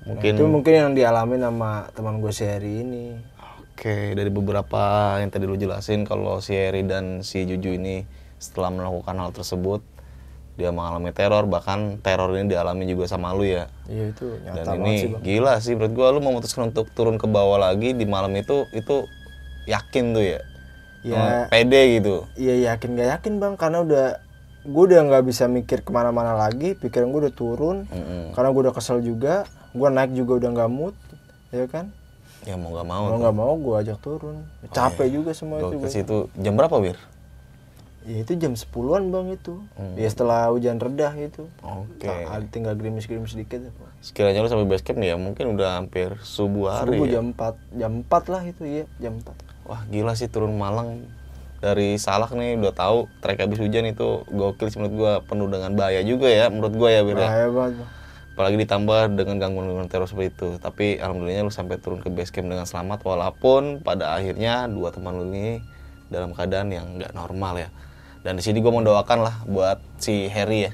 Nah, 0.00 0.16
mungkin 0.16 0.32
itu 0.32 0.44
mungkin 0.48 0.72
yang 0.72 0.90
dialami 0.96 1.36
sama 1.36 1.92
teman 1.92 2.24
gue 2.24 2.32
sehari 2.32 2.80
ini. 2.80 3.20
Oke 3.60 4.12
dari 4.16 4.28
beberapa 4.32 5.16
yang 5.20 5.28
tadi 5.32 5.44
lu 5.44 5.56
jelasin 5.56 6.04
kalau 6.08 6.40
si 6.40 6.52
Eri 6.56 6.84
dan 6.84 7.20
si 7.24 7.44
Juju 7.44 7.76
ini 7.76 8.04
setelah 8.40 8.72
melakukan 8.72 9.16
hal 9.16 9.30
tersebut 9.32 9.84
dia 10.60 10.68
mengalami 10.68 11.08
teror 11.16 11.48
bahkan 11.48 11.96
teror 12.04 12.28
ini 12.36 12.52
dialami 12.52 12.84
juga 12.84 13.08
sama 13.08 13.32
lu 13.32 13.44
ya. 13.44 13.68
Iya 13.88 14.12
itu 14.12 14.26
dan 14.44 14.52
nyata 14.56 14.72
banget 14.76 14.84
ini 14.84 14.96
sih 14.96 15.08
bang. 15.08 15.22
gila 15.24 15.54
sih 15.60 15.72
menurut 15.76 15.92
gua 15.96 16.06
lu 16.12 16.20
memutuskan 16.20 16.72
untuk 16.72 16.92
turun 16.92 17.16
ke 17.16 17.24
bawah 17.24 17.56
lagi 17.56 17.96
di 17.96 18.04
malam 18.04 18.32
itu 18.36 18.68
itu 18.76 19.04
yakin 19.64 20.12
tuh 20.12 20.24
ya? 20.24 20.40
Ya. 21.00 21.16
Hmm, 21.16 21.42
pede 21.48 21.80
gitu? 22.00 22.28
Iya 22.36 22.72
yakin 22.72 22.88
gak 22.96 23.08
yakin 23.20 23.32
bang. 23.40 23.54
Karena 23.56 23.80
udah 23.80 24.06
gue 24.60 24.82
udah 24.92 25.00
nggak 25.08 25.24
bisa 25.24 25.48
mikir 25.48 25.80
ke 25.80 25.88
mana-mana 25.88 26.36
lagi 26.36 26.76
pikiran 26.76 27.08
gue 27.08 27.20
udah 27.28 27.34
turun. 27.36 27.88
Mm-mm. 27.88 28.36
karena 28.36 28.48
gue 28.52 28.62
udah 28.68 28.74
kesel 28.76 29.00
juga 29.00 29.48
gue 29.70 29.88
naik 29.88 30.12
juga 30.12 30.32
udah 30.42 30.50
nggak 30.50 30.70
mood 30.70 30.96
ya 31.54 31.66
kan? 31.70 31.90
Ya 32.48 32.56
mau 32.56 32.72
gak 32.72 32.88
mau 32.88 33.04
mau 33.12 33.18
nggak 33.20 33.36
mau 33.36 33.52
gue 33.54 33.74
ajak 33.84 33.98
turun. 34.00 34.36
Capek 34.72 35.08
juga 35.12 35.30
semua 35.36 35.60
itu 35.60 35.76
ke 35.76 35.88
situ 35.92 36.16
jam 36.40 36.56
berapa 36.56 36.72
bir? 36.80 36.96
Ya 38.08 38.24
itu 38.24 38.32
jam 38.32 38.56
10-an 38.56 39.12
bang 39.12 39.26
itu. 39.36 39.60
Hmm. 39.76 39.92
ya 39.92 40.08
setelah 40.08 40.48
hujan 40.48 40.80
redah 40.80 41.12
itu 41.20 41.44
oke. 41.60 42.08
Nah, 42.08 42.40
tinggal 42.48 42.72
gerimis-gerimis 42.74 43.36
sedikit 43.36 43.60
apa. 43.60 43.92
sekiranya 44.00 44.40
lu 44.40 44.48
sampai 44.48 44.64
base 44.64 44.80
camp 44.80 44.96
nih 44.96 45.12
ya 45.12 45.16
mungkin 45.20 45.52
udah 45.52 45.76
hampir 45.76 46.16
subuh 46.24 46.72
hari 46.72 46.96
Subuh 46.96 47.06
ya. 47.06 47.20
jam 47.20 47.36
4 47.36 47.76
jam 47.76 47.92
4 48.08 48.32
lah 48.32 48.42
itu 48.48 48.62
iya 48.64 48.84
jam 48.96 49.20
4 49.20 49.68
wah 49.68 49.84
gila 49.92 50.16
sih 50.16 50.26
turun 50.32 50.56
Malang. 50.56 51.04
Dari 51.60 52.00
Salak 52.00 52.32
nih 52.32 52.56
udah 52.56 52.72
tahu 52.72 53.04
trek 53.20 53.36
habis 53.44 53.60
hujan 53.60 53.84
itu 53.84 54.24
gokil 54.32 54.72
sih 54.72 54.80
menurut 54.80 54.96
gua. 54.96 55.12
Penuh 55.20 55.44
dengan 55.52 55.76
bahaya 55.76 56.00
juga 56.00 56.32
ya 56.32 56.48
menurut 56.48 56.72
gua 56.72 56.88
ya 56.88 57.04
bir 57.04 57.20
ya. 57.20 57.28
bahaya 57.28 57.48
banget 57.52 57.74
bang 57.84 57.99
apalagi 58.32 58.56
ditambah 58.62 59.14
dengan 59.18 59.36
gangguan-gangguan 59.36 59.90
teror 59.90 60.08
seperti 60.08 60.32
itu. 60.32 60.48
Tapi 60.62 60.96
alhamdulillahnya 61.00 61.44
lu 61.46 61.52
sampai 61.52 61.76
turun 61.76 62.00
ke 62.00 62.08
base 62.08 62.32
camp 62.32 62.48
dengan 62.48 62.64
selamat 62.64 63.04
walaupun 63.04 63.84
pada 63.84 64.16
akhirnya 64.16 64.66
dua 64.70 64.94
teman 64.94 65.18
lu 65.18 65.28
ini 65.32 65.60
dalam 66.10 66.34
keadaan 66.34 66.72
yang 66.72 66.98
nggak 66.98 67.12
normal 67.14 67.60
ya. 67.60 67.68
Dan 68.20 68.36
di 68.36 68.42
sini 68.44 68.60
gue 68.60 68.68
mau 68.68 68.84
doakan 68.84 69.18
lah 69.24 69.36
buat 69.48 69.80
si 69.96 70.28
Harry 70.28 70.68
ya. 70.68 70.72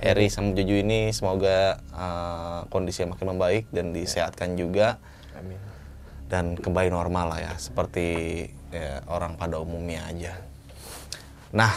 Harry 0.00 0.32
sama 0.32 0.56
Juju 0.56 0.80
ini 0.80 1.12
semoga 1.12 1.76
uh, 1.92 2.64
kondisinya 2.72 3.14
makin 3.14 3.36
membaik 3.36 3.64
dan 3.68 3.92
disehatkan 3.92 4.56
juga. 4.56 4.96
Amin. 5.36 5.60
Dan 6.26 6.56
kembali 6.56 6.88
normal 6.88 7.36
lah 7.36 7.38
ya 7.42 7.52
seperti 7.60 8.08
ya, 8.72 9.04
orang 9.12 9.36
pada 9.36 9.60
umumnya 9.60 10.08
aja. 10.08 10.40
Nah, 11.52 11.74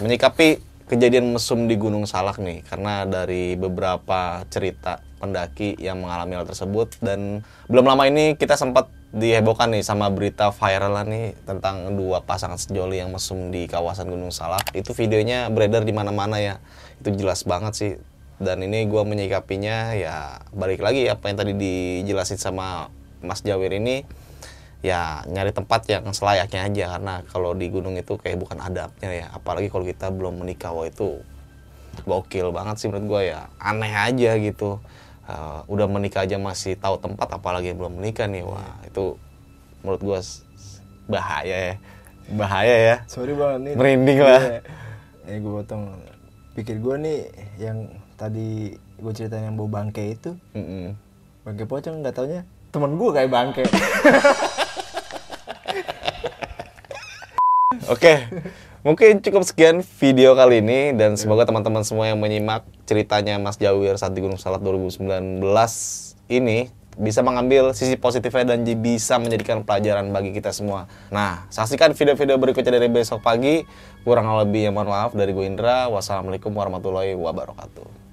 menyikapi 0.00 0.62
kejadian 0.88 1.36
mesum 1.36 1.68
di 1.68 1.76
Gunung 1.76 2.08
Salak 2.08 2.40
nih 2.40 2.64
karena 2.64 3.04
dari 3.04 3.54
beberapa 3.54 4.42
cerita 4.48 5.04
pendaki 5.20 5.76
yang 5.76 6.00
mengalami 6.00 6.40
hal 6.40 6.48
tersebut. 6.48 6.96
Dan 7.04 7.44
belum 7.68 7.84
lama 7.84 8.08
ini 8.08 8.34
kita 8.40 8.56
sempat 8.56 8.88
dihebohkan 9.12 9.72
nih 9.72 9.84
sama 9.84 10.08
berita 10.08 10.48
viral 10.52 10.92
lah 10.92 11.04
nih 11.04 11.36
tentang 11.44 11.92
dua 11.96 12.24
pasangan 12.24 12.56
sejoli 12.56 13.00
yang 13.00 13.12
mesum 13.12 13.52
di 13.52 13.68
kawasan 13.68 14.08
Gunung 14.08 14.32
Salak. 14.32 14.72
Itu 14.72 14.96
videonya 14.96 15.52
beredar 15.52 15.84
di 15.84 15.92
mana-mana 15.92 16.40
ya. 16.40 16.56
Itu 17.04 17.12
jelas 17.12 17.44
banget 17.44 17.72
sih. 17.76 17.92
Dan 18.38 18.64
ini 18.64 18.86
gua 18.86 19.02
menyikapinya 19.02 19.92
ya 19.98 20.40
balik 20.54 20.80
lagi 20.80 21.10
apa 21.10 21.26
yang 21.26 21.36
tadi 21.36 21.52
dijelasin 21.58 22.38
sama 22.38 22.86
Mas 23.18 23.42
Jawir 23.42 23.74
ini 23.74 24.06
ya 24.78 25.26
nyari 25.26 25.50
tempat 25.50 25.90
yang 25.90 26.06
selayaknya 26.14 26.70
aja 26.70 26.84
karena 26.94 27.14
kalau 27.26 27.50
di 27.50 27.66
gunung 27.66 27.98
itu 27.98 28.14
kayak 28.14 28.38
bukan 28.38 28.58
adabnya 28.62 29.10
ya. 29.10 29.26
Apalagi 29.34 29.68
kalau 29.70 29.82
kita 29.82 30.14
belum 30.14 30.46
menikah 30.46 30.70
wah 30.70 30.86
itu 30.86 31.18
gokil 32.06 32.54
banget 32.54 32.78
sih 32.78 32.86
menurut 32.86 33.06
gue 33.10 33.22
ya. 33.34 33.50
Aneh 33.58 33.90
aja 33.90 34.38
gitu. 34.38 34.78
Uh, 35.28 35.60
udah 35.68 35.84
menikah 35.84 36.24
aja 36.24 36.40
masih 36.40 36.72
tahu 36.80 36.96
tempat 36.96 37.28
apalagi 37.28 37.74
yang 37.74 37.84
belum 37.84 38.00
menikah 38.00 38.24
nih 38.24 38.48
wah 38.48 38.80
itu 38.86 39.18
menurut 39.82 40.00
gue 40.00 40.18
bahaya 41.10 41.56
ya. 41.72 41.74
Bahaya 42.32 42.76
ya. 42.76 42.96
Sorry 43.10 43.34
banget 43.34 43.60
nih. 43.66 43.74
Merinding 43.74 44.18
lah. 44.22 44.42
ya 45.26 45.36
gue 45.36 45.52
potong. 45.52 46.00
Pikir 46.54 46.78
gue 46.80 46.94
nih 47.02 47.18
yang 47.58 47.90
tadi 48.14 48.78
gue 48.98 49.12
ceritain 49.14 49.50
yang 49.50 49.58
bau 49.58 49.70
bangke 49.70 50.14
itu. 50.14 50.38
Mm-mm. 50.54 50.94
bangke 51.48 51.64
pocong 51.64 52.04
nggak 52.04 52.12
taunya 52.12 52.44
temen 52.68 53.00
gue 53.00 53.10
kayak 53.16 53.30
bangke 53.32 53.64
Oke, 57.84 58.24
mungkin 58.80 59.20
cukup 59.20 59.44
sekian 59.44 59.84
video 60.00 60.32
kali 60.32 60.64
ini 60.64 60.96
dan 60.96 61.20
semoga 61.20 61.44
teman-teman 61.44 61.84
semua 61.84 62.08
yang 62.08 62.16
menyimak 62.16 62.64
ceritanya 62.88 63.36
Mas 63.36 63.60
Jawir 63.60 63.92
saat 64.00 64.16
di 64.16 64.24
Gunung 64.24 64.40
Salak 64.40 64.64
2019 64.64 65.44
ini 66.32 66.72
bisa 66.96 67.20
mengambil 67.20 67.76
sisi 67.76 68.00
positifnya 68.00 68.56
dan 68.56 68.64
bisa 68.64 69.20
menjadikan 69.20 69.68
pelajaran 69.68 70.08
bagi 70.16 70.32
kita 70.32 70.48
semua. 70.48 70.88
Nah, 71.12 71.44
saksikan 71.52 71.92
video-video 71.92 72.40
berikutnya 72.40 72.72
dari 72.72 72.88
besok 72.88 73.20
pagi. 73.20 73.68
Kurang 74.00 74.32
lebih 74.40 74.72
yang 74.72 74.72
mohon 74.72 74.88
maaf 74.88 75.12
dari 75.12 75.36
gue 75.36 75.44
Indra. 75.44 75.92
Wassalamualaikum 75.92 76.48
warahmatullahi 76.56 77.20
wabarakatuh. 77.20 78.07